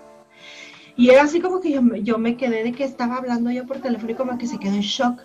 Y 0.96 1.10
era 1.10 1.22
así 1.22 1.40
como 1.40 1.60
que 1.60 1.72
yo, 1.72 1.80
yo 1.96 2.18
me 2.18 2.36
quedé 2.36 2.64
de 2.64 2.72
que 2.72 2.84
estaba 2.84 3.16
hablando 3.16 3.50
yo 3.50 3.66
por 3.66 3.78
teléfono 3.78 4.12
y 4.12 4.14
como 4.14 4.38
que 4.38 4.46
se 4.46 4.58
quedó 4.58 4.74
en 4.74 4.80
shock. 4.80 5.20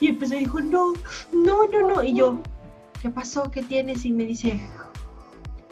Y 0.00 0.08
empezó 0.08 0.36
y 0.36 0.40
dijo, 0.40 0.60
no, 0.60 0.92
no, 1.32 1.66
no, 1.66 1.88
no. 1.88 2.04
Y 2.04 2.14
yo, 2.14 2.40
¿qué 3.02 3.10
pasó? 3.10 3.50
¿Qué 3.50 3.62
tienes? 3.62 4.04
Y 4.04 4.12
me 4.12 4.24
dice, 4.24 4.60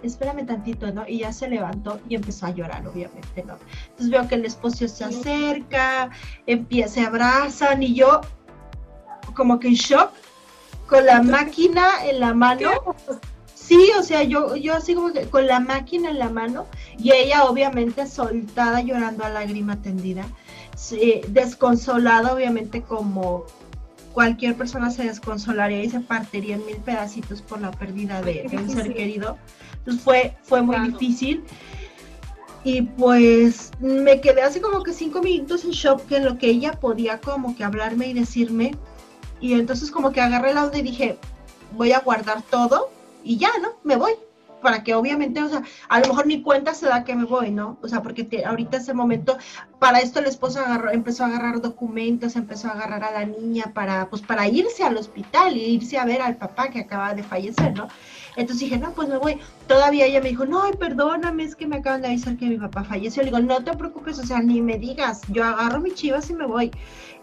espérame 0.02 0.44
tantito, 0.46 0.90
¿no? 0.92 1.06
Y 1.06 1.18
ya 1.18 1.32
se 1.32 1.48
levantó 1.48 2.00
y 2.08 2.16
empezó 2.16 2.46
a 2.46 2.50
llorar, 2.50 2.86
obviamente, 2.86 3.44
¿no? 3.44 3.56
Entonces 3.90 4.10
veo 4.10 4.26
que 4.28 4.34
el 4.34 4.44
esposo 4.44 4.88
se 4.88 5.04
acerca, 5.04 6.10
empieza, 6.46 6.94
se 6.94 7.00
abrazan 7.02 7.82
y 7.82 7.94
yo 7.94 8.20
como 9.34 9.58
que 9.58 9.68
en 9.68 9.74
shock, 9.74 10.10
con 10.88 11.04
la 11.04 11.22
máquina 11.22 12.04
en 12.04 12.20
la 12.20 12.34
mano. 12.34 12.70
Sí, 13.66 13.90
o 13.98 14.02
sea, 14.04 14.22
yo, 14.22 14.54
yo 14.54 14.74
así 14.74 14.94
como 14.94 15.12
que 15.12 15.28
con 15.28 15.46
la 15.46 15.58
máquina 15.58 16.10
en 16.10 16.20
la 16.20 16.28
mano 16.28 16.66
y 16.98 17.12
ella 17.12 17.44
obviamente 17.46 18.06
soltada 18.06 18.80
llorando 18.80 19.24
a 19.24 19.28
lágrima 19.28 19.82
tendida, 19.82 20.24
desconsolada 21.28 22.32
obviamente 22.32 22.82
como 22.82 23.44
cualquier 24.12 24.54
persona 24.54 24.90
se 24.90 25.02
desconsolaría 25.02 25.82
y 25.82 25.90
se 25.90 25.98
partiría 25.98 26.54
en 26.54 26.64
mil 26.64 26.76
pedacitos 26.76 27.42
por 27.42 27.60
la 27.60 27.72
pérdida 27.72 28.22
de, 28.22 28.48
un 28.52 28.70
ser 28.70 28.94
querido. 28.94 29.36
Entonces 29.78 30.02
fue, 30.02 30.36
fue 30.44 30.62
muy 30.62 30.78
difícil. 30.90 31.42
Y 32.62 32.82
pues 32.82 33.72
me 33.80 34.20
quedé 34.20 34.42
así 34.42 34.60
como 34.60 34.84
que 34.84 34.92
cinco 34.92 35.22
minutos 35.22 35.64
en 35.64 35.72
shock 35.72 36.06
que 36.06 36.16
en 36.18 36.24
lo 36.24 36.38
que 36.38 36.48
ella 36.48 36.72
podía 36.72 37.20
como 37.20 37.56
que 37.56 37.64
hablarme 37.64 38.06
y 38.06 38.12
decirme. 38.12 38.76
Y 39.40 39.54
entonces 39.54 39.90
como 39.90 40.12
que 40.12 40.20
agarré 40.20 40.52
el 40.52 40.58
audio 40.58 40.78
y 40.78 40.82
dije, 40.82 41.18
voy 41.72 41.92
a 41.92 41.98
guardar 41.98 42.42
todo 42.42 42.90
y 43.26 43.38
ya, 43.38 43.50
¿no? 43.60 43.70
Me 43.84 43.96
voy. 43.96 44.12
Para 44.62 44.82
que 44.82 44.94
obviamente, 44.94 45.42
o 45.42 45.48
sea, 45.48 45.62
a 45.88 46.00
lo 46.00 46.08
mejor 46.08 46.26
ni 46.26 46.42
cuenta 46.42 46.72
se 46.74 46.86
da 46.86 47.04
que 47.04 47.14
me 47.14 47.24
voy, 47.24 47.50
¿no? 47.50 47.78
O 47.82 47.88
sea, 47.88 48.02
porque 48.02 48.42
ahorita 48.44 48.78
ese 48.78 48.94
momento, 48.94 49.36
para 49.78 49.98
esto 49.98 50.18
el 50.18 50.26
esposo 50.26 50.60
agarró, 50.60 50.90
empezó 50.90 51.24
a 51.24 51.26
agarrar 51.26 51.60
documentos, 51.60 52.36
empezó 52.36 52.68
a 52.68 52.72
agarrar 52.72 53.04
a 53.04 53.12
la 53.12 53.26
niña 53.26 53.72
para, 53.74 54.08
pues, 54.08 54.22
para 54.22 54.48
irse 54.48 54.82
al 54.82 54.96
hospital 54.96 55.56
y 55.56 55.74
irse 55.74 55.98
a 55.98 56.04
ver 56.04 56.22
al 56.22 56.36
papá 56.36 56.70
que 56.70 56.80
acaba 56.80 57.14
de 57.14 57.22
fallecer, 57.22 57.74
¿no? 57.74 57.88
Entonces 58.36 58.68
dije, 58.68 58.78
no, 58.78 58.92
pues 58.92 59.08
me 59.08 59.18
voy. 59.18 59.38
Todavía 59.66 60.06
ella 60.06 60.20
me 60.20 60.30
dijo, 60.30 60.46
no, 60.46 60.62
perdóname, 60.78 61.44
es 61.44 61.56
que 61.56 61.66
me 61.66 61.76
acaban 61.76 62.02
de 62.02 62.08
avisar 62.08 62.36
que 62.36 62.46
mi 62.46 62.58
papá 62.58 62.84
falleció. 62.84 63.22
Le 63.22 63.30
digo, 63.30 63.40
no 63.40 63.62
te 63.62 63.76
preocupes, 63.76 64.18
o 64.18 64.26
sea, 64.26 64.40
ni 64.40 64.60
me 64.60 64.78
digas, 64.78 65.22
yo 65.28 65.44
agarro 65.44 65.80
mi 65.80 65.92
chivas 65.92 66.30
y 66.30 66.34
me 66.34 66.46
voy. 66.46 66.70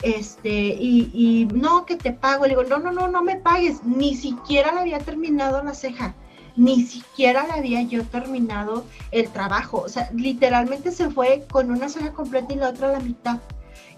Este, 0.03 0.49
y, 0.49 1.09
y 1.13 1.45
no, 1.53 1.85
que 1.85 1.95
te 1.95 2.11
pago. 2.11 2.43
Le 2.43 2.49
digo, 2.49 2.63
no, 2.63 2.77
no, 2.77 2.91
no, 2.91 3.07
no 3.07 3.23
me 3.23 3.37
pagues. 3.37 3.83
Ni 3.83 4.15
siquiera 4.15 4.73
le 4.73 4.81
había 4.81 4.99
terminado 4.99 5.63
la 5.63 5.73
ceja. 5.73 6.13
Ni 6.55 6.83
siquiera 6.83 7.47
le 7.47 7.53
había 7.53 7.81
yo 7.81 8.03
terminado 8.05 8.85
el 9.11 9.29
trabajo. 9.29 9.79
O 9.79 9.89
sea, 9.89 10.09
literalmente 10.13 10.91
se 10.91 11.09
fue 11.09 11.45
con 11.49 11.71
una 11.71 11.89
ceja 11.89 12.11
completa 12.11 12.53
y 12.53 12.57
la 12.57 12.69
otra 12.69 12.91
la 12.91 12.99
mitad. 12.99 13.39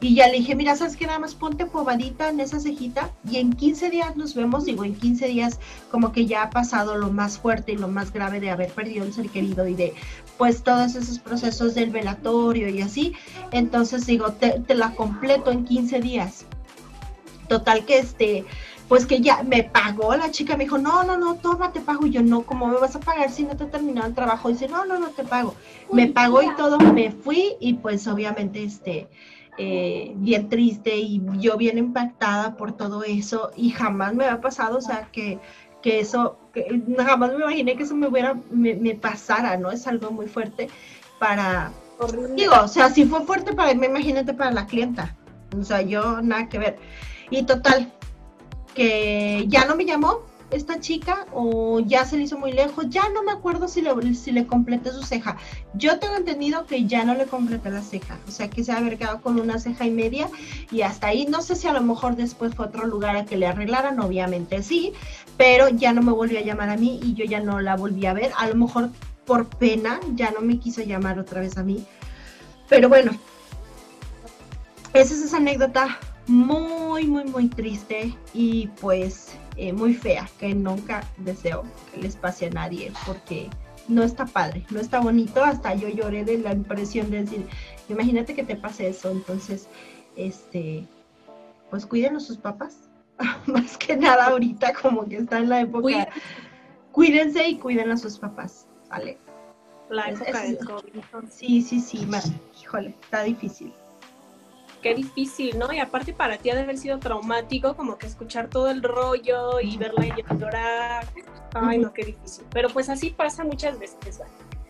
Y 0.02 0.16
ya 0.16 0.28
le 0.28 0.38
dije, 0.38 0.56
mira, 0.56 0.76
¿sabes 0.76 0.98
qué? 0.98 1.06
Nada 1.06 1.20
más 1.20 1.36
ponte 1.36 1.66
pobadita 1.66 2.30
en 2.30 2.40
esa 2.40 2.60
cejita 2.60 3.12
y 3.30 3.38
en 3.38 3.54
15 3.54 3.90
días 3.90 4.16
nos 4.16 4.36
vemos. 4.36 4.66
Digo, 4.66 4.84
en 4.84 4.96
15 4.96 5.28
días 5.28 5.60
como 5.90 6.12
que 6.12 6.26
ya 6.26 6.44
ha 6.44 6.50
pasado 6.50 6.98
lo 6.98 7.12
más 7.12 7.38
fuerte 7.38 7.72
y 7.72 7.78
lo 7.78 7.88
más 7.88 8.12
grave 8.12 8.40
de 8.40 8.52
haber 8.52 8.70
perdido 8.70 9.06
un 9.06 9.14
ser 9.14 9.30
querido 9.30 9.68
y 9.68 9.74
de 9.74 9.94
pues 10.38 10.64
todos 10.64 10.96
esos 10.96 11.20
procesos 11.20 11.76
del 11.76 11.92
velatorio 11.92 12.70
y 12.70 12.82
así. 12.82 13.14
Entonces 13.52 14.06
digo, 14.06 14.34
te, 14.34 14.60
te 14.60 14.76
la 14.76 14.92
completo 14.92 15.52
en 15.52 15.66
15 15.66 16.02
días. 16.02 16.46
Total 17.48 17.86
que 17.86 18.00
este, 18.00 18.46
pues 18.88 19.06
que 19.06 19.22
ya 19.22 19.44
me 19.44 19.64
pagó 19.64 20.16
la 20.16 20.32
chica, 20.32 20.58
me 20.58 20.66
dijo, 20.66 20.78
no, 20.78 21.04
no, 21.04 21.18
no, 21.18 21.36
toma, 21.36 21.72
te 21.72 21.82
pago. 21.82 22.06
Y 22.06 22.12
yo, 22.12 22.22
no, 22.22 22.44
¿cómo 22.44 22.68
me 22.68 22.78
vas 22.78 22.96
a 22.96 23.00
pagar 23.00 23.32
si 23.32 23.44
no 23.44 23.56
te 23.56 23.64
he 23.64 23.68
terminado 23.68 24.08
el 24.08 24.14
trabajo? 24.14 24.50
Y 24.50 24.54
dice, 24.54 24.68
no, 24.68 24.86
no, 24.86 25.00
no 25.00 25.10
te 25.10 25.24
pago. 25.24 25.56
Me 25.92 26.08
pagó 26.08 26.42
y 26.42 26.56
todo, 26.56 26.78
me 26.80 27.12
fui 27.12 27.54
y 27.60 27.76
pues 27.76 28.08
obviamente, 28.08 28.64
este, 28.64 29.08
eh, 29.58 30.14
bien 30.16 30.50
triste 30.50 30.98
y 30.98 31.22
yo 31.40 31.58
bien 31.58 31.78
impactada 31.78 32.58
por 32.58 32.74
todo 32.74 33.04
eso 33.04 33.52
y 33.56 33.70
jamás 33.70 34.14
me 34.14 34.26
había 34.26 34.42
pasado, 34.42 34.78
o 34.78 34.82
sea, 34.82 35.08
que, 35.12 35.40
que 35.82 36.00
eso, 36.00 36.38
que 36.54 36.82
jamás 36.98 37.32
me 37.32 37.44
imaginé 37.44 37.76
que 37.78 37.84
eso 37.84 37.96
me 37.96 38.08
hubiera, 38.08 38.36
me, 38.52 38.76
me 38.76 38.96
pasara, 38.96 39.58
¿no? 39.58 39.72
Es 39.72 39.88
algo 39.88 40.12
muy 40.12 40.28
fuerte 40.28 40.70
para, 41.20 41.72
digo, 42.36 42.54
o 42.62 42.68
sea, 42.68 42.90
si 42.90 43.06
fue 43.06 43.22
fuerte 43.26 43.54
para 43.54 43.74
mí, 43.74 43.86
imagínate 43.86 44.34
para 44.34 44.52
la 44.52 44.66
clienta, 44.66 45.16
o 45.58 45.64
sea, 45.64 45.82
yo 45.82 46.22
nada 46.22 46.50
que 46.50 46.60
ver. 46.60 46.78
Y 47.30 47.44
total, 47.44 47.94
que 48.74 49.46
ya 49.48 49.66
no 49.66 49.76
me 49.76 49.86
llamó 49.86 50.20
esta 50.56 50.80
chica 50.80 51.26
o 51.34 51.80
ya 51.80 52.06
se 52.06 52.18
le 52.18 52.24
hizo 52.24 52.38
muy 52.38 52.52
lejos, 52.52 52.90
ya 52.90 53.10
no 53.10 53.24
me 53.24 53.32
acuerdo 53.32 53.68
si 53.68 53.82
le, 53.82 54.16
si 54.16 54.32
le 54.32 54.48
completé 54.48 54.92
su 54.92 55.04
ceja. 55.04 55.38
Yo 55.74 56.00
tengo 56.00 56.16
entendido 56.16 56.66
que 56.66 56.86
ya 56.86 57.04
no 57.04 57.14
le 57.14 57.26
completé 57.26 57.70
la 57.70 57.82
ceja, 57.82 58.20
o 58.28 58.32
sea 58.32 58.50
que 58.50 58.64
se 58.64 58.72
ha 58.72 58.78
haber 58.78 58.98
quedado 58.98 59.22
con 59.22 59.40
una 59.40 59.60
ceja 59.60 59.86
y 59.86 59.92
media 59.92 60.30
y 60.72 60.82
hasta 60.82 61.08
ahí, 61.08 61.26
no 61.26 61.42
sé 61.42 61.56
si 61.56 61.68
a 61.68 61.74
lo 61.74 61.82
mejor 61.82 62.16
después 62.16 62.56
fue 62.56 62.66
a 62.66 62.68
otro 62.70 62.86
lugar 62.86 63.16
a 63.16 63.26
que 63.26 63.38
le 63.38 63.48
arreglaran, 63.48 64.00
obviamente 64.00 64.64
sí, 64.64 64.94
pero 65.38 65.70
ya 65.70 65.94
no 65.94 66.02
me 66.02 66.12
volvió 66.12 66.40
a 66.40 66.44
llamar 66.44 66.70
a 66.70 66.78
mí 66.78 67.00
y 67.04 67.14
yo 67.14 67.26
ya 67.26 67.40
no 67.40 67.60
la 67.62 67.76
volví 67.76 68.06
a 68.06 68.14
ver, 68.14 68.32
a 68.38 68.48
lo 68.48 68.56
mejor 68.56 68.90
por 69.26 69.48
pena 69.48 70.00
ya 70.14 70.32
no 70.32 70.42
me 70.42 70.60
quiso 70.60 70.82
llamar 70.84 71.20
otra 71.20 71.42
vez 71.42 71.58
a 71.58 71.64
mí, 71.64 71.84
pero 72.70 72.90
bueno, 72.90 73.12
esa 74.94 75.14
es 75.14 75.22
esa 75.22 75.38
anécdota 75.38 76.00
muy, 76.28 77.06
muy, 77.06 77.26
muy 77.26 77.48
triste 77.48 78.16
y 78.34 78.68
pues 78.80 79.36
eh, 79.58 79.74
muy 79.74 79.94
fea, 79.94 80.30
que 80.40 80.54
nunca 80.54 81.04
deseo 81.18 81.64
que 81.92 82.02
les 82.02 82.16
pase 82.16 82.48
a 82.48 82.50
nadie 82.50 82.92
porque 83.06 83.50
no 83.88 84.04
está 84.04 84.26
padre, 84.26 84.66
no 84.70 84.80
está 84.80 85.00
bonito, 85.00 85.44
hasta 85.44 85.76
yo 85.76 85.88
lloré 85.88 86.26
de 86.26 86.40
la 86.40 86.54
impresión 86.54 87.10
de 87.12 87.22
decir, 87.22 87.48
imagínate 87.88 88.34
que 88.36 88.44
te 88.44 88.56
pase 88.56 88.88
eso, 88.88 89.12
entonces, 89.12 89.68
este, 90.16 90.86
pues 91.70 91.86
cuiden 91.86 92.16
a 92.16 92.20
sus 92.20 92.38
papás, 92.38 92.90
más 93.46 93.78
que 93.78 93.96
nada 93.96 94.26
ahorita 94.26 94.74
como 94.74 95.08
que 95.08 95.18
está 95.18 95.38
en 95.38 95.50
la 95.50 95.62
época, 95.62 96.10
cuídense 96.92 97.48
y 97.48 97.58
cuiden 97.58 97.92
a 97.92 97.98
sus 97.98 98.18
papás, 98.20 98.68
¿vale? 98.90 99.18
La 99.90 100.10
época 100.10 100.42
del 100.42 100.58
COVID. 100.58 101.02
Sí, 101.30 101.62
sí, 101.62 101.80
sí, 101.80 102.08
híjole, 102.60 102.96
está 103.02 103.24
difícil 103.24 103.72
qué 104.86 104.94
difícil, 104.94 105.58
¿no? 105.58 105.74
Y 105.74 105.80
aparte 105.80 106.14
para 106.14 106.38
ti 106.38 106.52
ha 106.52 106.56
de 106.56 106.62
haber 106.62 106.78
sido 106.78 107.00
traumático 107.00 107.76
como 107.76 107.98
que 107.98 108.06
escuchar 108.06 108.52
todo 108.52 108.70
el 108.70 108.84
rollo 108.84 109.60
y 109.60 109.78
verla 109.78 110.16
llorar. 110.38 111.08
Ay, 111.56 111.80
no, 111.80 111.92
qué 111.92 112.06
difícil. 112.06 112.46
Pero 112.52 112.70
pues 112.70 112.88
así 112.90 113.10
pasa 113.10 113.44
muchas 113.44 113.80
veces. 113.80 114.22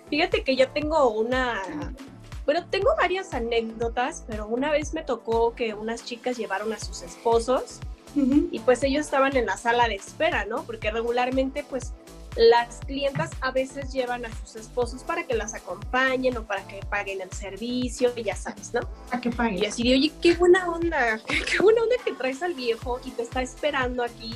Fíjate 0.09 0.45
que 0.45 0.55
yo 0.55 0.69
tengo 0.69 1.09
una, 1.09 1.61
bueno, 2.45 2.65
tengo 2.69 2.91
varias 2.95 3.33
anécdotas, 3.33 4.23
pero 4.25 4.47
una 4.47 4.71
vez 4.71 4.93
me 4.93 5.03
tocó 5.03 5.53
que 5.53 5.73
unas 5.73 6.05
chicas 6.05 6.37
llevaron 6.37 6.71
a 6.71 6.79
sus 6.79 7.01
esposos 7.01 7.81
y 8.15 8.59
pues 8.59 8.83
ellos 8.83 9.03
estaban 9.03 9.35
en 9.35 9.47
la 9.47 9.57
sala 9.57 9.89
de 9.89 9.95
espera, 9.95 10.45
¿no? 10.45 10.63
Porque 10.63 10.91
regularmente 10.91 11.65
pues 11.69 11.91
las 12.35 12.79
clientas 12.85 13.31
a 13.41 13.51
veces 13.51 13.93
llevan 13.93 14.25
a 14.25 14.29
sus 14.35 14.55
esposos 14.57 15.03
para 15.03 15.23
que 15.23 15.35
las 15.35 15.53
acompañen 15.53 16.37
o 16.37 16.43
para 16.43 16.65
que 16.67 16.81
paguen 16.89 17.21
el 17.21 17.31
servicio, 17.31 18.13
ya 18.15 18.35
sabes, 18.35 18.73
¿no? 18.73 18.81
A 19.11 19.21
que 19.21 19.29
paguen. 19.29 19.63
Y 19.63 19.65
así 19.65 19.83
de, 19.83 19.95
oye, 19.95 20.11
qué 20.21 20.33
buena 20.35 20.67
onda, 20.69 21.19
qué 21.27 21.59
buena 21.61 21.81
onda 21.81 21.95
que 22.03 22.11
traes 22.13 22.43
al 22.43 22.53
viejo 22.53 22.99
y 23.05 23.11
te 23.11 23.23
está 23.23 23.41
esperando 23.41 24.03
aquí 24.03 24.35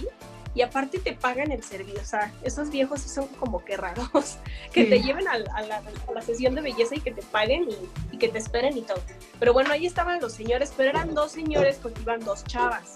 y 0.55 0.61
aparte 0.61 0.99
te 0.99 1.13
pagan 1.13 1.51
el 1.51 1.63
servicio. 1.63 2.01
O 2.01 2.05
sea, 2.05 2.31
esos 2.43 2.69
viejos 2.69 3.01
sí 3.01 3.09
son 3.09 3.27
como 3.27 3.63
que 3.63 3.77
raros, 3.77 4.37
que 4.73 4.85
te 4.85 5.01
lleven 5.01 5.27
a, 5.27 5.37
la, 5.37 6.21
sesión 6.21 6.55
de 6.55 6.61
belleza 6.61 6.95
y 6.95 7.01
que 7.01 7.11
te 7.11 7.21
paguen 7.21 7.67
y, 8.11 8.17
que 8.17 8.29
te 8.29 8.37
esperen 8.37 8.77
y 8.77 8.81
todo. 8.81 9.01
Pero 9.39 9.53
bueno, 9.53 9.71
ahí 9.71 9.85
estaban 9.85 10.19
los 10.19 10.33
señores, 10.33 10.73
pero 10.75 10.89
eran 10.89 11.13
dos 11.13 11.31
señores 11.31 11.79
porque 11.81 12.01
iban 12.01 12.19
dos 12.21 12.43
chavas. 12.45 12.93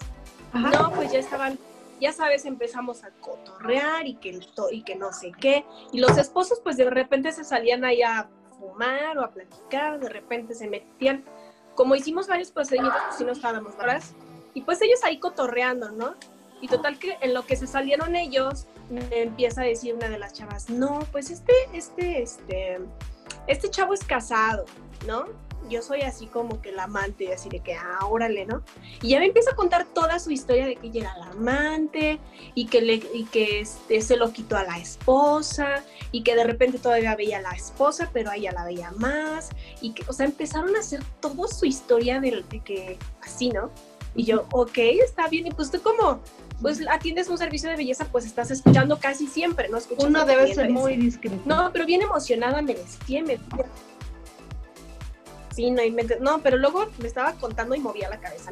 No, 0.52 0.92
pues 0.92 1.10
ya 1.12 1.18
estaban 1.18 1.58
ya 2.00 2.12
sabes, 2.12 2.44
empezamos 2.44 3.04
a 3.04 3.10
cotorrear 3.20 4.06
y 4.06 4.14
que, 4.16 4.38
y 4.70 4.82
que 4.82 4.96
no 4.96 5.12
sé 5.12 5.32
qué. 5.40 5.64
Y 5.92 6.00
los 6.00 6.16
esposos 6.18 6.60
pues 6.62 6.76
de 6.76 6.88
repente 6.90 7.32
se 7.32 7.44
salían 7.44 7.84
ahí 7.84 8.02
a 8.02 8.28
fumar 8.58 9.18
o 9.18 9.22
a 9.22 9.30
platicar, 9.30 10.00
de 10.00 10.08
repente 10.08 10.54
se 10.54 10.68
metían. 10.68 11.24
Como 11.74 11.94
hicimos 11.94 12.28
varios 12.28 12.50
procedimientos, 12.50 13.00
pues 13.04 13.16
sí 13.16 13.24
nos 13.24 13.38
estábamos 13.38 13.74
horas. 13.74 14.14
Y 14.54 14.62
pues 14.62 14.80
ellos 14.82 15.02
ahí 15.02 15.18
cotorreando, 15.18 15.90
¿no? 15.90 16.14
Y 16.60 16.68
total 16.68 16.98
que 16.98 17.18
en 17.20 17.34
lo 17.34 17.44
que 17.44 17.56
se 17.56 17.66
salieron 17.66 18.14
ellos, 18.16 18.66
me 18.88 19.22
empieza 19.22 19.62
a 19.62 19.64
decir 19.64 19.94
una 19.94 20.08
de 20.08 20.18
las 20.18 20.32
chavas, 20.32 20.70
no, 20.70 21.00
pues 21.10 21.30
este, 21.30 21.52
este, 21.72 22.22
este, 22.22 22.80
este 23.46 23.70
chavo 23.70 23.92
es 23.92 24.04
casado, 24.04 24.64
¿no? 25.06 25.26
Yo 25.68 25.82
soy 25.82 26.02
así 26.02 26.26
como 26.26 26.60
que 26.60 26.72
la 26.72 26.84
amante, 26.84 27.32
así 27.32 27.48
de 27.48 27.60
que, 27.60 27.74
ah, 27.74 28.06
órale, 28.06 28.46
¿no? 28.46 28.62
Y 29.02 29.10
ya 29.10 29.18
me 29.18 29.26
empieza 29.26 29.52
a 29.52 29.54
contar 29.54 29.84
toda 29.84 30.18
su 30.18 30.30
historia 30.30 30.66
de 30.66 30.76
que 30.76 30.88
ella 30.88 31.00
era 31.02 31.18
la 31.18 31.26
amante 31.26 32.18
y 32.54 32.66
que, 32.66 32.80
le, 32.80 32.94
y 33.12 33.24
que 33.30 33.60
este, 33.60 34.00
se 34.00 34.16
lo 34.16 34.32
quitó 34.32 34.56
a 34.56 34.64
la 34.64 34.78
esposa 34.78 35.84
y 36.12 36.22
que 36.22 36.34
de 36.34 36.44
repente 36.44 36.78
todavía 36.78 37.14
veía 37.16 37.38
a 37.38 37.42
la 37.42 37.52
esposa, 37.52 38.10
pero 38.12 38.30
a 38.30 38.36
ella 38.36 38.52
la 38.52 38.64
veía 38.64 38.92
más 38.92 39.50
y 39.80 39.92
que, 39.92 40.04
o 40.08 40.12
sea, 40.12 40.26
empezaron 40.26 40.74
a 40.76 40.80
hacer 40.80 41.02
toda 41.20 41.48
su 41.48 41.66
historia 41.66 42.20
de, 42.20 42.44
de 42.48 42.60
que 42.60 42.98
así, 43.22 43.50
¿no? 43.50 43.70
Y 44.14 44.24
yo, 44.24 44.46
ok, 44.52 44.78
está 44.78 45.28
bien, 45.28 45.48
y 45.48 45.50
pues 45.50 45.70
tú 45.70 45.82
como, 45.82 46.20
pues 46.62 46.80
atiendes 46.88 47.28
un 47.28 47.36
servicio 47.36 47.68
de 47.68 47.76
belleza, 47.76 48.06
pues 48.10 48.24
estás 48.24 48.50
escuchando 48.50 48.98
casi 48.98 49.26
siempre, 49.26 49.68
¿no? 49.68 49.76
Escuchando 49.76 50.08
Uno 50.08 50.24
debe 50.24 50.54
ser 50.54 50.70
muy 50.70 50.96
discreto. 50.96 51.40
No, 51.44 51.70
pero 51.72 51.84
bien 51.84 52.02
emocionada 52.02 52.62
me 52.62 52.74
decía, 52.74 53.22
me 53.24 53.38
Sí, 55.54 55.70
no, 55.70 55.82
no, 56.20 56.40
pero 56.42 56.56
luego 56.56 56.86
me 56.98 57.06
estaba 57.06 57.32
contando 57.34 57.76
y 57.76 57.80
movía 57.80 58.08
la 58.08 58.18
cabeza. 58.18 58.50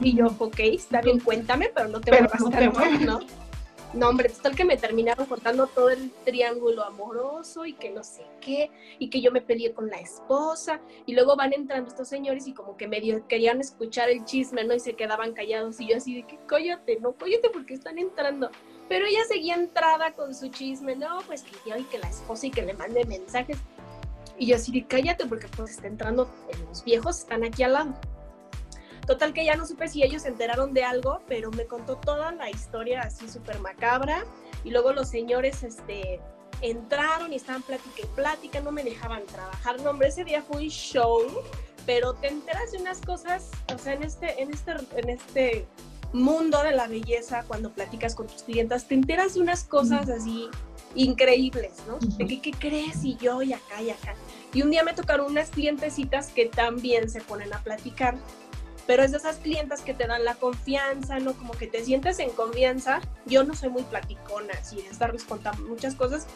Y 0.00 0.16
yo, 0.16 0.26
ok, 0.38 0.58
está 0.60 1.00
bien, 1.00 1.18
cuéntame, 1.18 1.70
pero 1.74 1.88
no 1.88 2.00
te 2.00 2.12
voy 2.12 2.20
a 2.20 2.98
¿no? 3.00 3.20
No, 3.92 4.10
hombre, 4.10 4.30
tal 4.42 4.54
que 4.54 4.64
me 4.64 4.76
terminaron 4.76 5.26
contando 5.26 5.66
todo 5.68 5.90
el 5.90 6.10
triángulo 6.24 6.84
amoroso 6.84 7.64
y 7.64 7.72
que 7.72 7.90
no 7.90 8.04
sé 8.04 8.26
qué, 8.40 8.70
y 8.98 9.08
que 9.08 9.20
yo 9.20 9.32
me 9.32 9.40
peleé 9.40 9.72
con 9.72 9.88
la 9.88 9.98
esposa, 9.98 10.80
y 11.06 11.14
luego 11.14 11.34
van 11.34 11.54
entrando 11.54 11.88
estos 11.88 12.06
señores 12.06 12.46
y 12.46 12.52
como 12.52 12.76
que 12.76 12.88
medio 12.88 13.26
querían 13.26 13.60
escuchar 13.60 14.10
el 14.10 14.24
chisme, 14.24 14.64
¿no? 14.64 14.74
Y 14.74 14.80
se 14.80 14.94
quedaban 14.94 15.32
callados, 15.32 15.80
y 15.80 15.88
yo 15.88 15.96
así 15.96 16.14
de 16.14 16.22
que, 16.24 16.38
cállate, 16.46 17.00
no, 17.00 17.12
cállate 17.12 17.48
porque 17.50 17.74
están 17.74 17.98
entrando. 17.98 18.50
Pero 18.88 19.06
ella 19.06 19.24
seguía 19.26 19.54
entrada 19.54 20.12
con 20.12 20.34
su 20.34 20.48
chisme, 20.48 20.94
no, 20.94 21.20
pues 21.26 21.42
que 21.42 21.56
yo 21.68 21.76
y 21.76 21.84
que 21.84 21.98
la 21.98 22.08
esposa 22.08 22.46
y 22.46 22.50
que 22.50 22.62
le 22.62 22.74
mande 22.74 23.04
mensajes. 23.06 23.56
Y 24.38 24.46
yo 24.46 24.56
así 24.56 24.72
de 24.72 24.86
cállate 24.86 25.26
porque 25.26 25.48
pues 25.48 25.72
está 25.72 25.86
entrando, 25.86 26.28
los 26.68 26.84
viejos 26.84 27.20
están 27.20 27.44
aquí 27.44 27.62
al 27.62 27.72
lado. 27.72 27.94
Total 29.06 29.32
que 29.32 29.44
ya 29.44 29.56
no 29.56 29.66
supe 29.66 29.88
si 29.88 30.02
ellos 30.02 30.22
se 30.22 30.28
enteraron 30.28 30.74
de 30.74 30.82
algo, 30.84 31.20
pero 31.28 31.50
me 31.52 31.66
contó 31.66 31.96
toda 31.96 32.32
la 32.32 32.50
historia 32.50 33.02
así 33.02 33.28
súper 33.28 33.60
macabra. 33.60 34.24
Y 34.64 34.70
luego 34.70 34.92
los 34.92 35.08
señores 35.08 35.62
este, 35.62 36.20
entraron 36.60 37.32
y 37.32 37.36
estaban 37.36 37.62
plática 37.62 38.02
y 38.02 38.06
plática, 38.16 38.60
no 38.60 38.72
me 38.72 38.82
dejaban 38.82 39.24
trabajar. 39.26 39.80
No, 39.80 39.90
hombre, 39.90 40.08
ese 40.08 40.24
día 40.24 40.42
fue 40.42 40.62
un 40.62 40.68
show, 40.68 41.20
pero 41.86 42.14
te 42.14 42.28
enteras 42.28 42.72
de 42.72 42.78
unas 42.78 43.00
cosas, 43.00 43.50
o 43.72 43.78
sea, 43.78 43.92
en 43.92 44.02
este, 44.02 44.42
en 44.42 44.52
este, 44.52 44.72
en 44.96 45.10
este 45.10 45.66
mundo 46.12 46.62
de 46.62 46.72
la 46.72 46.88
belleza, 46.88 47.44
cuando 47.46 47.72
platicas 47.72 48.16
con 48.16 48.26
tus 48.26 48.42
clientas, 48.42 48.88
te 48.88 48.94
enteras 48.94 49.34
de 49.34 49.40
unas 49.40 49.64
cosas 49.64 50.08
así 50.08 50.48
increíbles, 50.96 51.72
¿no? 51.86 51.98
De 52.16 52.26
que, 52.26 52.40
¿qué 52.40 52.50
crees? 52.52 53.04
Y 53.04 53.16
yo, 53.16 53.42
y 53.42 53.52
acá, 53.52 53.80
y 53.82 53.90
acá. 53.90 54.14
Y 54.52 54.62
un 54.62 54.70
día 54.70 54.82
me 54.82 54.94
tocaron 54.94 55.30
unas 55.30 55.50
clientecitas 55.50 56.28
que 56.28 56.46
también 56.46 57.10
se 57.10 57.20
ponen 57.20 57.52
a 57.52 57.62
platicar, 57.62 58.16
pero 58.86 59.02
es 59.02 59.10
de 59.10 59.18
esas 59.18 59.36
clientas 59.36 59.82
que 59.82 59.94
te 59.94 60.06
dan 60.06 60.24
la 60.24 60.34
confianza, 60.34 61.18
¿no? 61.18 61.34
Como 61.34 61.52
que 61.52 61.66
te 61.66 61.84
sientes 61.84 62.18
en 62.18 62.30
confianza. 62.30 63.00
Yo 63.26 63.44
no 63.44 63.54
soy 63.54 63.68
muy 63.68 63.82
platicona, 63.82 64.54
así 64.60 64.76
de 64.76 64.88
estarles 64.88 65.24
contando 65.24 65.62
muchas 65.68 65.94
cosas, 65.94 66.26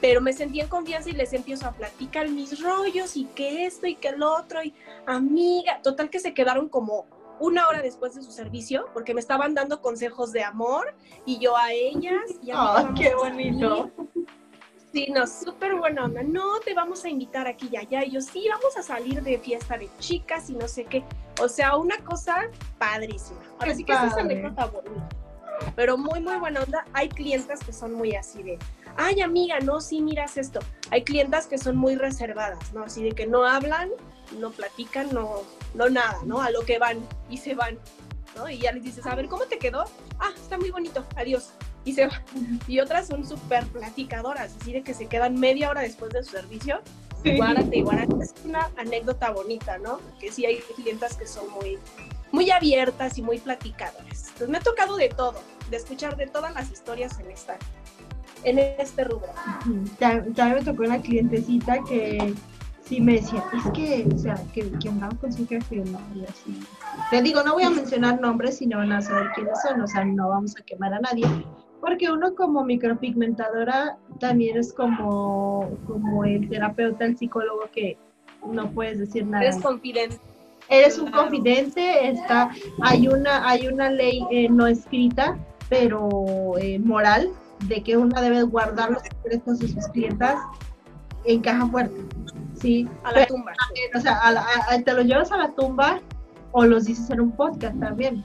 pero 0.00 0.20
me 0.20 0.32
sentí 0.32 0.60
en 0.60 0.68
confianza 0.68 1.10
y 1.10 1.12
les 1.12 1.32
empiezo 1.32 1.66
a 1.66 1.72
platicar 1.72 2.28
mis 2.28 2.60
rollos 2.62 3.16
y 3.16 3.24
que 3.26 3.64
esto 3.64 3.86
y 3.86 3.94
que 3.94 4.08
el 4.08 4.22
otro, 4.22 4.62
y 4.62 4.74
amiga, 5.06 5.80
total 5.82 6.10
que 6.10 6.20
se 6.20 6.34
quedaron 6.34 6.68
como 6.68 7.06
una 7.40 7.68
hora 7.68 7.82
después 7.82 8.14
de 8.14 8.22
su 8.22 8.30
servicio, 8.30 8.86
porque 8.92 9.14
me 9.14 9.20
estaban 9.20 9.54
dando 9.54 9.80
consejos 9.80 10.32
de 10.32 10.44
amor 10.44 10.94
y 11.26 11.38
yo 11.38 11.56
a 11.56 11.72
ellas. 11.72 12.22
Y 12.42 12.50
a 12.52 12.92
qué 12.96 13.14
bonito! 13.14 13.90
Sí, 14.94 15.08
no, 15.12 15.26
súper 15.26 15.74
buena 15.74 16.04
onda. 16.04 16.22
No, 16.22 16.60
te 16.60 16.72
vamos 16.72 17.04
a 17.04 17.08
invitar 17.08 17.48
aquí 17.48 17.68
y 17.72 17.76
allá. 17.76 18.04
Y 18.04 18.12
yo, 18.12 18.20
sí, 18.20 18.46
vamos 18.48 18.76
a 18.76 18.82
salir 18.82 19.22
de 19.24 19.38
fiesta 19.40 19.76
de 19.76 19.90
chicas 19.98 20.48
y 20.50 20.54
no 20.54 20.68
sé 20.68 20.84
qué. 20.84 21.02
O 21.42 21.48
sea, 21.48 21.76
una 21.76 21.98
cosa 22.04 22.48
padrísima. 22.78 23.40
Ahora 23.54 23.64
Qué 23.64 23.74
sí 23.74 23.84
que 23.84 23.92
esa 23.92 24.06
es 24.06 24.16
anécdota 24.16 24.66
bonita. 24.66 25.08
Pero 25.74 25.98
muy, 25.98 26.20
muy 26.20 26.36
buena 26.36 26.62
onda. 26.62 26.84
Hay 26.92 27.08
clientas 27.08 27.58
que 27.58 27.72
son 27.72 27.92
muy 27.92 28.14
así 28.14 28.44
de, 28.44 28.56
ay 28.96 29.20
amiga, 29.20 29.58
no, 29.58 29.80
sí, 29.80 30.00
miras 30.00 30.36
esto. 30.36 30.60
Hay 30.92 31.02
clientas 31.02 31.48
que 31.48 31.58
son 31.58 31.76
muy 31.76 31.96
reservadas, 31.96 32.72
¿no? 32.72 32.84
Así 32.84 33.02
de 33.02 33.12
que 33.12 33.26
no 33.26 33.44
hablan, 33.44 33.90
no 34.38 34.50
platican, 34.50 35.12
no, 35.12 35.42
no 35.74 35.88
nada, 35.90 36.18
¿no? 36.24 36.40
A 36.40 36.50
lo 36.50 36.62
que 36.62 36.78
van 36.78 36.98
y 37.28 37.38
se 37.38 37.54
van, 37.54 37.78
¿no? 38.36 38.48
Y 38.48 38.58
ya 38.58 38.72
les 38.72 38.82
dices, 38.82 39.04
a 39.06 39.14
ver, 39.14 39.28
¿cómo 39.28 39.44
te 39.44 39.58
quedó? 39.58 39.84
Ah, 40.18 40.30
está 40.34 40.56
muy 40.56 40.70
bonito, 40.70 41.04
adiós. 41.16 41.50
Y 41.84 41.92
se 41.92 42.06
van. 42.06 42.22
Y 42.66 42.80
otras 42.80 43.08
son 43.08 43.26
súper 43.26 43.66
platicadoras, 43.66 44.54
así 44.60 44.72
de 44.72 44.82
que 44.82 44.94
se 44.94 45.06
quedan 45.06 45.38
media 45.38 45.70
hora 45.70 45.82
después 45.82 46.12
de 46.12 46.22
su 46.22 46.30
servicio. 46.30 46.80
Sí. 47.22 47.36
Guárate, 47.36 47.82
guárate. 47.82 48.14
Es 48.22 48.34
una 48.44 48.70
anécdota 48.76 49.30
bonita, 49.30 49.78
¿no? 49.78 50.00
Que 50.20 50.30
sí 50.30 50.46
hay 50.46 50.58
clientas 50.76 51.16
que 51.16 51.26
son 51.26 51.50
muy, 51.50 51.78
muy 52.32 52.50
abiertas 52.50 53.18
y 53.18 53.22
muy 53.22 53.38
platicadoras. 53.38 54.28
Entonces 54.28 54.48
me 54.48 54.58
ha 54.58 54.60
tocado 54.60 54.96
de 54.96 55.08
todo, 55.08 55.40
de 55.70 55.76
escuchar 55.76 56.16
de 56.16 56.26
todas 56.26 56.54
las 56.54 56.70
historias 56.70 57.18
en 57.20 57.30
esta, 57.30 57.56
en 58.44 58.58
este 58.58 59.04
rubro. 59.04 59.32
También 59.98 60.54
me 60.54 60.62
tocó 60.62 60.82
una 60.82 61.00
clientecita 61.00 61.82
que 61.84 62.34
sí 62.84 63.00
me 63.00 63.14
decía, 63.14 63.42
es 63.52 63.70
que, 63.72 64.06
o 64.14 64.18
sea, 64.18 64.36
que, 64.52 64.70
que 64.72 64.88
andaba 64.88 65.14
con 65.16 65.32
su 65.32 65.46
jefe, 65.46 65.76
¿no? 65.76 65.98
Y 66.14 66.24
así. 66.24 66.60
Te 67.10 67.22
digo, 67.22 67.42
no 67.42 67.54
voy 67.54 67.64
a 67.64 67.70
mencionar 67.70 68.20
nombres 68.20 68.58
si 68.58 68.66
no 68.66 68.78
van 68.78 68.92
a 68.92 69.00
saber 69.00 69.28
quiénes 69.34 69.60
son, 69.62 69.80
o 69.80 69.86
sea, 69.86 70.04
no 70.04 70.28
vamos 70.28 70.54
a 70.58 70.62
quemar 70.62 70.94
a 70.94 71.00
nadie. 71.00 71.26
Porque 71.80 72.10
uno 72.10 72.34
como 72.34 72.64
micropigmentadora 72.64 73.98
también 74.18 74.56
es 74.56 74.72
como, 74.72 75.70
como 75.86 76.24
el 76.24 76.48
terapeuta, 76.48 77.04
el 77.04 77.16
psicólogo 77.16 77.68
que 77.72 77.98
no 78.46 78.70
puedes 78.70 78.98
decir 78.98 79.26
nada. 79.26 79.44
Eres 79.44 79.60
confidente. 79.60 80.18
Eres 80.70 80.98
un 80.98 81.10
confidente, 81.10 82.08
está, 82.08 82.50
hay 82.80 83.06
una, 83.06 83.46
hay 83.46 83.66
una 83.66 83.90
ley 83.90 84.26
eh, 84.30 84.48
no 84.48 84.66
escrita, 84.66 85.36
pero 85.68 86.56
eh, 86.58 86.78
moral, 86.78 87.28
de 87.68 87.82
que 87.82 87.98
una 87.98 88.22
debe 88.22 88.42
guardar 88.44 88.90
los 88.90 89.02
secretos 89.02 89.58
de 89.58 89.68
sus 89.68 89.86
clientas 89.88 90.40
en 91.26 91.40
caja 91.40 91.66
fuerte, 91.66 91.94
¿sí? 92.64 92.88
A 93.04 93.12
la 93.12 93.26
tumba. 93.26 93.52
O 93.96 94.00
sea, 94.00 94.14
a 94.20 94.32
la- 94.32 94.40
a- 94.40 94.74
a- 94.74 94.80
te 94.82 94.92
los 94.94 95.04
llevas 95.04 95.30
a 95.32 95.36
la 95.36 95.52
tumba 95.54 96.00
o 96.52 96.64
los 96.64 96.84
dices 96.86 97.10
en 97.10 97.20
un 97.20 97.32
podcast 97.32 97.78
también. 97.78 98.24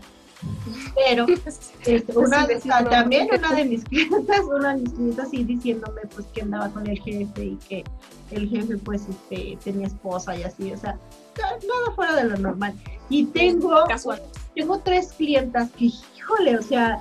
Pero 0.95 1.25
este, 1.85 2.17
una, 2.17 2.47
Sí, 2.47 2.69
también 2.89 3.27
una 3.37 3.53
de 3.53 3.65
mis 3.65 3.83
clientas, 3.89 4.39
una 4.45 4.73
de 4.75 4.81
mis 4.83 4.93
clientas 4.93 5.29
sí 5.31 5.43
diciéndome 5.43 6.01
pues 6.15 6.25
que 6.33 6.41
andaba 6.43 6.69
con 6.69 6.87
el 6.87 6.97
jefe 6.99 7.43
y 7.43 7.55
que 7.67 7.83
el 8.31 8.47
jefe 8.47 8.77
pues 8.77 9.01
este, 9.09 9.57
tenía 9.63 9.87
esposa 9.87 10.35
y 10.37 10.43
así, 10.43 10.71
o 10.71 10.77
sea, 10.77 10.93
na- 11.37 11.57
nada 11.67 11.95
fuera 11.95 12.15
de 12.15 12.23
lo 12.25 12.37
normal. 12.37 12.73
Y 13.09 13.25
tengo, 13.25 13.83
Casual. 13.89 14.21
tengo 14.55 14.79
tres 14.79 15.11
clientas 15.17 15.69
que, 15.71 15.85
híjole, 16.15 16.57
o 16.57 16.61
sea, 16.61 16.99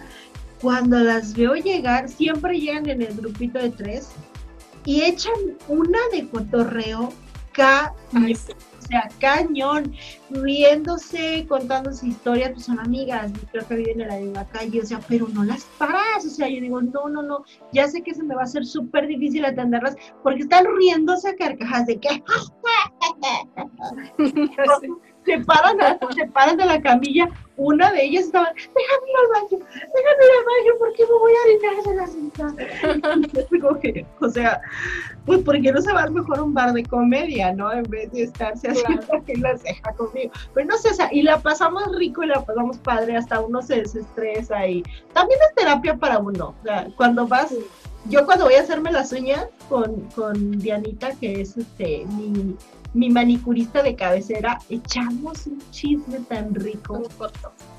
cuando 0.61 0.99
las 0.99 1.35
veo 1.35 1.55
llegar, 1.55 2.09
siempre 2.09 2.59
llegan 2.59 2.89
en 2.89 3.03
el 3.03 3.15
grupito 3.15 3.59
de 3.61 3.71
tres 3.71 4.09
y 4.85 5.03
echan 5.03 5.35
una 5.69 5.99
de 6.13 6.29
cotorreo 6.29 7.13
ca 7.59 7.93
Ay, 8.15 8.35
sí. 8.35 8.53
o 8.79 8.83
sea, 8.83 9.09
cañón, 9.21 9.93
riéndose, 10.31 11.45
contándose 11.49 12.07
historias, 12.07 12.53
pues 12.53 12.65
son 12.65 12.79
amigas, 12.79 13.31
creo 13.53 13.67
que 13.67 13.75
viven 13.75 14.01
en 14.01 14.09
la 14.09 14.17
misma 14.17 14.45
calle, 14.47 14.81
o 14.81 14.87
sea, 14.87 15.01
pero 15.09 15.29
no 15.29 15.45
las 15.45 15.65
paras, 15.77 16.25
o 16.25 16.31
sea, 16.31 16.49
yo 16.49 16.61
digo, 16.61 16.81
no, 16.81 17.09
no, 17.09 17.23
no, 17.23 17.45
ya 17.73 17.89
sé 17.89 18.03
que 18.03 18.15
se 18.15 18.23
me 18.23 18.35
va 18.35 18.43
a 18.43 18.45
hacer 18.45 18.65
súper 18.65 19.07
difícil 19.09 19.45
atenderlas, 19.45 19.97
porque 20.23 20.43
están 20.43 20.65
riéndose 20.79 21.29
a 21.29 21.37
carcajas 21.37 21.87
de 21.87 21.99
que 21.99 22.09
se 25.29 25.45
paran, 25.45 25.81
a- 25.81 25.99
se 26.15 26.27
paran 26.27 26.57
de 26.57 26.65
la 26.65 26.81
camilla, 26.81 27.29
una 27.57 27.91
de 27.91 28.05
ellas 28.05 28.25
estaba, 28.27 28.53
déjame 28.55 29.11
ir 29.11 29.17
al 29.17 29.43
baño, 29.43 29.67
déjame 29.75 30.25
ir 30.25 30.33
al 30.39 30.45
baño, 30.53 30.73
porque 30.79 31.03
me 31.05 31.19
voy 31.19 31.33
a 31.33 31.45
orinar 31.45 31.85
de 31.85 31.95
la 31.95 32.07
que, 33.81 34.07
o 34.21 34.29
sea, 34.29 34.61
pues 35.27 35.41
¿por 35.41 35.61
qué 35.61 35.73
no 35.73 35.81
se 35.81 35.93
va 35.93 36.07
mejor 36.09 36.39
a 36.39 36.43
un 36.43 36.55
bar 36.55 36.73
de 36.73 36.85
comedia, 36.85 37.53
no? 37.53 37.73
En 37.73 37.83
vez 37.85 38.11
de 38.13 38.23
estarse 38.23 38.69
haciendo 38.69 39.07
que 39.27 39.37
las 39.37 39.63
deja 39.63 39.93
conmigo. 39.93 40.33
Pero 40.55 40.67
no 40.69 40.79
sé, 40.79 40.91
o 40.91 40.95
sea, 40.95 41.09
y 41.13 41.23
la 41.23 41.39
pasamos 41.41 41.85
rico 41.97 42.23
y 42.23 42.29
la 42.29 42.45
pasamos 42.45 42.79
padre, 42.79 43.17
hasta 43.17 43.41
uno 43.41 43.61
se 43.61 43.83
desestresa 43.83 44.67
y 44.67 44.83
también 45.13 45.39
es 45.49 45.55
terapia 45.55 45.97
para 45.97 46.19
uno. 46.19 46.55
O 46.61 46.65
sea, 46.65 46.89
cuando 46.97 47.27
vas, 47.27 47.55
yo 48.09 48.25
cuando 48.25 48.45
voy 48.45 48.55
a 48.55 48.61
hacerme 48.63 48.93
las 48.93 49.13
uñas 49.13 49.47
con, 49.69 50.03
con 50.15 50.59
Dianita, 50.59 51.11
que 51.21 51.41
es 51.41 51.57
este 51.57 52.07
mi, 52.17 52.57
mi 52.95 53.11
manicurista 53.11 53.83
de 53.83 53.95
cabecera, 53.95 54.59
echamos 54.69 55.47
un 55.47 55.63
chisme 55.71 56.19
tan 56.29 56.55
rico, 56.55 57.03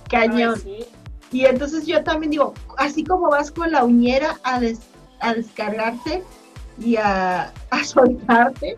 cañón. 0.10 0.56
Ay, 0.66 0.80
sí. 0.82 0.86
Y 1.32 1.46
entonces 1.46 1.86
yo 1.86 2.04
también 2.04 2.32
digo, 2.32 2.54
así 2.78 3.04
como 3.04 3.30
vas 3.30 3.52
con 3.52 3.72
la 3.72 3.84
uñera 3.84 4.40
a, 4.44 4.60
des- 4.60 4.80
a 5.20 5.34
descargarte 5.34 6.24
y 6.80 6.96
a, 6.96 7.52
a 7.70 7.84
soltarte, 7.84 8.78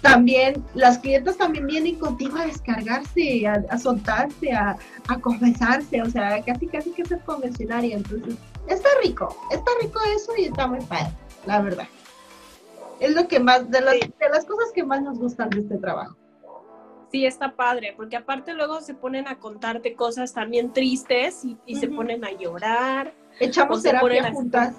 también 0.00 0.64
las 0.74 0.98
clientas 0.98 1.36
también 1.36 1.66
vienen 1.66 1.96
contigo 1.98 2.36
a 2.38 2.46
descargarse, 2.46 3.46
a, 3.46 3.62
a 3.68 3.78
soltarse, 3.78 4.52
a, 4.52 4.76
a 5.08 5.18
confesarse, 5.20 6.00
o 6.02 6.08
sea, 6.10 6.40
casi 6.44 6.66
casi 6.68 6.90
que 6.92 7.04
ser 7.04 7.20
convencionaria. 7.24 7.96
Entonces, 7.96 8.34
está 8.68 8.88
rico, 9.02 9.36
está 9.50 9.70
rico 9.82 9.98
eso 10.16 10.32
y 10.38 10.44
está 10.44 10.66
muy 10.68 10.80
padre, 10.84 11.10
la 11.46 11.60
verdad. 11.60 11.88
Es 13.00 13.14
lo 13.14 13.28
que 13.28 13.38
más, 13.40 13.70
de 13.70 13.80
las, 13.80 13.94
Sí. 13.94 14.12
de 14.18 14.28
las 14.28 14.44
cosas 14.44 14.72
que 14.74 14.84
más 14.84 15.02
nos 15.02 15.18
gustan 15.18 15.50
de 15.50 15.60
este 15.60 15.78
trabajo. 15.78 16.16
Sí, 17.10 17.24
está 17.24 17.56
padre, 17.56 17.94
porque 17.96 18.16
aparte 18.16 18.52
luego 18.52 18.80
se 18.82 18.92
ponen 18.94 19.28
a 19.28 19.38
contarte 19.38 19.94
cosas 19.94 20.34
también 20.34 20.72
tristes 20.74 21.42
y, 21.44 21.56
y 21.64 21.76
se 21.76 21.88
ponen 21.88 22.22
a 22.24 22.32
llorar, 22.32 23.14
Echamos 23.40 23.82
terapia 23.82 24.30
juntas. 24.30 24.74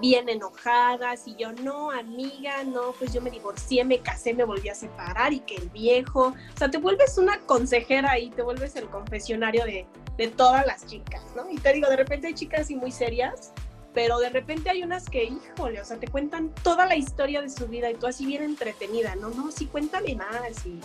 bien 0.00 0.30
enojadas, 0.30 1.28
y 1.28 1.34
yo, 1.36 1.52
no, 1.52 1.90
amiga, 1.90 2.64
no, 2.64 2.92
pues 2.98 3.12
yo 3.12 3.20
me 3.20 3.28
divorcié, 3.30 3.84
me 3.84 3.98
casé, 3.98 4.32
me 4.32 4.44
volví 4.44 4.70
a 4.70 4.74
separar, 4.74 5.34
y 5.34 5.40
que 5.40 5.56
el 5.56 5.68
viejo, 5.68 6.28
o 6.28 6.56
sea, 6.56 6.70
te 6.70 6.78
vuelves 6.78 7.18
una 7.18 7.38
consejera 7.40 8.12
ahí, 8.12 8.30
te 8.30 8.40
vuelves 8.40 8.74
el 8.76 8.88
confesionario 8.88 9.66
de, 9.66 9.86
de 10.16 10.28
todas 10.28 10.64
las 10.64 10.86
chicas, 10.86 11.22
¿no? 11.36 11.50
Y 11.50 11.58
te 11.58 11.74
digo, 11.74 11.90
de 11.90 11.96
repente 11.96 12.28
hay 12.28 12.34
chicas 12.34 12.60
así 12.62 12.74
muy 12.74 12.90
serias, 12.90 13.52
pero 13.94 14.18
de 14.18 14.30
repente 14.30 14.70
hay 14.70 14.82
unas 14.82 15.08
que, 15.08 15.24
híjole, 15.24 15.80
o 15.80 15.84
sea, 15.84 15.98
te 15.98 16.08
cuentan 16.08 16.50
toda 16.62 16.86
la 16.86 16.96
historia 16.96 17.42
de 17.42 17.50
su 17.50 17.66
vida 17.66 17.90
y 17.90 17.94
tú 17.94 18.06
así 18.06 18.26
bien 18.26 18.42
entretenida, 18.42 19.16
no, 19.16 19.30
no, 19.30 19.50
sí, 19.50 19.66
cuéntame 19.66 20.14
más 20.14 20.66
y 20.66 20.80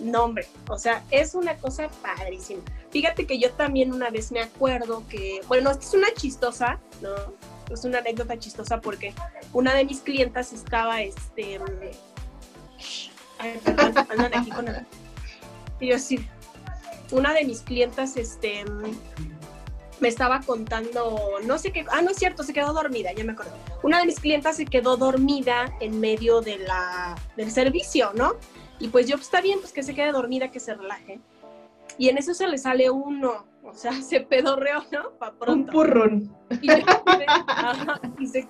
no, 0.00 0.24
hombre, 0.24 0.46
o 0.68 0.78
sea, 0.78 1.04
es 1.10 1.34
una 1.34 1.56
cosa 1.56 1.88
padrísima. 2.02 2.62
Fíjate 2.90 3.26
que 3.26 3.38
yo 3.38 3.52
también 3.52 3.92
una 3.92 4.10
vez 4.10 4.32
me 4.32 4.40
acuerdo 4.40 5.04
que, 5.08 5.40
bueno, 5.46 5.70
esta 5.70 5.84
es 5.84 5.94
una 5.94 6.12
chistosa, 6.14 6.80
¿no? 7.02 7.10
Es 7.72 7.84
una 7.84 7.98
anécdota 7.98 8.38
chistosa 8.38 8.80
porque 8.80 9.14
una 9.52 9.74
de 9.74 9.84
mis 9.84 10.00
clientas 10.00 10.52
estaba, 10.52 11.02
este, 11.02 11.60
ay, 13.38 13.60
perdón, 13.64 13.94
andan 14.10 14.34
aquí 14.34 14.50
con 14.50 14.68
el, 14.68 14.86
y 15.80 15.88
yo 15.88 15.98
sí, 15.98 16.26
una 17.10 17.32
de 17.32 17.44
mis 17.44 17.60
clientas, 17.60 18.16
este, 18.16 18.64
me 20.00 20.08
estaba 20.08 20.40
contando, 20.40 21.38
no 21.44 21.58
sé 21.58 21.72
qué, 21.72 21.84
ah, 21.90 22.00
no 22.02 22.10
es 22.10 22.16
cierto, 22.16 22.42
se 22.42 22.52
quedó 22.52 22.72
dormida, 22.72 23.12
ya 23.12 23.24
me 23.24 23.32
acuerdo. 23.32 23.52
Una 23.82 23.98
de 24.00 24.06
mis 24.06 24.18
clientas 24.20 24.56
se 24.56 24.64
quedó 24.64 24.96
dormida 24.96 25.74
en 25.80 26.00
medio 26.00 26.40
de 26.40 26.58
la, 26.58 27.16
del 27.36 27.50
servicio, 27.50 28.10
¿no? 28.14 28.32
Y 28.78 28.88
pues 28.88 29.06
yo, 29.06 29.16
pues 29.16 29.26
está 29.26 29.40
bien, 29.40 29.60
pues 29.60 29.72
que 29.72 29.82
se 29.82 29.94
quede 29.94 30.12
dormida, 30.12 30.50
que 30.50 30.58
se 30.60 30.74
relaje. 30.74 31.20
Y 31.98 32.08
en 32.08 32.16
eso 32.16 32.32
se 32.32 32.46
le 32.48 32.56
sale 32.56 32.88
uno, 32.90 33.44
o 33.62 33.74
sea, 33.74 33.92
se 34.02 34.20
pedorreó, 34.20 34.82
¿no? 34.90 35.10
Pa' 35.18 35.30
Un 35.30 35.36
pronto. 35.38 35.72
purrón. 35.72 36.34
Y, 36.62 36.68
yo 36.68 36.74
ajá, 37.46 38.00
y 38.18 38.26
se- 38.26 38.48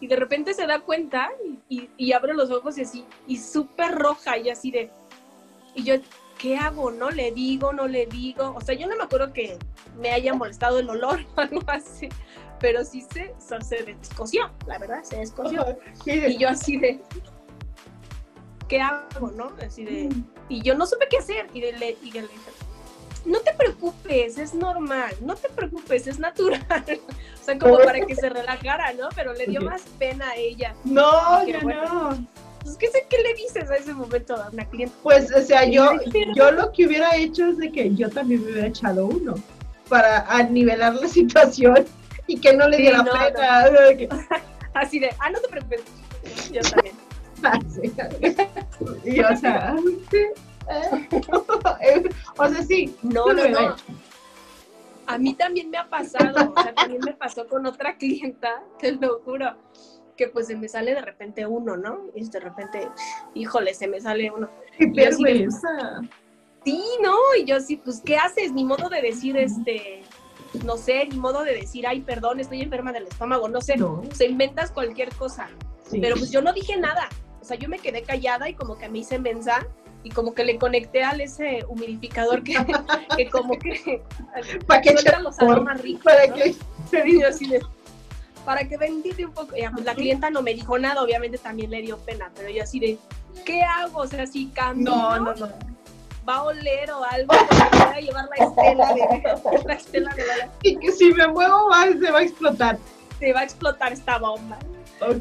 y 0.00 0.06
de 0.06 0.16
repente 0.16 0.54
se 0.54 0.66
da 0.66 0.80
cuenta 0.80 1.30
y, 1.68 1.76
y- 1.80 1.90
y 1.96 2.12
abre 2.12 2.34
los 2.34 2.50
ojos 2.50 2.76
y 2.78 2.82
así, 2.82 3.04
y 3.26 3.38
súper 3.38 3.92
roja 3.96 4.36
y 4.38 4.50
así 4.50 4.70
de, 4.70 4.90
y 5.74 5.82
yo, 5.82 5.94
¿qué 6.38 6.56
hago? 6.56 6.90
¿No 6.90 7.10
le 7.10 7.32
digo? 7.32 7.72
¿No 7.72 7.88
le 7.88 8.06
digo? 8.06 8.54
O 8.56 8.60
sea, 8.60 8.74
yo 8.74 8.86
no 8.86 8.96
me 8.96 9.04
acuerdo 9.04 9.32
que 9.32 9.58
me 9.98 10.10
haya 10.10 10.34
molestado 10.34 10.78
el 10.78 10.88
olor 10.88 11.20
o 11.36 11.40
algo 11.40 11.62
así, 11.68 12.08
pero 12.60 12.84
sí 12.84 13.06
se, 13.12 13.34
se 13.38 13.82
descoció, 13.82 14.50
la 14.66 14.78
verdad, 14.78 15.02
se 15.02 15.16
descoció. 15.16 15.64
Y 16.06 16.38
yo 16.38 16.48
así 16.48 16.76
de, 16.78 17.00
¿qué 18.68 18.80
hago? 18.80 19.30
¿No? 19.32 19.52
Así 19.64 19.84
de, 19.84 20.08
y 20.48 20.62
yo 20.62 20.74
no 20.74 20.86
supe 20.86 21.06
qué 21.10 21.18
hacer. 21.18 21.48
Y, 21.52 21.60
de, 21.60 21.72
le, 21.72 21.96
y 22.02 22.10
yo 22.10 22.22
le 22.22 22.28
dije, 22.28 22.50
no 23.24 23.40
te 23.40 23.54
preocupes, 23.54 24.38
es 24.38 24.54
normal, 24.54 25.14
no 25.20 25.34
te 25.34 25.48
preocupes, 25.48 26.06
es 26.06 26.18
natural. 26.18 26.64
o 27.40 27.44
sea, 27.44 27.58
como 27.58 27.78
para 27.78 28.04
que 28.04 28.14
se 28.14 28.28
relajara, 28.28 28.92
¿no? 28.92 29.08
Pero 29.14 29.32
le 29.32 29.46
dio 29.46 29.60
más 29.62 29.82
pena 29.98 30.30
a 30.30 30.36
ella. 30.36 30.74
No, 30.84 31.42
Qué 31.46 31.52
ya 31.52 31.60
bueno. 31.60 32.10
no. 32.10 32.26
Pues, 32.64 32.76
¿qué, 32.78 32.88
sé, 32.88 33.06
¿qué 33.10 33.18
le 33.18 33.34
dices 33.34 33.70
a 33.70 33.76
ese 33.76 33.92
momento 33.92 34.34
a 34.34 34.48
una 34.50 34.64
cliente? 34.64 34.94
Pues, 35.02 35.30
o 35.32 35.42
sea, 35.42 35.64
yo, 35.68 35.92
yo 36.34 36.50
lo 36.50 36.72
que 36.72 36.86
hubiera 36.86 37.14
hecho 37.14 37.46
es 37.48 37.58
de 37.58 37.70
que 37.70 37.94
yo 37.94 38.08
también 38.08 38.42
me 38.42 38.52
hubiera 38.52 38.68
echado 38.68 39.06
uno 39.06 39.34
para 39.88 40.42
nivelar 40.44 40.94
la 40.94 41.06
situación 41.06 41.84
y 42.26 42.40
que 42.40 42.56
no 42.56 42.66
le 42.68 42.78
Sí, 42.78 42.82
diera 42.82 43.02
no, 43.02 43.12
pena. 43.12 43.68
Así 44.74 44.98
de, 44.98 45.10
ah, 45.20 45.30
no 45.30 45.40
te 45.40 45.48
preocupes. 45.48 45.82
Yo 46.50 46.62
también. 46.62 46.94
y 49.04 49.20
o 49.20 49.36
sea, 49.36 49.76
o 52.38 52.48
sea, 52.48 52.62
sí. 52.62 52.96
No, 53.02 53.32
no, 53.34 53.46
no. 53.48 53.76
A 55.06 55.18
mí 55.18 55.34
también 55.34 55.68
me 55.68 55.76
ha 55.76 55.86
pasado, 55.90 56.54
o 56.56 56.62
sea, 56.62 56.74
también 56.74 57.02
me 57.04 57.12
pasó 57.12 57.46
con 57.46 57.66
otra 57.66 57.98
clienta, 57.98 58.62
te 58.78 58.92
lo 58.92 59.20
juro, 59.20 59.54
que 60.16 60.28
pues 60.28 60.46
se 60.46 60.56
me 60.56 60.68
sale 60.68 60.94
de 60.94 61.00
repente 61.00 61.46
uno, 61.46 61.76
¿no? 61.76 62.00
Y 62.14 62.28
de 62.28 62.40
repente, 62.40 62.88
híjole, 63.34 63.74
se 63.74 63.86
me 63.88 64.00
sale 64.00 64.30
uno. 64.30 64.48
Qué 64.78 65.06
así 65.06 65.22
vergüenza. 65.22 65.68
Sí, 66.64 66.82
no, 67.02 67.16
y 67.38 67.44
yo 67.44 67.60
sí, 67.60 67.76
pues, 67.76 68.00
¿qué 68.04 68.16
haces? 68.16 68.52
Ni 68.52 68.64
modo 68.64 68.88
de 68.88 69.02
decir, 69.02 69.36
este, 69.36 70.02
no 70.64 70.76
sé, 70.76 71.06
ni 71.06 71.18
modo 71.18 71.42
de 71.44 71.54
decir, 71.54 71.86
ay, 71.86 72.00
perdón, 72.00 72.40
estoy 72.40 72.62
enferma 72.62 72.92
del 72.92 73.06
estómago, 73.06 73.48
no 73.48 73.60
sé, 73.60 73.76
No. 73.76 74.02
se 74.14 74.26
inventas 74.26 74.70
cualquier 74.70 75.10
cosa. 75.14 75.48
Sí. 75.90 75.98
Pero 76.00 76.16
pues 76.16 76.30
yo 76.30 76.40
no 76.40 76.52
dije 76.54 76.76
nada, 76.78 77.08
o 77.42 77.44
sea, 77.44 77.58
yo 77.58 77.68
me 77.68 77.78
quedé 77.78 78.02
callada 78.02 78.48
y 78.48 78.54
como 78.54 78.78
que 78.78 78.88
me 78.88 78.98
hice 79.00 79.18
mensa 79.18 79.66
y 80.02 80.10
como 80.10 80.32
que 80.34 80.44
le 80.44 80.58
conecté 80.58 81.02
al 81.02 81.20
ese 81.20 81.64
humidificador 81.68 82.42
que, 82.42 82.54
que 83.16 83.28
como 83.28 83.58
que 83.58 84.02
¿Para 84.66 84.80
qué 84.80 84.92
suelta 84.96 85.20
los 85.20 85.38
aromas 85.40 85.80
ricos, 85.82 86.04
Para 86.04 86.26
¿no? 86.28 86.34
que 86.34 86.54
se 86.90 87.06
Y 87.08 87.20
yo 87.20 87.28
así 87.28 87.46
de, 87.48 87.60
para 88.44 88.66
que 88.68 88.76
ventile 88.76 89.26
un 89.26 89.32
poco. 89.32 89.52
La 89.84 89.94
clienta 89.94 90.30
no 90.30 90.42
me 90.42 90.54
dijo 90.54 90.78
nada, 90.78 91.02
obviamente 91.02 91.38
también 91.38 91.70
le 91.70 91.82
dio 91.82 91.98
pena, 91.98 92.30
pero 92.36 92.50
yo 92.50 92.62
así 92.62 92.78
de, 92.80 92.98
¿qué 93.44 93.62
hago? 93.62 94.00
O 94.00 94.06
sea, 94.06 94.26
si 94.26 94.46
cambio, 94.48 94.90
No, 94.94 95.18
no, 95.18 95.34
no. 95.34 95.48
va 96.28 96.36
a 96.36 96.42
oler 96.44 96.90
o 96.90 97.04
algo, 97.04 97.28
porque 97.28 97.54
voy 97.78 97.94
a 97.96 98.00
llevar 98.00 98.28
la 98.36 98.44
estela 98.46 98.94
de 98.94 99.64
la 99.66 99.74
estela 99.74 100.14
de 100.14 100.26
la, 100.26 100.50
Y 100.62 100.76
que 100.78 100.92
si 100.92 101.12
me 101.12 101.26
muevo 101.28 101.68
más 101.68 101.88
se 102.00 102.10
va 102.10 102.18
a 102.18 102.22
explotar. 102.22 102.78
se 103.18 103.32
va 103.32 103.40
a 103.40 103.44
explotar 103.44 103.92
esta 103.92 104.18
bomba. 104.18 104.58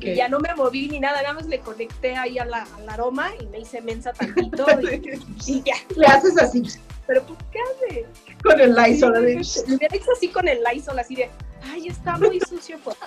Y 0.01 0.15
ya 0.15 0.29
no 0.29 0.39
me 0.39 0.53
moví 0.55 0.87
ni 0.87 0.99
nada, 0.99 1.21
nada 1.21 1.33
más 1.33 1.47
le 1.47 1.59
conecté 1.59 2.15
ahí 2.15 2.37
a 2.37 2.45
la- 2.45 2.67
al 2.77 2.89
aroma 2.89 3.31
y 3.39 3.45
me 3.47 3.59
hice 3.59 3.81
mensa 3.81 4.13
tantito 4.13 4.65
y, 4.81 5.19
y 5.51 5.63
ya. 5.63 5.75
Le 5.95 6.05
haces 6.05 6.37
así 6.37 6.63
Pero 7.07 7.23
pues, 7.23 7.39
¿qué 7.51 7.59
hace? 7.59 8.05
con 8.43 8.59
el 8.59 8.75
Lysol. 8.75 9.13
Le 9.23 9.87
hecho 9.91 10.11
así 10.15 10.27
con 10.29 10.47
el 10.47 10.63
Lysol, 10.63 10.99
así 10.99 11.15
de, 11.15 11.29
ay, 11.63 11.87
está 11.87 12.17
muy 12.17 12.39
sucio. 12.39 12.77
Pues. 12.83 12.97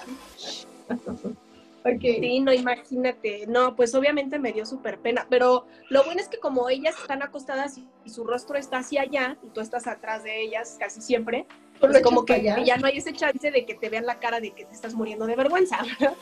Ok. 0.89 2.03
Sí, 2.03 2.41
no, 2.41 2.53
imagínate. 2.53 3.47
No, 3.47 3.77
pues 3.77 3.95
obviamente 3.95 4.39
me 4.39 4.53
dio 4.53 4.67
súper 4.67 4.99
pena. 4.99 5.27
Pero 5.31 5.67
lo 5.89 6.05
bueno 6.05 6.21
es 6.21 6.29
que 6.29 6.39
como 6.39 6.69
ellas 6.69 6.97
están 7.01 7.23
acostadas 7.23 7.79
y, 7.79 8.11
su 8.11 8.25
rostro 8.25 8.57
está 8.57 8.79
hacia 8.79 9.03
allá 9.03 9.37
y 9.43 9.49
tú 9.49 9.61
estás 9.61 9.87
atrás 9.87 10.25
de 10.25 10.43
ellas 10.43 10.77
casi 10.79 11.01
siempre, 11.01 11.47
pues 11.81 12.01
como 12.03 12.25
que 12.25 12.35
allá. 12.35 12.63
ya 12.65 12.77
no 12.77 12.87
hay 12.87 12.99
ese 12.99 13.13
chance 13.13 13.51
de 13.51 13.67
que 13.67 13.75
te 13.75 13.89
vean 13.89 14.07
la 14.07 14.19
cara 14.21 14.41
de 14.41 14.53
que 14.53 14.65
te 14.65 14.73
estás 14.73 14.95
muriendo 14.95 15.27
de 15.27 15.37
vergüenza, 15.37 15.79
¿verdad? 15.83 16.15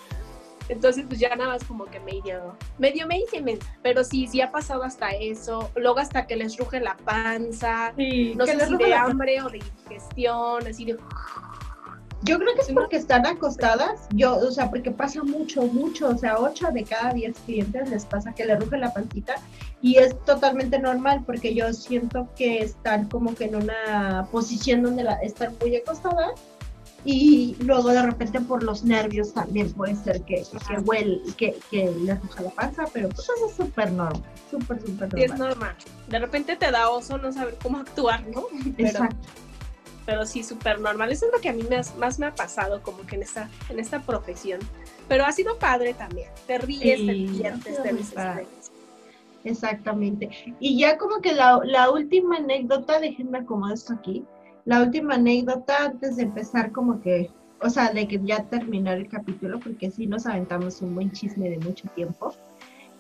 Entonces, 0.69 1.05
pues 1.07 1.21
ya 1.21 1.35
nada 1.37 1.51
más 1.51 1.65
como 1.65 1.85
que 1.87 2.01
medio, 2.01 2.57
medio 2.79 3.07
me 3.07 3.19
hice. 3.19 3.35
Pero 3.83 4.05
sí, 4.05 4.27
sí 4.27 4.41
ha 4.41 4.51
pasado 4.51 4.83
hasta 4.83 5.11
eso. 5.11 5.71
Luego 5.77 5.99
hasta 5.99 6.27
que 6.27 6.37
les 6.37 6.57
ruge 6.57 6.81
la 6.81 6.97
panza. 6.97 7.93
Sí, 7.97 8.35
No 8.35 8.47
sé 8.47 8.67
si 8.67 8.77
de 8.77 8.95
hambre 8.95 9.43
o 9.43 9.49
de 9.49 9.59
indigestión, 9.59 10.67
así 10.67 10.85
de... 10.85 10.99
Yo 12.23 12.39
creo 12.39 12.55
que 12.55 12.63
es 12.63 12.73
porque 12.73 12.97
están 12.97 13.27
acostadas. 13.27 14.09
Yo, 14.15 14.37
o 14.37 14.51
sea, 14.51 14.71
porque 14.71 14.91
pasa 14.91 15.23
mucho, 15.23 15.63
mucho. 15.65 16.09
O 16.09 16.17
sea, 16.17 16.39
8 16.39 16.69
de 16.73 16.85
cada 16.85 17.13
10 17.13 17.39
clientes 17.41 17.91
les 17.91 18.07
pasa 18.07 18.35
que 18.35 18.47
le 18.47 18.57
ruge 18.57 18.79
la 18.79 18.95
pancita. 18.95 19.35
Y 19.83 19.97
es 19.97 20.19
totalmente 20.25 20.79
normal 20.79 21.23
porque 21.27 21.55
yo 21.55 21.71
siento 21.75 22.27
que 22.35 22.61
están 22.61 23.11
como 23.11 23.35
que 23.35 23.45
en 23.45 23.57
una 23.57 24.27
posición 24.33 24.83
donde 24.83 25.05
la, 25.05 25.15
están 25.17 25.55
muy 25.61 25.77
acostadas. 25.77 26.41
Y 27.07 27.55
luego 27.61 27.91
de 27.91 28.03
repente 28.03 28.41
por 28.41 28.63
los 28.63 28.83
nervios 28.85 29.35
también 29.35 29.71
puede 29.73 29.95
ser 29.97 30.23
que, 30.23 30.43
que, 30.69 30.79
huele, 30.85 31.21
que, 31.37 31.59
que 31.71 31.91
les 31.91 32.21
ruja 32.23 32.43
la 32.43 32.51
panza. 32.51 32.85
Pero 32.93 33.09
pues 33.11 33.21
eso 33.29 33.47
es 33.47 33.55
súper 33.57 33.93
normal. 33.93 34.23
Súper, 34.51 34.81
súper 34.81 35.11
Sí, 35.15 35.23
es 35.23 35.31
normal. 35.31 35.49
normal. 35.51 35.77
De 36.09 36.19
repente 36.19 36.57
te 36.57 36.71
da 36.71 36.89
oso 36.89 37.19
no 37.19 37.31
saber 37.33 37.57
cómo 37.63 37.79
actuar, 37.79 38.27
¿no? 38.29 38.45
Pero, 38.77 38.89
Exacto. 38.89 39.17
pero 40.07 40.25
sí, 40.27 40.43
súper 40.43 40.81
normal. 40.81 41.13
Eso 41.13 41.27
es 41.27 41.33
lo 41.33 41.41
que 41.41 41.49
a 41.51 41.53
mí 41.53 41.63
has- 41.75 41.97
más 41.97 42.19
me 42.19 42.27
ha 42.27 42.35
pasado 42.35 42.83
como 42.83 43.05
que 43.07 43.17
en 43.17 43.23
esta, 43.23 43.49
en 43.69 43.79
esta 43.81 44.01
profesión. 44.01 44.61
Pero 45.09 45.25
ha 45.27 45.33
sido 45.33 45.59
padre 45.59 45.93
también. 45.95 46.29
Te 46.47 46.57
ríes, 46.59 47.01
Sí, 47.01 47.07
te 47.07 47.13
diviertes, 47.13 47.83
te 47.83 47.93
desestresas. 47.93 48.71
Exactamente. 49.45 50.31
Y 50.61 50.79
ya 50.79 50.97
como 50.97 51.21
que 51.21 51.33
la, 51.35 51.61
la 51.65 51.91
última 51.91 52.37
anécdota, 52.37 52.99
déjenme 52.99 53.39
acomodar 53.39 53.75
esto 53.75 53.93
aquí. 53.95 54.25
La 54.65 54.83
última 54.83 55.15
anécdota 55.15 55.85
antes 55.85 56.17
de 56.17 56.23
empezar 56.23 56.73
como 56.73 57.01
que, 57.01 57.31
o 57.61 57.69
sea, 57.69 57.93
de 57.93 58.09
que 58.09 58.21
ya 58.23 58.45
terminar 58.45 58.99
el 58.99 59.09
capítulo, 59.09 59.61
porque 59.61 59.91
sí 59.91 60.07
nos 60.07 60.27
aventamos 60.27 60.81
un 60.81 60.95
buen 60.95 61.13
chisme 61.13 61.51
de 61.51 61.59
mucho 61.59 61.89
tiempo. 61.95 62.35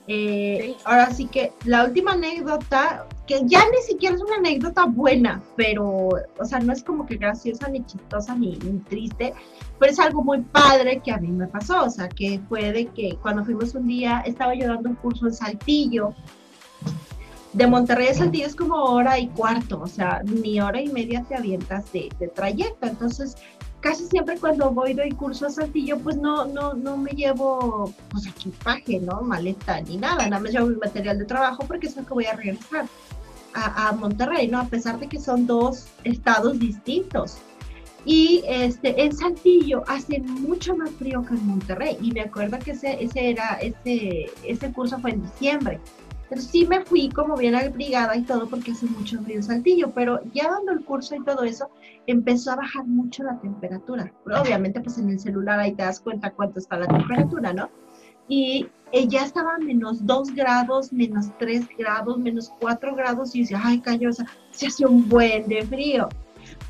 Eh, 0.07 0.59
Sí. 0.61 0.77
Ahora 0.85 1.11
sí 1.13 1.27
que 1.27 1.51
la 1.65 1.85
última 1.85 2.13
anécdota, 2.13 3.07
que 3.27 3.41
ya 3.47 3.61
ni 3.71 3.83
siquiera 3.87 4.15
es 4.15 4.21
una 4.21 4.37
anécdota 4.37 4.85
buena, 4.85 5.43
pero, 5.57 6.11
o 6.39 6.45
sea, 6.45 6.59
no 6.59 6.75
es 6.75 6.85
como 6.85 7.07
que 7.07 7.17
graciosa, 7.17 7.69
ni 7.69 7.83
chistosa, 7.87 8.35
ni, 8.35 8.57
ni 8.59 8.79
triste, 8.81 9.33
pero 9.79 9.91
es 9.93 9.99
algo 9.99 10.23
muy 10.23 10.43
padre 10.43 11.01
que 11.03 11.11
a 11.11 11.17
mí 11.17 11.29
me 11.29 11.47
pasó, 11.47 11.85
o 11.85 11.91
sea, 11.91 12.09
que 12.11 12.39
fue 12.51 12.73
de 12.73 12.87
que 12.87 13.17
cuando 13.23 13.45
fuimos 13.45 13.75
un 13.75 13.87
día, 13.87 14.21
estaba 14.27 14.55
yo 14.55 14.69
dando 14.69 14.91
un 14.91 14.97
curso 14.97 15.27
en 15.27 15.33
Saltillo, 15.33 16.15
de 17.55 17.67
Monterrey 17.67 18.09
a 18.09 18.15
Saltillo 18.15 18.47
es 18.47 18.57
como 18.57 18.75
hora 18.75 19.19
y 19.19 19.29
cuarto, 19.29 19.81
o 19.81 19.87
sea, 19.87 20.23
ni 20.25 20.61
hora 20.61 20.81
y 20.81 20.89
media 20.89 21.25
te 21.29 21.37
avientas 21.37 21.91
de, 21.93 22.11
de 22.19 22.29
trayecto. 22.29 22.87
Entonces, 22.87 23.37
casi 23.81 24.07
siempre 24.07 24.39
cuando 24.39 24.71
voy 24.71 24.93
doy 24.93 25.11
curso 25.13 25.47
a 25.47 25.51
Saltillo, 25.51 25.99
pues 25.99 26.17
no, 26.17 26.45
no, 26.47 26.75
no 26.75 26.97
me 26.97 27.13
llevo 27.13 27.93
pues 28.11 28.27
equipaje, 28.27 28.99
¿no? 28.99 29.23
Maleta 29.23 29.81
ni 29.83 29.97
nada, 29.97 30.29
nada 30.29 30.43
más 30.43 30.53
llevo 30.53 30.67
mi 30.67 30.77
material 30.77 31.19
de 31.19 31.25
trabajo 31.25 31.65
porque 31.67 31.89
sé 31.89 32.05
que 32.05 32.13
voy 32.15 32.27
a 32.27 32.35
regresar 32.35 32.87
a, 33.55 33.89
a 33.89 33.93
Monterrey, 33.93 34.49
¿no? 34.49 34.59
A 34.59 34.65
pesar 34.67 34.99
de 34.99 35.09
que 35.09 35.21
son 35.21 35.47
dos 35.47 35.87
estados 36.03 36.59
distintos. 36.59 37.39
Y 38.05 38.43
este, 38.47 39.03
en 39.03 39.17
Saltillo 39.17 39.83
hace 39.87 40.21
mucho 40.21 40.77
más 40.77 40.91
frío 40.91 41.25
que 41.25 41.35
en 41.35 41.47
Monterrey. 41.47 41.97
Y 42.03 42.13
me 42.13 42.21
acuerdo 42.23 42.59
que 42.59 42.73
ese, 42.73 43.03
ese, 43.03 43.31
era, 43.31 43.59
ese, 43.63 44.27
ese 44.43 44.73
curso 44.73 44.99
fue 44.99 45.13
en 45.13 45.23
diciembre. 45.23 45.81
Sí 46.37 46.67
me 46.67 46.85
fui 46.85 47.09
como 47.09 47.37
bien 47.37 47.55
abrigada 47.55 48.17
y 48.17 48.23
todo 48.23 48.49
porque 48.49 48.73
hace 48.73 48.87
mucho 48.87 49.23
frío 49.23 49.43
Saltillo, 49.43 49.93
pero 49.95 50.21
ya 50.33 50.51
dando 50.51 50.73
el 50.73 50.85
curso 50.85 51.15
y 51.15 51.25
todo 51.25 51.45
eso, 51.45 51.71
empezó 52.07 52.53
a 52.53 52.57
bajar 52.57 52.87
mucho 52.87 53.23
la 53.23 53.39
temperatura. 53.41 54.13
Pero 54.25 54.43
obviamente 54.43 54.81
pues 54.81 54.99
en 54.99 55.11
el 55.11 55.21
celular 55.21 55.61
ahí 55.61 55.73
te 55.73 55.83
das 55.83 56.01
cuenta 56.01 56.31
cuánto 56.31 56.59
está 56.59 56.77
la 56.79 56.87
temperatura, 56.87 57.53
¿no? 57.53 57.71
Y 58.29 58.67
eh, 58.93 59.07
ya 59.07 59.25
estaba 59.25 59.57
a 59.57 59.59
menos 59.59 60.07
2 60.07 60.35
grados, 60.35 60.93
menos 60.93 61.27
3 61.39 61.69
grados, 61.77 62.19
menos 62.19 62.53
4 62.61 62.95
grados 62.95 63.35
y 63.35 63.41
dice, 63.41 63.55
ay, 63.61 63.81
callosa, 63.81 64.25
se 64.51 64.69
hace 64.69 64.87
un 64.87 65.09
buen 65.09 65.47
de 65.49 65.63
frío. 65.63 66.09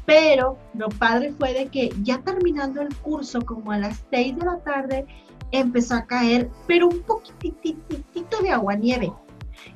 Pero 0.07 0.59
lo 0.75 0.89
padre 0.89 1.33
fue 1.39 1.53
de 1.53 1.67
que 1.67 1.91
ya 2.03 2.21
terminando 2.23 2.83
el 2.83 2.95
curso, 2.97 3.41
como 3.45 3.73
a 3.73 3.79
las 3.79 4.05
6 4.11 4.37
de 4.37 4.45
la 4.45 4.59
tarde, 4.59 5.07
empezó 5.53 5.95
a 5.95 6.07
caer, 6.07 6.51
pero 6.67 6.89
un 6.89 7.01
poquitito 7.01 8.43
de 8.43 8.51
agua-nieve. 8.51 9.13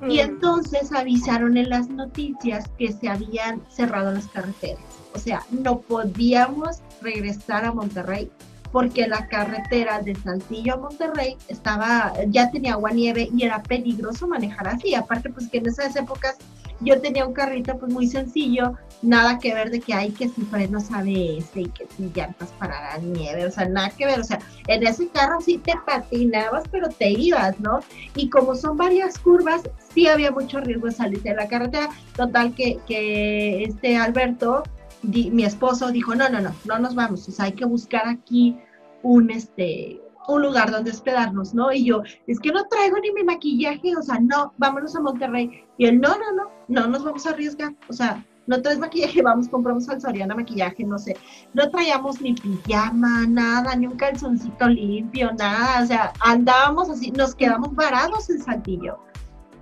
Y 0.03 0.19
Mm. 0.19 0.21
entonces 0.21 0.93
avisaron 0.93 1.57
en 1.57 1.71
las 1.71 1.89
noticias 1.89 2.65
que 2.79 2.93
se 2.93 3.09
habían 3.09 3.61
cerrado 3.69 4.13
las 4.13 4.27
carreteras. 4.29 4.83
O 5.15 5.19
sea, 5.19 5.43
no 5.51 5.81
podíamos 5.81 6.79
regresar 7.03 7.65
a 7.65 7.73
Monterrey 7.73 8.31
porque 8.73 9.07
la 9.07 9.27
carretera 9.29 10.01
de 10.01 10.15
Saltillo 10.15 10.75
a 10.75 10.77
Monterrey 10.79 11.37
estaba, 11.49 12.13
ya 12.29 12.51
tenía 12.51 12.73
agua 12.73 12.91
nieve 12.91 13.29
y 13.35 13.45
era 13.45 13.63
peligroso 13.63 14.27
manejar 14.27 14.69
así. 14.69 14.95
Aparte, 14.95 15.31
pues 15.31 15.49
que 15.49 15.59
en 15.59 15.67
esas 15.67 15.97
épocas 15.97 16.37
yo 16.81 17.01
tenía 17.01 17.27
un 17.27 17.33
carrito 17.33 17.77
pues 17.77 17.93
muy 17.93 18.07
sencillo, 18.07 18.75
nada 19.03 19.39
que 19.39 19.55
ver 19.55 19.71
de 19.71 19.81
que 19.81 19.95
hay 19.95 20.11
que 20.11 20.29
si 20.29 20.43
frenos 20.43 20.91
ABS 20.91 21.57
y 21.57 21.69
que 21.71 21.87
si 21.97 22.11
llantas 22.15 22.51
para 22.59 22.81
la 22.81 22.99
nieve, 22.99 23.47
o 23.47 23.51
sea, 23.51 23.69
nada 23.69 23.91
que 23.91 24.07
ver, 24.07 24.21
o 24.21 24.25
sea, 24.25 24.39
en 24.67 24.87
ese 24.87 25.09
carro 25.09 25.41
sí 25.41 25.59
te 25.59 25.75
patinabas, 25.85 26.65
pero 26.71 26.89
te 26.89 27.11
ibas, 27.11 27.59
¿no? 27.61 27.81
Y 28.15 28.31
como 28.31 28.55
son 28.55 28.77
varias 28.77 29.19
curvas, 29.19 29.63
sí 29.93 30.07
había 30.07 30.31
mucho 30.31 30.61
riesgo 30.61 30.87
de 30.87 30.93
salirse 30.93 31.31
de 31.31 31.35
la 31.35 31.49
carretera. 31.49 31.89
Total 32.17 32.55
que, 32.55 32.79
que 32.87 33.65
este 33.65 33.97
Alberto, 33.97 34.63
di- 35.03 35.31
mi 35.31 35.45
esposo, 35.45 35.91
dijo, 35.91 36.15
no, 36.15 36.29
no, 36.29 36.41
no, 36.41 36.53
no 36.65 36.79
nos 36.79 36.95
vamos, 36.95 37.29
o 37.29 37.33
sea, 37.33 37.47
hay 37.47 37.53
que 37.53 37.65
buscar 37.65 38.07
aquí 38.09 38.57
un, 39.03 39.31
este, 39.31 40.01
un 40.29 40.43
lugar 40.43 40.71
donde 40.71 40.91
hospedarnos, 40.91 41.55
¿no? 41.55 41.73
Y 41.73 41.85
yo, 41.87 42.03
es 42.27 42.39
que 42.41 42.53
no 42.53 42.65
traigo 42.67 42.99
ni 42.99 43.13
mi 43.13 43.23
maquillaje, 43.25 43.97
o 43.97 44.03
sea, 44.03 44.19
no, 44.21 44.53
vámonos 44.59 44.95
a 44.97 45.01
Monterrey. 45.01 45.65
Y 45.79 45.87
él, 45.87 46.01
no, 46.01 46.11
no, 46.11 46.33
no, 46.37 46.51
no 46.69 46.89
nos 46.89 47.05
vamos 47.05 47.27
a 47.27 47.31
arriesgar, 47.31 47.73
o 47.89 47.93
sea, 47.93 48.25
no 48.47 48.61
traes 48.61 48.79
maquillaje, 48.79 49.23
vamos, 49.23 49.49
compramos 49.49 49.89
al 49.89 50.01
Soriana 50.01 50.35
maquillaje, 50.35 50.85
no 50.85 50.99
sé. 50.99 51.17
No 51.55 51.71
traíamos 51.71 52.21
ni 52.21 52.35
pijama, 52.35 53.27
nada, 53.27 53.75
ni 53.77 53.87
un 53.87 53.97
calzoncito 53.97 54.69
limpio, 54.69 55.31
nada, 55.39 55.83
o 55.83 55.87
sea, 55.87 56.13
andábamos 56.21 56.91
así, 56.91 57.11
nos 57.13 57.35
quedamos 57.35 57.75
varados 57.75 58.29
en 58.31 58.43
Saltillo. 58.43 58.99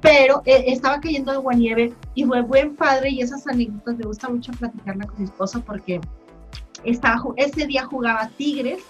Pero 0.01 0.43
eh, 0.45 0.65
estaba 0.69 1.01
cayendo 1.01 1.33
agua 1.33 1.55
nieve 1.55 1.95
y 2.15 2.25
fue 2.25 2.43
buen 2.43 2.77
padre 2.77 3.11
y 3.11 3.21
esas 3.21 3.47
anécdotas 3.47 3.97
me 3.97 4.05
gusta 4.05 4.29
mucho 4.29 4.53
platicarla 4.53 5.07
con 5.07 5.19
mi 5.19 5.25
esposo 5.25 5.63
porque 5.65 6.01
estaba, 6.85 7.23
ese 7.37 7.67
día 7.67 7.87
jugaba 7.87 8.29
Tigres, 8.37 8.83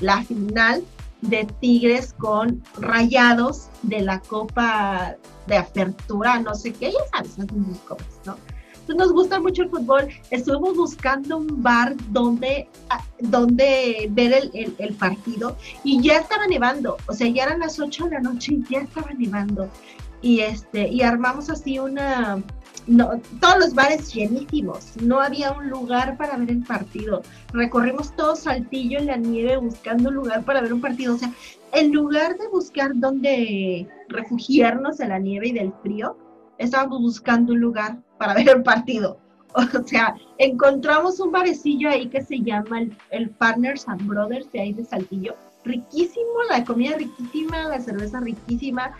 la 0.00 0.22
final, 0.22 0.82
de 1.22 1.46
Tigres 1.60 2.14
con 2.18 2.62
Rayados 2.78 3.68
de 3.82 4.02
la 4.02 4.20
Copa 4.20 5.16
de 5.46 5.56
Apertura, 5.56 6.40
no 6.40 6.54
sé 6.54 6.72
qué, 6.72 6.92
ya 6.92 6.98
sabes, 7.12 7.32
sus 7.34 7.78
copas, 7.86 8.20
¿no? 8.26 8.36
Entonces 8.72 8.96
nos 8.96 9.12
gusta 9.12 9.40
mucho 9.40 9.62
el 9.62 9.70
fútbol. 9.70 10.08
Estuvimos 10.30 10.76
buscando 10.76 11.36
un 11.36 11.62
bar 11.62 11.94
donde, 12.08 12.68
ah, 12.90 13.00
donde 13.20 14.08
ver 14.10 14.50
el, 14.52 14.74
el, 14.76 14.94
partido 14.94 15.56
y 15.84 16.02
ya 16.02 16.18
estaba 16.18 16.48
nevando, 16.48 16.96
o 17.06 17.12
sea, 17.12 17.28
ya 17.28 17.44
eran 17.44 17.60
las 17.60 17.78
8 17.78 18.06
de 18.06 18.10
la 18.10 18.20
noche 18.20 18.54
y 18.54 18.64
ya 18.68 18.80
estaba 18.80 19.12
nevando. 19.12 19.68
Y, 20.22 20.40
este, 20.40 20.88
y 20.88 21.02
armamos 21.02 21.50
así 21.50 21.78
una, 21.80 22.40
no, 22.86 23.20
todos 23.40 23.58
los 23.58 23.74
bares 23.74 24.12
llenísimos, 24.12 24.96
no 25.00 25.20
había 25.20 25.52
un 25.52 25.68
lugar 25.68 26.16
para 26.16 26.36
ver 26.36 26.50
el 26.50 26.62
partido. 26.62 27.22
Recorrimos 27.52 28.14
todo 28.16 28.34
Saltillo 28.34 28.98
en 28.98 29.06
la 29.06 29.16
nieve 29.16 29.56
buscando 29.56 30.08
un 30.08 30.16
lugar 30.16 30.44
para 30.44 30.60
ver 30.60 30.72
un 30.72 30.80
partido. 30.80 31.14
O 31.14 31.18
sea, 31.18 31.32
en 31.72 31.92
lugar 31.92 32.36
de 32.38 32.48
buscar 32.48 32.92
dónde 32.94 33.88
refugiarnos 34.08 34.98
de 34.98 35.08
la 35.08 35.18
nieve 35.18 35.48
y 35.48 35.52
del 35.52 35.72
frío, 35.82 36.16
estábamos 36.58 37.00
buscando 37.00 37.52
un 37.52 37.60
lugar 37.60 37.98
para 38.18 38.34
ver 38.34 38.48
el 38.48 38.62
partido. 38.62 39.18
O 39.54 39.86
sea, 39.86 40.14
encontramos 40.38 41.20
un 41.20 41.30
barecillo 41.30 41.90
ahí 41.90 42.08
que 42.08 42.22
se 42.22 42.40
llama 42.40 42.80
el, 42.80 42.96
el 43.10 43.28
Partners 43.28 43.86
and 43.86 44.06
Brothers 44.06 44.50
de 44.50 44.60
ahí 44.60 44.72
de 44.72 44.82
Saltillo. 44.82 45.36
Riquísimo, 45.62 46.42
la 46.48 46.64
comida 46.64 46.96
riquísima, 46.96 47.68
la 47.68 47.78
cerveza 47.78 48.20
riquísima 48.20 48.94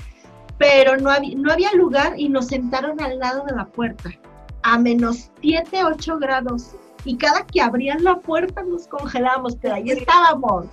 pero 0.58 0.96
no 0.96 1.10
había, 1.10 1.36
no 1.36 1.52
había 1.52 1.72
lugar 1.72 2.14
y 2.16 2.28
nos 2.28 2.48
sentaron 2.48 3.00
al 3.00 3.18
lado 3.18 3.44
de 3.44 3.54
la 3.54 3.66
puerta, 3.66 4.10
a 4.62 4.78
menos 4.78 5.30
7, 5.40 5.84
8 5.84 6.18
grados. 6.18 6.72
Y 7.04 7.16
cada 7.16 7.44
que 7.46 7.60
abrían 7.60 8.04
la 8.04 8.20
puerta 8.20 8.62
nos 8.62 8.86
congelábamos, 8.86 9.56
pero 9.56 9.74
ahí 9.74 9.90
estábamos, 9.90 10.66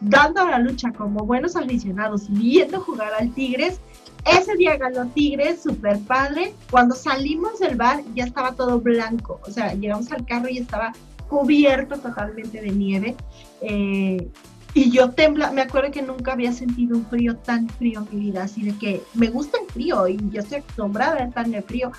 dando 0.00 0.46
la 0.46 0.58
lucha 0.58 0.92
como 0.92 1.24
buenos 1.24 1.56
aficionados, 1.56 2.26
viendo 2.28 2.80
jugar 2.80 3.12
al 3.18 3.32
Tigres. 3.32 3.80
Ese 4.24 4.54
día 4.56 4.76
ganó 4.76 5.06
Tigres, 5.08 5.62
súper 5.62 5.98
padre. 6.00 6.54
Cuando 6.70 6.94
salimos 6.94 7.58
del 7.58 7.76
bar 7.76 8.02
ya 8.14 8.24
estaba 8.24 8.52
todo 8.52 8.80
blanco, 8.80 9.40
o 9.46 9.50
sea, 9.50 9.74
llegamos 9.74 10.12
al 10.12 10.26
carro 10.26 10.48
y 10.48 10.58
estaba 10.58 10.92
cubierto 11.28 11.98
totalmente 11.98 12.60
de 12.60 12.70
nieve. 12.70 13.16
Eh, 13.62 14.28
y 14.74 14.90
yo 14.90 15.10
tembla, 15.10 15.50
me 15.50 15.62
acuerdo 15.62 15.90
que 15.90 16.02
nunca 16.02 16.32
había 16.32 16.52
sentido 16.52 16.96
un 16.96 17.06
frío 17.06 17.36
tan 17.36 17.68
frío 17.68 18.00
en 18.00 18.18
mi 18.18 18.26
vida, 18.26 18.44
así 18.44 18.62
de 18.62 18.76
que 18.78 19.02
me 19.14 19.28
gusta 19.28 19.58
el 19.60 19.70
frío 19.70 20.08
y 20.08 20.18
yo 20.30 20.40
estoy 20.40 20.58
acostumbrada 20.58 21.16
a 21.16 21.24
estar 21.24 21.46
en 21.46 21.54
el 21.54 21.62
frío, 21.62 21.92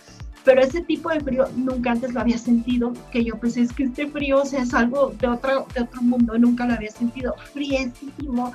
pero 0.43 0.61
ese 0.61 0.81
tipo 0.81 1.09
de 1.09 1.19
frío 1.19 1.47
nunca 1.55 1.91
antes 1.91 2.13
lo 2.13 2.19
había 2.19 2.37
sentido, 2.37 2.93
que 3.11 3.23
yo 3.23 3.37
pensé 3.37 3.61
es 3.61 3.73
que 3.73 3.83
este 3.83 4.07
frío 4.07 4.41
o 4.41 4.45
sea, 4.45 4.63
es 4.63 4.73
algo 4.73 5.13
de 5.19 5.27
otro, 5.27 5.67
de 5.75 5.81
otro 5.83 6.01
mundo, 6.01 6.37
nunca 6.39 6.65
lo 6.65 6.73
había 6.73 6.91
sentido, 6.91 7.35
friísimo, 7.53 8.53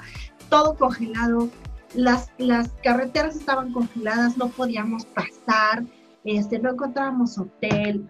todo 0.49 0.75
congelado, 0.75 1.49
las, 1.95 2.31
las 2.39 2.71
carreteras 2.83 3.37
estaban 3.37 3.73
congeladas, 3.73 4.37
no 4.37 4.49
podíamos 4.49 5.07
pasar, 5.07 5.85
este, 6.25 6.59
no 6.59 6.71
encontrábamos 6.71 7.39
hotel, 7.39 8.07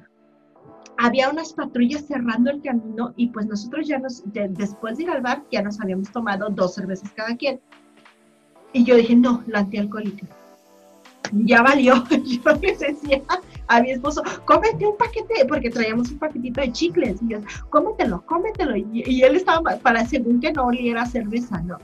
había 0.99 1.30
unas 1.30 1.53
patrullas 1.53 2.05
cerrando 2.07 2.51
el 2.51 2.61
camino 2.61 3.14
y 3.16 3.28
pues 3.28 3.46
nosotros 3.46 3.86
ya 3.86 3.99
nos, 3.99 4.22
después 4.26 4.96
de 4.96 5.05
ir 5.05 5.11
al 5.11 5.22
bar, 5.22 5.44
ya 5.51 5.62
nos 5.62 5.80
habíamos 5.80 6.11
tomado 6.11 6.51
dos 6.51 6.74
cervezas 6.74 7.11
cada 7.12 7.36
quien. 7.36 7.61
Y 8.72 8.84
yo 8.84 8.96
dije, 8.96 9.14
no, 9.14 9.42
la 9.46 9.61
antialcohólica. 9.61 10.26
Ya 11.32 11.62
valió. 11.62 12.05
Yo 12.24 12.53
le 12.61 12.76
decía 12.76 13.22
a 13.68 13.80
mi 13.80 13.90
esposo, 13.90 14.22
cómete 14.44 14.86
un 14.86 14.96
paquete, 14.96 15.44
porque 15.46 15.70
traíamos 15.70 16.11
un 16.11 16.18
paquetito 16.18 16.61
de 16.61 16.72
chicles. 16.72 17.20
Y 17.22 17.28
yo, 17.28 17.40
cómetelo, 17.68 18.24
cómetelo. 18.24 18.76
Y, 18.76 18.86
y 18.92 19.22
él 19.22 19.36
estaba 19.36 19.76
para 19.76 20.07
según 20.07 20.40
que 20.40 20.53
no 20.53 20.66
oliera 20.66 21.05
cerveza, 21.05 21.61
¿no? 21.61 21.78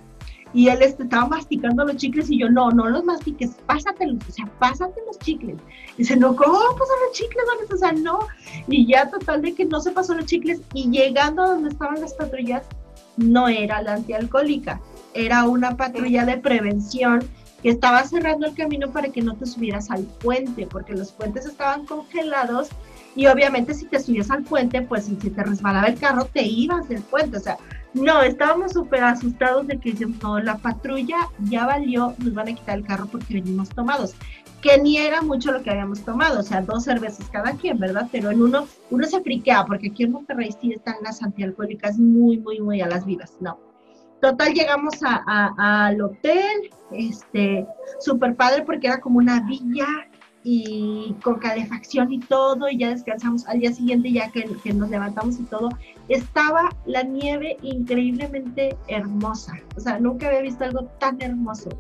Y 0.55 0.69
él 0.69 0.79
este, 0.83 1.03
estaba 1.03 1.27
masticando 1.27 1.85
los 1.85 1.97
chicles 1.97 2.31
y 2.31 2.39
yo, 2.39 2.49
no, 2.49 2.71
no 2.71 2.89
los 2.89 3.05
mastiques, 3.05 3.57
pásatelos, 3.67 4.23
o 4.29 4.33
sea, 4.33 4.47
pásate 4.61 5.01
los 5.05 5.19
chicles. 5.19 5.57
Y 5.95 5.99
dice, 5.99 6.17
no, 6.17 6.35
¿cómo 6.37 6.59
pasar 6.59 6.97
los 7.07 7.13
chicles? 7.13 7.45
O 7.73 7.77
sea, 7.77 7.93
no. 7.93 8.21
Y 8.69 8.87
ya 8.87 9.11
total 9.11 9.43
de 9.43 9.53
que 9.55 9.65
no 9.65 9.81
se 9.81 9.91
pasó 9.91 10.15
los 10.15 10.27
chicles 10.27 10.61
y 10.73 10.89
llegando 10.91 11.43
a 11.43 11.49
donde 11.49 11.71
estaban 11.71 12.01
las 12.01 12.15
patrullas, 12.15 12.63
no 13.17 13.49
era 13.49 13.83
la 13.83 13.95
antialcohólica, 13.95 14.81
era 15.13 15.45
una 15.49 15.77
patrulla 15.77 16.25
de 16.25 16.39
prevención 16.39 17.21
que 17.63 17.71
estaba 17.71 18.05
cerrando 18.05 18.47
el 18.47 18.55
camino 18.55 18.91
para 18.93 19.09
que 19.09 19.23
no 19.23 19.35
te 19.35 19.47
subieras 19.47 19.91
al 19.91 20.05
puente, 20.05 20.67
porque 20.67 20.93
los 20.93 21.11
puentes 21.13 21.47
estaban 21.47 21.85
congelados 21.87 22.69
y 23.17 23.27
obviamente 23.27 23.75
si 23.75 23.87
te 23.87 23.99
subías 23.99 24.31
al 24.31 24.43
puente, 24.43 24.83
pues 24.83 25.07
si 25.07 25.15
te 25.15 25.43
resbalaba 25.43 25.87
el 25.87 25.99
carro, 25.99 26.27
te 26.27 26.43
ibas 26.43 26.89
del 26.89 27.03
puente, 27.03 27.39
o 27.39 27.41
sea, 27.41 27.57
no, 27.95 28.23
estábamos 28.23 28.73
súper 28.73 29.05
asustados 29.05 29.67
de 29.67 29.79
que 29.79 29.95
no, 30.23 30.41
la 30.41 30.59
patrulla 30.59 31.31
ya 31.45 31.67
valió, 31.67 32.15
nos 32.19 32.35
van 32.35 32.49
a 32.49 32.55
quitar 32.55 32.79
el 32.79 32.85
carro 32.85 33.07
porque 33.07 33.35
venimos 33.35 33.69
tomados. 33.71 34.15
Que 34.61 34.79
ni 34.79 34.97
era 34.97 35.23
mucho 35.23 35.53
lo 35.53 35.63
que 35.63 35.71
habíamos 35.71 36.01
tomado, 36.01 36.41
o 36.41 36.43
sea, 36.43 36.63
dos 36.63 36.85
cervezas 36.85 37.29
cada 37.31 37.53
quien, 37.53 37.79
¿verdad? 37.79 38.09
Pero 38.11 38.31
en 38.31 38.43
uno, 38.43 38.67
uno 38.91 39.07
se 39.07 39.21
friquea, 39.21 39.65
porque 39.67 39.89
aquí 39.89 40.05
en 40.05 40.13
Monterrey 40.13 40.55
sí 40.61 40.73
están 40.73 40.97
las 41.03 41.23
antialcohólicas 41.23 41.99
muy, 41.99 42.39
muy, 42.39 42.61
muy 42.61 42.81
a 42.81 42.89
las 42.89 43.05
vivas, 43.05 43.37
no. 43.41 43.59
Total, 44.21 44.55
llegamos 44.55 44.95
al 45.27 46.01
hotel, 46.01 46.71
este, 46.93 47.67
súper 48.01 48.35
padre 48.35 48.63
porque 48.63 48.87
era 48.87 49.01
como 49.01 49.19
una 49.19 49.41
villa 49.41 49.87
y 50.47 51.17
con 51.23 51.39
calefacción 51.39 52.13
y 52.13 52.21
todo, 52.21 52.69
y 52.69 52.77
ya 52.77 52.91
descansamos 52.91 53.47
al 53.47 53.61
día 53.61 53.73
siguiente, 53.73 54.13
ya 54.13 54.31
que, 54.31 54.45
nos 54.75 54.91
levantamos 54.91 55.41
y 55.41 55.45
todo, 55.45 55.71
estaba 56.09 56.69
la 56.85 57.03
nieve 57.03 57.57
increíblemente 57.63 58.77
hermosa. 58.87 59.55
O 59.75 59.81
sea, 59.81 59.99
nunca 59.99 60.29
había 60.29 60.43
visto 60.43 60.65
algo 60.65 60.85
tan 61.01 61.21
hermoso. 61.23 61.71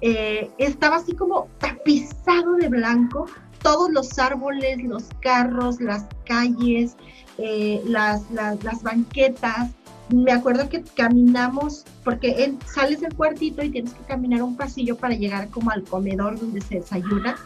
Eh, 0.00 0.50
estaba 0.56 0.96
así 0.96 1.14
como 1.14 1.48
tapizado 1.58 2.54
de 2.54 2.68
blanco, 2.68 3.26
todos 3.62 3.90
los 3.90 4.18
árboles, 4.18 4.82
los 4.82 5.04
carros, 5.20 5.78
las 5.78 6.06
calles, 6.24 6.96
eh, 7.36 7.82
las, 7.86 8.30
las, 8.30 8.64
las, 8.64 8.82
banquetas. 8.82 9.72
Me 10.08 10.32
acuerdo 10.32 10.70
que 10.70 10.82
caminamos, 10.96 11.84
porque 12.02 12.54
sales 12.66 13.02
del 13.02 13.14
cuartito 13.14 13.62
y 13.62 13.70
tienes 13.70 13.92
que 13.92 14.04
caminar 14.04 14.42
un 14.42 14.56
pasillo 14.56 14.96
para 14.96 15.14
llegar 15.14 15.48
como 15.48 15.70
al 15.70 15.82
comedor 15.84 16.38
donde 16.38 16.62
se 16.62 16.76
desayuna 16.76 17.36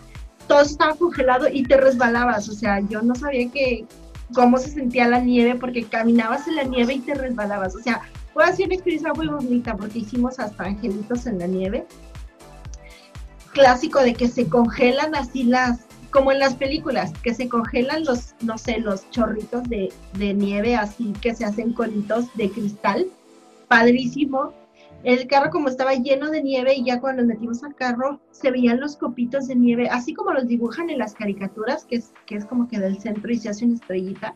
todo 0.49 0.63
estaba 0.63 0.95
congelado 0.97 1.47
y 1.49 1.63
te 1.63 1.77
resbalabas, 1.77 2.49
o 2.49 2.53
sea, 2.53 2.81
yo 2.81 3.03
no 3.03 3.15
sabía 3.15 3.51
que 3.51 3.87
cómo 4.35 4.59
se 4.59 4.71
sentía 4.71 5.09
la 5.09 5.21
nieve 5.21 5.55
porque 5.55 5.85
caminabas 5.85 6.49
en 6.49 6.57
la 6.57 6.65
nieve 6.65 6.95
y 6.95 7.01
te 7.01 7.15
resbalabas, 7.15 7.77
o 7.77 7.81
sea, 7.81 8.03
fue 8.35 8.45
así 8.45 8.65
una 8.65 8.75
experiencia 8.75 9.13
muy 9.15 9.27
bonita 9.27 9.77
porque 9.77 10.01
hicimos 10.01 10.39
hasta 10.39 10.65
angelitos 10.65 11.27
en 11.27 11.39
la 11.39 11.47
nieve. 11.47 11.87
Clásico 13.53 14.01
de 14.01 14.15
que 14.15 14.29
se 14.29 14.49
congelan 14.49 15.15
así 15.15 15.43
las, 15.45 15.81
como 16.11 16.31
en 16.31 16.39
las 16.39 16.55
películas, 16.55 17.13
que 17.23 17.35
se 17.35 17.49
congelan 17.49 18.05
los, 18.05 18.35
no 18.41 18.57
sé, 18.57 18.79
los 18.79 19.11
chorritos 19.11 19.65
de, 19.65 19.93
de 20.15 20.35
nieve 20.35 20.77
así 20.77 21.13
que 21.21 21.35
se 21.35 21.45
hacen 21.45 21.73
conitos 21.73 22.27
de 22.37 22.51
cristal. 22.51 23.07
Padrísimo 23.67 24.53
el 25.05 25.27
carro 25.27 25.51
como 25.51 25.69
estaba 25.69 25.95
lleno 25.95 26.31
de 26.31 26.43
nieve 26.43 26.75
y 26.75 26.85
ya 26.85 27.01
cuando 27.01 27.23
nos 27.23 27.29
metimos 27.29 27.63
al 27.63 27.75
carro 27.75 28.21
se 28.31 28.51
veían 28.51 28.81
los 28.81 28.97
copitos 28.97 29.47
de 29.47 29.55
nieve, 29.55 29.89
así 29.89 30.13
como 30.13 30.33
los 30.33 30.47
dibujan 30.47 30.91
en 30.91 30.99
las 30.99 31.15
caricaturas, 31.15 31.85
que 31.85 31.97
es, 31.97 32.13
que 32.27 32.37
es 32.37 32.45
como 32.45 32.69
que 32.69 32.79
del 32.79 32.99
centro 32.99 33.31
y 33.31 33.39
se 33.39 33.49
hace 33.49 33.65
una 33.65 33.75
estrellita, 33.75 34.35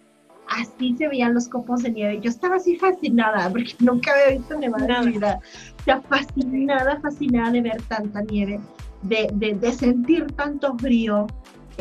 así 0.49 0.95
se 0.97 1.09
veían 1.09 1.35
los 1.35 1.49
copos 1.49 1.83
de 1.83 1.91
nieve. 1.91 2.21
Yo 2.21 2.31
estaba 2.31 2.57
así 2.57 2.77
fascinada, 2.77 3.51
porque 3.51 3.75
nunca 3.81 4.13
había 4.13 4.39
visto 4.39 4.59
nevada 4.59 5.01
en 5.01 5.07
mi 5.07 5.13
vida. 5.13 5.41
O 5.81 5.83
sea, 5.85 6.01
fascinada, 6.03 7.01
fascinada 7.01 7.51
de 7.51 7.63
ver 7.63 7.83
tanta 7.83 8.23
nieve, 8.23 8.61
de, 9.03 9.29
de, 9.35 9.55
de 9.55 9.73
sentir 9.73 10.27
tanto 10.33 10.77
frío. 10.79 11.27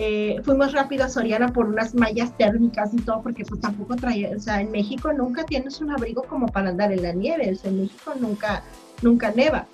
Eh, 0.04 0.42
fuimos 0.44 0.74
rápido 0.74 1.06
a 1.06 1.10
Soriana 1.10 1.54
por 1.54 1.68
unas 1.68 1.94
mallas 1.94 2.36
térmicas 2.36 2.92
y 2.92 2.98
todo, 2.98 3.22
porque 3.22 3.46
pues 3.46 3.62
tampoco 3.62 3.96
traía, 3.96 4.32
o 4.36 4.40
sea, 4.40 4.60
en 4.60 4.72
México 4.72 5.14
nunca 5.14 5.44
tienes 5.44 5.80
un 5.80 5.92
abrigo 5.92 6.24
como 6.24 6.48
para 6.48 6.70
andar 6.70 6.92
en 6.92 7.04
la 7.04 7.14
nieve, 7.14 7.52
o 7.52 7.56
sea, 7.56 7.70
en 7.70 7.84
México 7.84 8.14
nunca, 8.20 8.64
nunca 9.04 9.30
neva. 9.30 9.68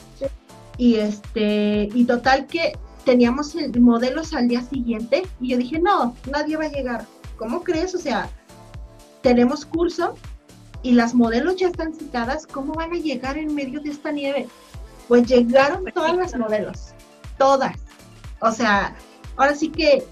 Y 0.77 0.95
este, 0.95 1.87
y 1.93 2.03
total 2.03 2.45
que 2.45 2.77
teníamos 3.05 3.55
modelos 3.79 4.33
al 4.33 4.49
día 4.49 4.61
siguiente 4.63 5.23
y 5.39 5.51
yo 5.51 5.57
dije, 5.57 5.79
no, 5.79 6.13
nadie 6.29 6.57
va 6.57 6.65
a 6.65 6.71
llegar. 6.71 7.05
¿Cómo 7.37 7.63
crees? 7.63 7.95
O 7.95 7.97
sea, 7.97 8.29
tenemos 9.21 9.65
curso 9.65 10.15
y 10.81 10.91
las 10.91 11.15
modelos 11.15 11.55
ya 11.55 11.67
están 11.67 11.93
citadas, 11.93 12.45
¿cómo 12.45 12.73
van 12.73 12.91
a 12.91 12.97
llegar 12.97 13.37
en 13.37 13.55
medio 13.55 13.79
de 13.79 13.91
esta 13.91 14.11
nieve? 14.11 14.49
Pues 15.07 15.25
llegaron 15.25 15.85
todas 15.93 16.17
las 16.17 16.35
modelos, 16.35 16.89
todas. 17.37 17.77
O 18.41 18.51
sea, 18.51 18.93
ahora 19.37 19.55
sí 19.55 19.69
que, 19.69 20.03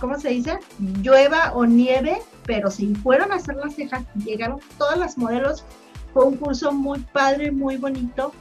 ¿cómo 0.00 0.18
se 0.18 0.30
dice? 0.30 0.58
Llueva 1.02 1.52
o 1.54 1.66
nieve, 1.66 2.18
pero 2.46 2.70
si 2.70 2.94
fueron 2.96 3.32
a 3.32 3.36
hacer 3.36 3.56
las 3.56 3.74
cejas, 3.74 4.04
llegaron 4.24 4.60
todas 4.78 4.98
las 4.98 5.18
modelos. 5.18 5.64
Fue 6.12 6.24
un 6.24 6.36
curso 6.36 6.72
muy 6.72 7.00
padre, 7.12 7.50
muy 7.50 7.76
bonito. 7.76 8.32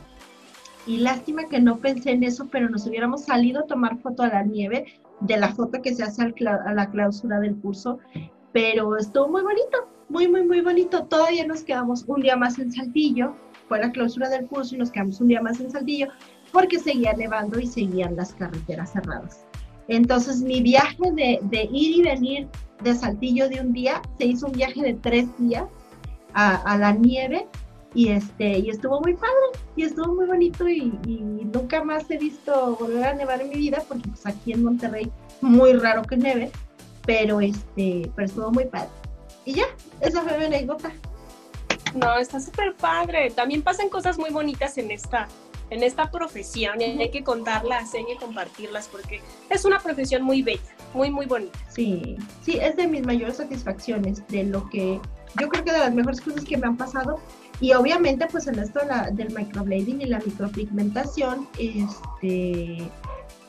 Y 0.86 0.98
lástima 0.98 1.46
que 1.46 1.60
no 1.60 1.78
pensé 1.78 2.12
en 2.12 2.24
eso, 2.24 2.48
pero 2.50 2.70
nos 2.70 2.88
hubiéramos 2.88 3.26
salido 3.26 3.62
a 3.62 3.68
tomar 3.68 3.98
foto 3.98 4.24
a 4.24 4.30
la 4.30 4.44
nieve 4.44 4.86
de 5.20 5.38
la 5.38 5.54
foto 5.54 5.82
que 5.82 5.94
se 5.94 6.04
hace 6.04 6.34
a 6.46 6.74
la 6.74 6.90
clausura 6.90 7.40
del 7.40 7.58
curso. 7.58 8.00
Pero 8.54 8.96
estuvo 8.98 9.28
muy 9.28 9.44
bonito. 9.44 9.90
muy, 10.10 10.28
muy, 10.30 10.44
muy 10.44 10.62
bonito. 10.62 11.04
Todavía 11.04 11.46
nos 11.46 11.64
quedamos 11.64 12.06
un 12.08 12.22
día 12.22 12.38
más 12.38 12.58
en 12.60 12.72
Saltillo, 12.72 13.36
fue 13.68 13.80
la 13.80 13.92
clausura 13.92 14.30
del 14.30 14.48
curso 14.48 14.76
y 14.76 14.78
nos 14.78 14.92
quedamos 14.92 15.20
un 15.20 15.28
día 15.28 15.42
más 15.42 15.60
en 15.60 15.70
Saltillo 15.70 16.08
porque 16.52 16.80
seguía 16.80 17.14
nevando 17.14 17.60
y 17.60 17.68
seguían 17.68 18.16
las 18.16 18.34
carreteras 18.34 18.94
cerradas. 18.94 19.47
Entonces 19.88 20.42
mi 20.42 20.62
viaje 20.62 20.98
de, 21.14 21.70
ir 21.72 21.98
y 21.98 22.02
venir 22.02 22.48
de 22.84 22.94
Saltillo 22.94 23.50
de 23.50 23.62
un 23.62 23.74
día 23.74 24.02
se 24.18 24.26
hizo 24.26 24.48
un 24.48 24.54
viaje 24.54 24.82
de 24.82 24.94
tres 24.94 25.26
días 25.38 25.66
a, 26.34 26.56
a 26.56 26.78
la 26.78 26.92
nieve 26.92 27.48
y 27.94 28.10
este 28.10 28.60
y 28.60 28.70
estuvo 28.70 29.02
muy 29.02 29.14
padre 29.14 29.34
y 29.76 29.84
estuvo 29.84 30.14
muy 30.14 30.26
bonito 30.26 30.68
y, 30.68 30.92
nunca 31.54 31.84
más 31.84 32.10
he 32.12 32.18
visto 32.18 32.76
volver 32.80 33.04
a 33.06 33.14
nevar 33.14 33.42
en 33.42 33.50
mi 33.50 33.56
vida 33.56 33.82
porque 33.88 34.08
pues 34.10 34.26
aquí 34.26 34.52
en 34.52 34.64
Monterrey 34.64 35.12
muy 35.42 35.74
raro 35.74 36.04
que 36.04 36.18
neve 36.18 36.52
pero 37.06 37.40
este 37.40 38.12
pero 38.16 38.28
estuvo 38.28 38.52
muy 38.52 38.66
padre. 38.66 38.90
Y 39.46 39.54
ya 39.54 39.64
esa 40.02 40.22
fue 40.22 40.38
mi 40.38 40.46
anécdota. 40.46 40.92
No 41.96 42.18
está 42.18 42.40
súper 42.40 42.76
padre. 42.76 43.32
También 43.32 43.64
pasan 43.64 43.90
cosas 43.90 44.20
muy 44.20 44.30
bonitas 44.30 44.78
en 44.78 44.92
esta 44.92 45.28
en 45.70 45.84
esta 45.84 46.10
profesión 46.10 46.80
y 46.82 46.84
hay 46.84 47.12
que 47.12 47.24
contarlas 47.24 47.94
hay 47.94 48.06
que 48.06 48.16
compartirlas 48.16 48.88
porque 48.88 49.22
es 49.50 49.66
una 49.66 49.80
profesión 49.80 50.24
muy 50.24 50.42
bella 50.42 50.62
muy 50.94 51.12
muy 51.12 51.26
bonita. 51.26 51.58
Sí 51.70 52.18
sí 52.42 52.58
es 52.62 52.76
de 52.76 52.88
mis 52.88 53.06
mayores 53.06 53.38
satisfacciones 53.38 54.26
de 54.28 54.44
lo 54.44 54.70
que 54.70 55.00
yo 55.40 55.50
creo 55.50 55.64
que 55.64 55.72
de 55.72 55.80
las 55.80 55.94
mejores 55.94 56.22
cosas 56.22 56.44
que 56.44 56.58
me 56.58 56.68
han 56.68 56.78
pasado. 56.78 57.20
Y 57.60 57.74
obviamente, 57.74 58.28
pues 58.32 58.48
en 58.48 58.60
esto 58.60 58.80
del 59.14 59.34
microblading 59.34 60.02
y 60.02 60.06
la 60.06 60.20
micropigmentación, 60.20 61.48
este, 61.58 62.90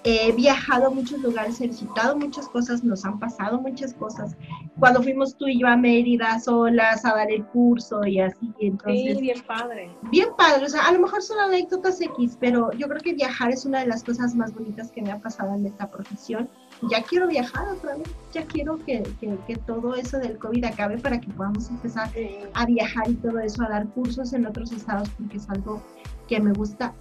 he 0.08 0.32
viajado 0.32 0.86
a 0.86 0.90
muchos 0.90 1.20
lugares, 1.20 1.60
he 1.60 1.66
visitado 1.66 2.16
muchas 2.16 2.48
cosas, 2.48 2.82
nos 2.82 3.04
han 3.04 3.18
pasado 3.18 3.60
muchas 3.60 3.92
cosas. 3.94 4.36
Cuando 4.78 5.02
fuimos 5.02 5.36
tú 5.36 5.46
y 5.48 5.60
yo 5.60 5.66
a 5.68 5.76
Mérida 5.76 6.38
solas 6.40 7.04
a 7.04 7.14
dar 7.14 7.30
el 7.30 7.44
curso 7.46 8.06
y 8.06 8.20
así, 8.20 8.54
entonces... 8.60 9.16
Sí, 9.16 9.20
bien 9.20 9.42
padre. 9.46 9.90
Bien 10.10 10.28
padre, 10.36 10.64
o 10.64 10.68
sea, 10.68 10.86
a 10.86 10.92
lo 10.92 11.00
mejor 11.00 11.22
son 11.22 11.38
anécdotas 11.40 12.00
X, 12.00 12.36
pero 12.40 12.72
yo 12.72 12.88
creo 12.88 13.00
que 13.00 13.14
viajar 13.14 13.50
es 13.50 13.64
una 13.66 13.80
de 13.80 13.86
las 13.86 14.02
cosas 14.02 14.34
más 14.34 14.54
bonitas 14.54 14.90
que 14.90 15.02
me 15.02 15.10
ha 15.10 15.18
pasado 15.18 15.54
en 15.54 15.66
esta 15.66 15.90
profesión 15.90 16.48
ya 16.82 17.02
quiero 17.02 17.26
viajar 17.26 17.68
otra 17.68 17.96
vez, 17.96 18.08
ya 18.32 18.44
quiero 18.44 18.78
que, 18.78 19.02
que, 19.20 19.56
todo 19.66 19.94
eso 19.94 20.18
del 20.18 20.38
COVID 20.38 20.64
acabe 20.64 20.98
para 20.98 21.20
que 21.20 21.28
podamos 21.28 21.68
empezar 21.70 22.10
a 22.54 22.66
viajar 22.66 23.10
y 23.10 23.14
todo 23.14 23.38
eso, 23.40 23.62
a 23.62 23.68
dar 23.68 23.86
cursos 23.88 24.32
en 24.32 24.46
otros 24.46 24.72
estados, 24.72 25.08
porque 25.10 25.38
es 25.38 25.48
algo 25.50 25.82
que 26.28 26.40
me 26.40 26.52
gusta 26.52 26.94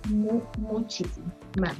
muchísimo. 0.57 1.31
Vale. 1.59 1.77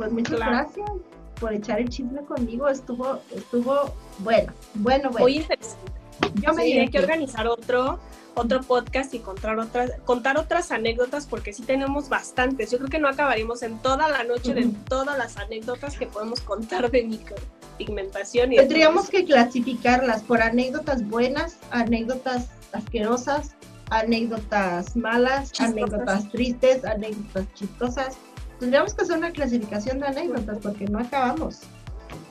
Pues 0.00 0.12
muchas 0.12 0.38
gracias 0.38 0.90
por 1.38 1.52
echar 1.52 1.78
el 1.78 1.90
chisme 1.90 2.22
conmigo, 2.22 2.70
estuvo, 2.70 3.20
estuvo 3.36 3.94
bueno, 4.20 4.50
bueno, 4.76 5.10
bueno. 5.10 5.26
Muy 5.26 5.36
interesante. 5.36 5.92
Yo 6.36 6.54
me 6.54 6.62
sí, 6.62 6.88
que 6.88 6.98
organizar 7.00 7.46
otro 7.46 8.00
otro 8.34 8.62
podcast 8.62 9.12
y 9.12 9.18
contar 9.18 9.58
otras, 9.58 9.90
contar 10.06 10.38
otras 10.38 10.70
anécdotas 10.72 11.26
porque 11.26 11.52
sí 11.52 11.64
tenemos 11.64 12.08
bastantes. 12.08 12.70
Yo 12.70 12.78
creo 12.78 12.88
que 12.88 12.98
no 12.98 13.08
acabaremos 13.08 13.62
en 13.62 13.78
toda 13.80 14.08
la 14.08 14.24
noche 14.24 14.54
de 14.54 14.70
todas 14.88 15.18
las 15.18 15.36
anécdotas 15.36 15.98
que 15.98 16.06
podemos 16.06 16.40
contar 16.40 16.90
de 16.90 17.02
micropigmentación. 17.02 18.54
Y 18.54 18.56
Tendríamos 18.56 19.10
que 19.10 19.26
clasificarlas 19.26 20.22
por 20.22 20.40
anécdotas 20.40 21.06
buenas, 21.06 21.58
anécdotas 21.72 22.48
asquerosas, 22.72 23.54
anécdotas 23.90 24.96
malas, 24.96 25.52
anécdotas 25.60 26.30
tristes, 26.30 26.86
anécdotas 26.86 27.52
chistosas. 27.52 28.16
Tendríamos 28.60 28.94
que 28.94 29.02
hacer 29.02 29.16
una 29.16 29.30
clasificación 29.32 30.00
de 30.00 30.06
anécdotas 30.06 30.58
porque 30.58 30.84
no 30.84 30.98
acabamos. 30.98 31.60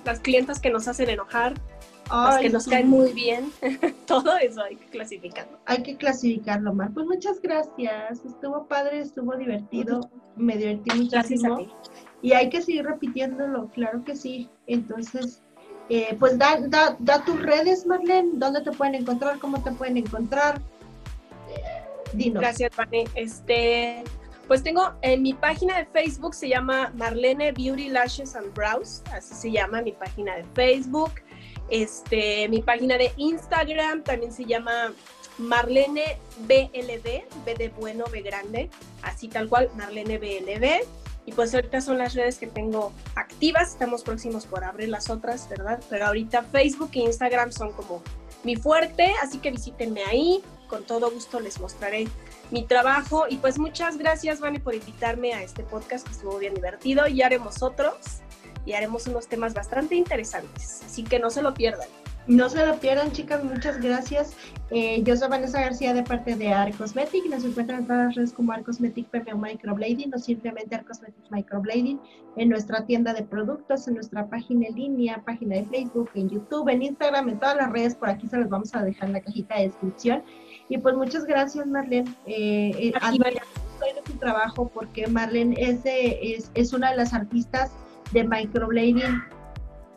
Las 0.06 0.20
clientas 0.20 0.60
que 0.60 0.70
nos 0.70 0.88
hacen 0.88 1.10
enojar, 1.10 1.56
que 2.40 2.50
nos 2.50 2.68
caen 2.68 2.88
muy 2.88 3.14
bien. 3.14 3.52
Todo 4.06 4.38
eso 4.38 4.62
hay 4.62 4.76
que 4.76 4.86
clasificarlo. 4.86 5.58
Hay 5.66 5.82
que 5.82 5.98
clasificarlo, 5.98 6.74
Mar. 6.74 6.92
Pues 6.94 7.08
muchas 7.08 7.42
gracias. 7.42 8.24
Estuvo 8.24 8.68
padre, 8.68 9.00
estuvo 9.00 9.36
divertido. 9.36 10.10
Me 10.36 10.56
divertí 10.56 10.96
muchísimo. 10.96 11.68
Y 12.22 12.34
hay 12.34 12.50
que 12.50 12.62
seguir 12.62 12.86
repitiéndolo, 12.86 13.70
claro 13.70 14.04
que 14.04 14.16
sí. 14.16 14.50
Entonces, 14.68 15.42
eh, 15.90 16.16
pues 16.20 16.38
da, 16.38 16.60
da, 16.62 16.96
da, 17.00 17.24
tus 17.24 17.42
redes, 17.42 17.88
Marlene. 17.88 18.32
¿Dónde 18.34 18.62
te 18.62 18.72
pueden 18.72 18.96
encontrar? 18.96 19.40
¿Cómo 19.40 19.64
te 19.64 19.72
pueden 19.72 19.98
encontrar? 19.98 20.62
Dinos. 22.14 22.42
Gracias, 22.42 22.72
Marlene. 22.78 23.10
Este, 23.16 24.04
pues 24.50 24.64
tengo 24.64 24.94
en 25.04 25.22
mi 25.22 25.36
página 25.36 25.78
de 25.78 25.86
Facebook, 25.86 26.34
se 26.34 26.50
llama 26.50 26.92
Marlene 26.96 27.52
Beauty 27.52 27.90
Lashes 27.90 28.36
and 28.36 28.52
Brows, 28.56 29.04
así 29.14 29.36
se 29.36 29.52
llama 29.52 29.84
mi 29.84 29.92
página 29.92 30.38
de 30.38 30.44
Facebook. 30.56 31.12
Este, 31.70 32.50
mi 32.50 32.64
página 32.64 32.98
de 32.98 33.14
Instagram 33.18 34.04
también 34.04 34.34
se 34.34 34.46
llama 34.46 34.92
Marlene 35.38 36.18
BLD, 36.48 37.26
B 37.46 37.56
de 37.60 37.70
bueno, 37.80 38.06
B 38.12 38.24
grande, 38.24 38.72
así 39.04 39.28
tal 39.28 39.48
cual, 39.48 39.70
Marlene 39.76 40.18
BLD. 40.18 40.84
Y 41.28 41.32
pues 41.32 41.54
ahorita 41.54 41.80
son 41.80 42.00
las 42.00 42.16
redes 42.16 42.40
que 42.40 42.48
tengo 42.48 42.92
activas, 43.14 43.74
estamos 43.74 44.02
próximos 44.02 44.48
por 44.48 44.64
abrir 44.64 44.90
las 44.90 45.12
otras, 45.12 45.48
¿verdad? 45.48 45.80
Pero 45.92 46.08
ahorita 46.08 46.42
Facebook 46.42 46.90
e 46.94 47.02
Instagram 47.02 47.52
son 47.52 47.72
como 47.74 48.02
mi 48.44 48.56
fuerte, 48.56 49.14
así 49.22 49.38
que 49.38 49.52
visítenme 49.52 50.04
ahí, 50.06 50.42
con 50.68 50.86
todo 50.86 51.12
gusto 51.12 51.40
les 51.40 51.60
mostraré 51.60 52.08
mi 52.52 52.64
trabajo. 52.64 53.26
Y 53.30 53.38
pues 53.38 53.60
muchas 53.60 53.98
gracias, 53.98 54.40
Vane, 54.40 54.60
por 54.60 54.76
invitarme 54.76 55.34
a 55.34 55.44
este 55.44 55.64
podcast 55.64 56.06
que 56.06 56.14
estuvo 56.14 56.38
bien 56.38 56.54
divertido 56.54 57.08
y 57.08 57.22
haremos 57.22 57.62
otros 57.62 58.22
y 58.66 58.74
haremos 58.74 59.08
unos 59.08 59.28
temas 59.28 59.54
bastante 59.54 59.96
interesantes, 59.96 60.84
así 60.86 61.04
que 61.04 61.20
no 61.20 61.30
se 61.30 61.42
lo 61.42 61.54
pierdan. 61.54 61.88
No 62.30 62.48
se 62.48 62.64
lo 62.64 62.76
pierdan, 62.76 63.12
chicas, 63.12 63.44
muchas 63.44 63.82
gracias. 63.82 64.36
Eh, 64.70 65.02
yo 65.02 65.18
soy 65.18 65.30
Vanessa 65.30 65.62
García 65.62 65.96
de 65.96 66.04
parte 66.04 66.36
de 66.36 66.54
Arcosmetic. 66.54 67.26
Nos 67.26 67.44
encuentran 67.44 67.80
en 67.80 67.88
todas 67.88 68.06
las 68.06 68.16
redes 68.16 68.34
como 68.34 68.52
Arcosmetic 68.52 69.08
Microblading 69.36 70.14
o 70.14 70.20
simplemente 70.20 70.76
Arcosmetic 70.76 71.24
Microblading 71.32 72.00
en 72.38 72.50
nuestra 72.50 72.86
tienda 72.86 73.16
de 73.16 73.24
productos, 73.24 73.88
en 73.88 73.96
nuestra 73.96 74.28
página 74.30 74.68
en 74.68 74.76
línea, 74.76 75.24
página 75.26 75.56
de 75.56 75.66
Facebook, 75.66 76.12
en 76.14 76.30
YouTube, 76.30 76.70
en 76.70 76.84
Instagram, 76.84 77.30
en 77.30 77.40
todas 77.40 77.58
las 77.58 77.72
redes. 77.72 77.96
Por 77.96 78.10
aquí 78.10 78.28
se 78.28 78.38
los 78.38 78.48
vamos 78.48 78.76
a 78.76 78.84
dejar 78.84 79.08
en 79.08 79.14
la 79.14 79.22
cajita 79.22 79.56
de 79.56 79.64
descripción. 79.64 80.22
Y 80.70 80.78
pues 80.78 80.96
muchas 80.96 81.26
gracias, 81.26 81.66
Marlene. 81.66 82.14
Eh, 82.28 82.94
eh 82.94 82.94
tu 84.06 84.14
trabajo 84.18 84.70
porque 84.72 85.08
Marlene 85.08 85.56
es, 85.58 85.80
es, 85.84 86.52
es 86.54 86.74
una 86.74 86.92
de 86.92 86.98
las 86.98 87.12
artistas 87.16 87.72
de 88.12 88.24
microblading 88.24 89.20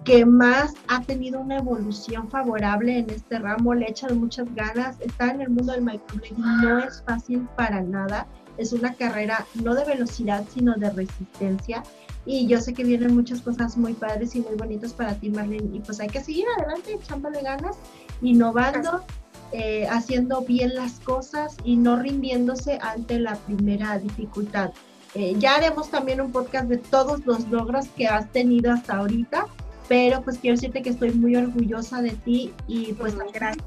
que 0.05 0.27
más 0.27 0.75
ha 0.89 1.01
tenido 1.03 1.41
una 1.41 1.59
evolución 1.59 2.29
favorable 2.29 2.99
en 2.99 3.11
este 3.11 3.39
ramo, 3.39 3.75
le 3.75 3.91
echan 3.91 4.19
muchas 4.19 4.53
ganas, 4.55 4.97
está 5.01 5.31
en 5.31 5.43
el 5.43 5.51
mundo 5.51 5.73
del 5.73 5.83
microblading, 5.83 6.39
no 6.39 6.79
es 6.81 7.03
fácil 7.07 7.49
para 7.57 7.81
nada, 7.83 8.27
es 8.59 8.73
una 8.73 8.95
carrera 8.95 9.47
no 9.55 9.75
de 9.75 9.85
velocidad, 9.85 10.45
sino 10.53 10.75
de 10.75 10.91
resistencia, 10.91 11.83
y 12.25 12.47
yo 12.47 12.61
sé 12.61 12.73
que 12.73 12.85
vienen 12.85 13.15
muchas 13.15 13.41
cosas 13.43 13.77
muy 13.77 13.95
padres 13.95 14.35
y 14.35 14.41
muy 14.41 14.55
bonitas 14.57 14.93
para 14.93 15.15
ti, 15.15 15.31
Marlene, 15.31 15.77
y 15.77 15.81
pues 15.81 16.01
hay 16.01 16.09
que 16.09 16.23
seguir 16.23 16.47
adelante, 16.57 16.95
echándole 16.95 17.43
ganas, 17.43 17.77
innovando, 18.21 19.05
eh, 19.53 19.87
haciendo 19.89 20.43
bien 20.43 20.75
las 20.75 21.01
cosas 21.01 21.57
y 21.65 21.77
no 21.77 21.97
rindiéndose 21.97 22.79
ante 22.81 23.19
la 23.19 23.35
primera 23.37 23.99
dificultad. 23.99 24.71
Eh, 25.15 25.35
ya 25.39 25.57
haremos 25.57 25.91
también 25.91 26.21
un 26.21 26.33
podcast 26.33 26.69
de 26.69 26.79
todos 26.79 27.27
los 27.27 27.47
logros 27.51 27.87
que 27.97 28.07
has 28.07 28.31
tenido 28.33 28.73
hasta 28.73 28.97
ahorita, 28.97 29.47
pero 29.93 30.23
pues 30.23 30.39
quiero 30.39 30.57
decirte 30.57 30.81
que 30.81 30.89
estoy 30.89 31.11
muy 31.11 31.37
orgullosa 31.37 32.01
de 32.01 32.13
ti 32.13 32.51
y 32.67 32.95
pues 32.95 33.15
gracias. 33.15 33.63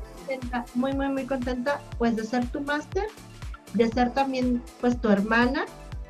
muy, 0.73 0.91
muy, 0.91 1.07
muy 1.09 1.25
contenta 1.25 1.79
pues 1.99 2.15
de 2.15 2.23
ser 2.23 2.47
tu 2.47 2.61
máster, 2.61 3.03
de 3.75 3.87
ser 3.89 4.11
también 4.11 4.59
pues 4.81 4.99
tu 4.99 5.09
hermana 5.09 5.65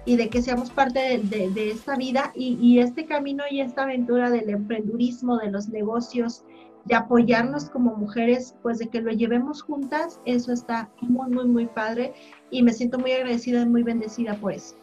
y 0.05 0.15
de 0.15 0.29
que 0.29 0.41
seamos 0.41 0.69
parte 0.69 1.19
de, 1.21 1.69
esta 1.69 1.97
vida 1.97 2.31
y, 2.33 2.57
y, 2.61 2.79
este 2.79 3.05
camino 3.05 3.43
y 3.51 3.59
esta 3.59 3.83
aventura 3.83 4.29
del 4.29 4.49
emprendurismo, 4.49 5.37
de 5.37 5.51
los 5.51 5.67
negocios, 5.67 6.45
de 6.85 6.95
apoyarnos 6.95 7.69
como 7.69 7.97
mujeres, 7.97 8.55
pues 8.61 8.79
de 8.79 8.87
que 8.87 9.01
lo 9.01 9.11
llevemos 9.11 9.63
juntas, 9.63 10.21
eso 10.23 10.53
está 10.53 10.87
muy, 11.01 11.29
muy, 11.29 11.45
muy 11.45 11.65
padre 11.65 12.13
y 12.51 12.63
me 12.63 12.71
siento 12.71 12.99
muy 12.99 13.11
agradecida 13.11 13.63
y 13.63 13.65
muy 13.65 13.83
bendecida 13.83 14.35
por 14.35 14.53
eso. 14.53 14.77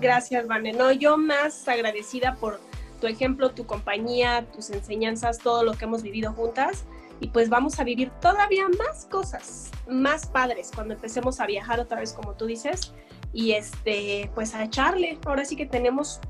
Gracias, 0.00 0.46
Vane. 0.46 0.72
No, 0.72 0.92
yo 0.92 1.18
más 1.18 1.68
agradecida 1.68 2.36
por 2.36 2.58
tu 3.00 3.06
ejemplo, 3.06 3.50
tu 3.50 3.66
compañía, 3.66 4.46
tus 4.52 4.70
enseñanzas, 4.70 5.38
todo 5.38 5.64
lo 5.64 5.74
que 5.74 5.84
hemos 5.84 6.02
vivido 6.02 6.32
juntas. 6.32 6.84
Y 7.20 7.28
pues 7.28 7.48
vamos 7.48 7.80
a 7.80 7.84
vivir 7.84 8.10
todavía 8.20 8.66
más 8.68 9.06
cosas, 9.06 9.70
más 9.88 10.26
padres, 10.26 10.70
cuando 10.74 10.94
empecemos 10.94 11.40
a 11.40 11.46
viajar 11.46 11.80
otra 11.80 12.00
vez, 12.00 12.12
como 12.12 12.34
tú 12.34 12.46
dices. 12.46 12.92
Y 13.32 13.52
este, 13.52 14.30
pues 14.34 14.54
a 14.54 14.64
echarle. 14.64 15.18
Ahora 15.24 15.44
sí 15.44 15.56
que 15.56 15.66
tenemos 15.66 16.20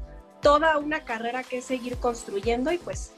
toda 0.42 0.78
una 0.78 1.04
carrera 1.04 1.42
que 1.42 1.60
seguir 1.60 1.96
construyendo 1.96 2.70
y 2.72 2.78
pues 2.78 3.12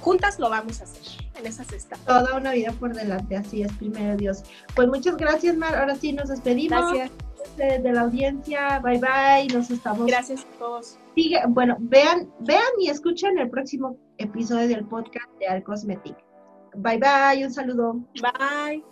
juntas 0.00 0.38
lo 0.38 0.50
vamos 0.50 0.80
a 0.80 0.84
hacer 0.84 1.02
en 1.38 1.46
esas 1.46 1.72
está. 1.72 1.96
Toda 1.96 2.36
una 2.36 2.52
vida 2.52 2.72
por 2.72 2.94
delante, 2.94 3.36
así 3.36 3.62
es, 3.62 3.72
primero 3.74 4.16
Dios. 4.16 4.42
Pues 4.74 4.88
muchas 4.88 5.16
gracias, 5.16 5.56
Mar. 5.56 5.74
Ahora 5.74 5.96
sí 5.96 6.12
nos 6.12 6.28
despedimos. 6.28 6.92
Gracias 6.92 7.10
de, 7.56 7.92
la 7.92 8.02
audiencia. 8.02 8.78
Bye 8.80 8.98
bye. 8.98 9.54
Nos 9.54 9.70
estamos. 9.70 10.06
Gracias 10.06 10.40
a 10.40 10.58
todos 10.58 10.98
bueno, 11.48 11.76
vean, 11.80 12.32
vean 12.40 12.62
y 12.78 12.88
escuchen 12.88 13.38
el 13.38 13.50
próximo 13.50 13.98
episodio 14.18 14.68
del 14.68 14.86
podcast 14.86 15.28
de 15.38 15.46
Al 15.46 15.62
Cosmetic. 15.62 16.16
Bye 16.74 16.98
bye, 16.98 17.44
un 17.44 17.52
saludo. 17.52 17.94
Bye. 18.20 18.82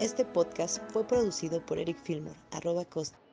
Este 0.00 0.24
podcast 0.24 0.82
fue 0.92 1.06
producido 1.06 1.64
por 1.64 1.78
Eric 1.78 1.98
Filmer, 1.98 2.34
arroba 2.50 2.84
costa. 2.84 3.23